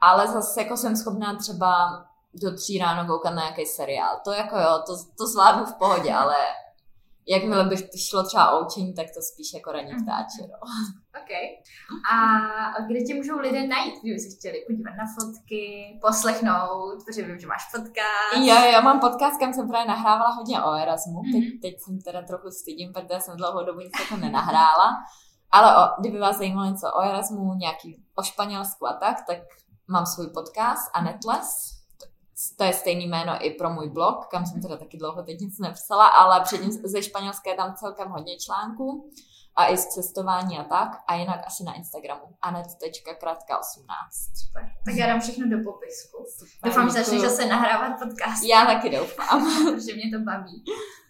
Ale 0.01 0.27
zase 0.27 0.61
jako 0.63 0.77
jsem 0.77 0.95
schopná 0.95 1.35
třeba 1.35 2.05
do 2.33 2.55
tří 2.55 2.77
ráno 2.77 3.07
koukat 3.07 3.33
na 3.33 3.41
nějaký 3.41 3.65
seriál. 3.65 4.19
To 4.23 4.31
jako 4.31 4.55
jo, 4.57 4.83
to, 4.85 4.93
to 5.17 5.27
zvládnu 5.27 5.65
v 5.65 5.73
pohodě, 5.73 6.13
ale 6.13 6.35
jakmile 7.29 7.63
bych 7.63 7.79
šlo 8.09 8.23
třeba 8.23 8.51
o 8.51 8.65
učení, 8.65 8.93
tak 8.93 9.05
to 9.15 9.21
spíš 9.21 9.53
jako 9.53 9.71
ranní 9.71 9.93
Mhm. 9.93 10.05
ptáče, 10.05 10.41
no. 10.51 10.57
OK. 11.21 11.31
A 12.13 12.15
kde 12.87 12.99
tě 13.01 13.15
můžou 13.15 13.39
lidé 13.39 13.67
najít, 13.67 13.93
kdyby 14.01 14.19
se 14.19 14.37
chtěli 14.37 14.63
podívat 14.67 14.91
na 14.91 15.05
fotky, 15.19 15.63
poslechnout, 16.01 17.03
protože 17.05 17.21
vím, 17.27 17.39
že 17.39 17.47
máš 17.47 17.71
podcast. 17.75 18.33
Jo, 18.47 18.55
já 18.73 18.81
mám 18.81 18.99
podcast, 18.99 19.39
kam 19.39 19.53
jsem 19.53 19.69
právě 19.69 19.87
nahrávala 19.87 20.29
hodně 20.31 20.63
o 20.63 20.73
Erasmu. 20.73 21.21
Teď, 21.33 21.43
Mhm. 21.43 21.59
teď 21.61 21.73
jsem 21.79 22.01
teda 22.01 22.21
trochu 22.21 22.49
stydím, 22.51 22.93
protože 22.93 23.19
jsem 23.19 23.37
dlouhou 23.37 23.65
dobu 23.65 23.79
nic 23.79 23.91
jako 23.99 24.17
nenahrála. 24.17 24.89
Ale 25.51 25.77
o, 25.77 26.01
kdyby 26.01 26.19
vás 26.19 26.37
zajímalo 26.37 26.69
něco 26.71 26.87
o 26.93 27.01
Erasmu, 27.01 27.53
nějaký 27.53 28.03
o 28.15 28.23
Španělsku 28.23 28.87
a 28.87 28.93
tak, 28.93 29.15
tak 29.27 29.37
mám 29.87 30.05
svůj 30.05 30.27
podcast 30.27 30.91
Anetles. 30.93 31.78
To 32.57 32.63
je 32.63 32.73
stejný 32.73 33.07
jméno 33.07 33.45
i 33.45 33.51
pro 33.51 33.69
můj 33.69 33.89
blog, 33.89 34.27
kam 34.27 34.45
jsem 34.45 34.61
teda 34.61 34.77
taky 34.77 34.97
dlouho 34.97 35.23
teď 35.23 35.39
nic 35.39 35.59
nepsala, 35.59 36.07
ale 36.07 36.41
předtím 36.41 36.71
ze 36.71 37.03
Španělska 37.03 37.49
je 37.49 37.55
tam 37.55 37.75
celkem 37.75 38.09
hodně 38.09 38.37
článků 38.37 39.11
a 39.55 39.67
i 39.67 39.77
z 39.77 39.85
cestování 39.85 40.59
a 40.59 40.63
tak. 40.63 40.89
A 41.07 41.15
jinak 41.15 41.39
asi 41.47 41.63
na 41.63 41.73
Instagramu 41.73 42.21
anet.kratka18. 42.41 44.09
Super. 44.45 44.63
Tak 44.85 44.95
já 44.95 45.07
dám 45.07 45.19
všechno 45.19 45.49
do 45.49 45.57
popisku. 45.63 46.25
Doufám, 46.65 46.87
že 46.87 46.93
začneš 46.93 47.21
zase 47.21 47.45
nahrávat 47.45 47.99
podcast. 48.03 48.43
Já 48.43 48.65
taky 48.65 48.89
doufám. 48.89 49.49
že 49.87 49.95
mě 49.95 50.17
to 50.17 50.23
baví. 50.25 50.63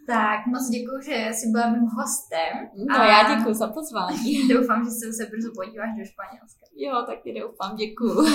Tak 0.08 0.46
moc 0.48 0.70
děkuji, 0.70 1.02
že 1.06 1.30
jsi 1.34 1.48
byla 1.52 1.70
mým 1.70 1.88
hostem. 1.98 2.70
No 2.90 2.96
A- 3.00 3.06
já 3.06 3.36
děkuji 3.36 3.54
za 3.54 3.68
pozvání. 3.68 4.48
Doufám, 4.54 4.86
že 4.86 4.92
se 4.92 5.12
zase 5.12 5.30
brzo 5.32 5.50
podíváš 5.56 5.90
do 6.00 6.06
Španělska. 6.06 6.66
Jo, 6.76 7.04
taky 7.06 7.42
doufám, 7.42 7.76
děkuju. 7.76 8.26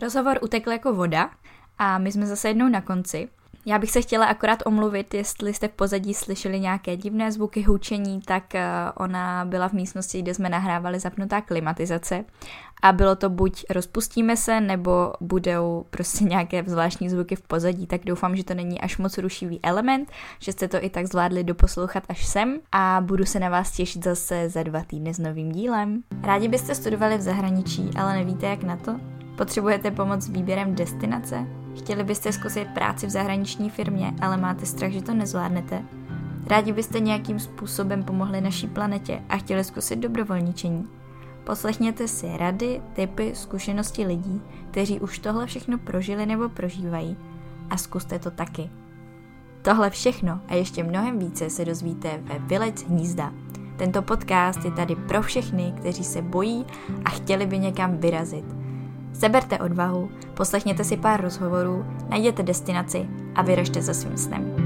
Rozhovor 0.00 0.38
utekl 0.42 0.70
jako 0.70 0.92
voda 0.92 1.30
a 1.78 1.98
my 1.98 2.12
jsme 2.12 2.26
zase 2.26 2.48
jednou 2.48 2.68
na 2.68 2.80
konci. 2.80 3.28
Já 3.66 3.78
bych 3.78 3.90
se 3.90 4.02
chtěla 4.02 4.26
akorát 4.26 4.62
omluvit, 4.66 5.14
jestli 5.14 5.54
jste 5.54 5.68
v 5.68 5.72
pozadí 5.72 6.14
slyšeli 6.14 6.60
nějaké 6.60 6.96
divné 6.96 7.32
zvuky 7.32 7.62
houčení, 7.62 8.20
tak 8.20 8.54
eh, 8.54 8.66
ona 8.96 9.44
byla 9.44 9.68
v 9.68 9.72
místnosti, 9.72 10.22
kde 10.22 10.34
jsme 10.34 10.48
nahrávali 10.48 11.00
zapnutá 11.00 11.40
klimatizace 11.40 12.24
a 12.82 12.92
bylo 12.92 13.16
to 13.16 13.30
buď 13.30 13.64
rozpustíme 13.70 14.36
se, 14.36 14.60
nebo 14.60 15.12
budou 15.20 15.84
prostě 15.90 16.24
nějaké 16.24 16.64
zvláštní 16.66 17.10
zvuky 17.10 17.36
v 17.36 17.42
pozadí, 17.42 17.86
tak 17.86 18.00
doufám, 18.04 18.36
že 18.36 18.44
to 18.44 18.54
není 18.54 18.80
až 18.80 18.98
moc 18.98 19.18
rušivý 19.18 19.60
element, 19.62 20.10
že 20.38 20.52
jste 20.52 20.68
to 20.68 20.84
i 20.84 20.90
tak 20.90 21.06
zvládli 21.06 21.44
doposlouchat 21.44 22.02
až 22.08 22.26
sem 22.26 22.58
a 22.72 23.00
budu 23.04 23.24
se 23.24 23.40
na 23.40 23.48
vás 23.48 23.70
těšit 23.70 24.04
zase 24.04 24.48
za 24.48 24.62
dva 24.62 24.84
týdny 24.84 25.14
s 25.14 25.18
novým 25.18 25.52
dílem. 25.52 26.02
Rádi 26.22 26.48
byste 26.48 26.74
studovali 26.74 27.18
v 27.18 27.20
zahraničí, 27.20 27.90
ale 27.96 28.16
nevíte 28.16 28.46
jak 28.46 28.62
na 28.62 28.76
to? 28.76 29.00
Potřebujete 29.36 29.90
pomoc 29.90 30.22
s 30.22 30.28
výběrem 30.28 30.74
destinace? 30.74 31.61
Chtěli 31.76 32.04
byste 32.04 32.32
zkusit 32.32 32.68
práci 32.74 33.06
v 33.06 33.10
zahraniční 33.10 33.70
firmě, 33.70 34.12
ale 34.20 34.36
máte 34.36 34.66
strach, 34.66 34.90
že 34.90 35.02
to 35.02 35.14
nezvládnete? 35.14 35.82
Rádi 36.46 36.72
byste 36.72 37.00
nějakým 37.00 37.40
způsobem 37.40 38.02
pomohli 38.04 38.40
naší 38.40 38.66
planetě 38.66 39.22
a 39.28 39.36
chtěli 39.36 39.64
zkusit 39.64 39.96
dobrovolničení? 39.96 40.88
Poslechněte 41.44 42.08
si 42.08 42.36
rady, 42.36 42.82
tipy, 42.92 43.32
zkušenosti 43.34 44.06
lidí, 44.06 44.42
kteří 44.70 45.00
už 45.00 45.18
tohle 45.18 45.46
všechno 45.46 45.78
prožili 45.78 46.26
nebo 46.26 46.48
prožívají 46.48 47.16
a 47.70 47.76
zkuste 47.76 48.18
to 48.18 48.30
taky. 48.30 48.70
Tohle 49.62 49.90
všechno 49.90 50.40
a 50.48 50.54
ještě 50.54 50.84
mnohem 50.84 51.18
více 51.18 51.50
se 51.50 51.64
dozvíte 51.64 52.20
ve 52.22 52.38
Vylec 52.38 52.82
hnízda. 52.82 53.32
Tento 53.76 54.02
podcast 54.02 54.64
je 54.64 54.70
tady 54.70 54.96
pro 54.96 55.22
všechny, 55.22 55.74
kteří 55.76 56.04
se 56.04 56.22
bojí 56.22 56.66
a 57.04 57.10
chtěli 57.10 57.46
by 57.46 57.58
někam 57.58 57.96
vyrazit. 57.96 58.44
Seberte 59.22 59.58
odvahu, 59.58 60.10
poslechněte 60.34 60.84
si 60.84 60.96
pár 60.96 61.20
rozhovorů, 61.20 61.84
najděte 62.08 62.42
destinaci 62.42 63.08
a 63.34 63.42
vyražte 63.42 63.82
za 63.82 63.94
svým 63.94 64.16
snem. 64.16 64.61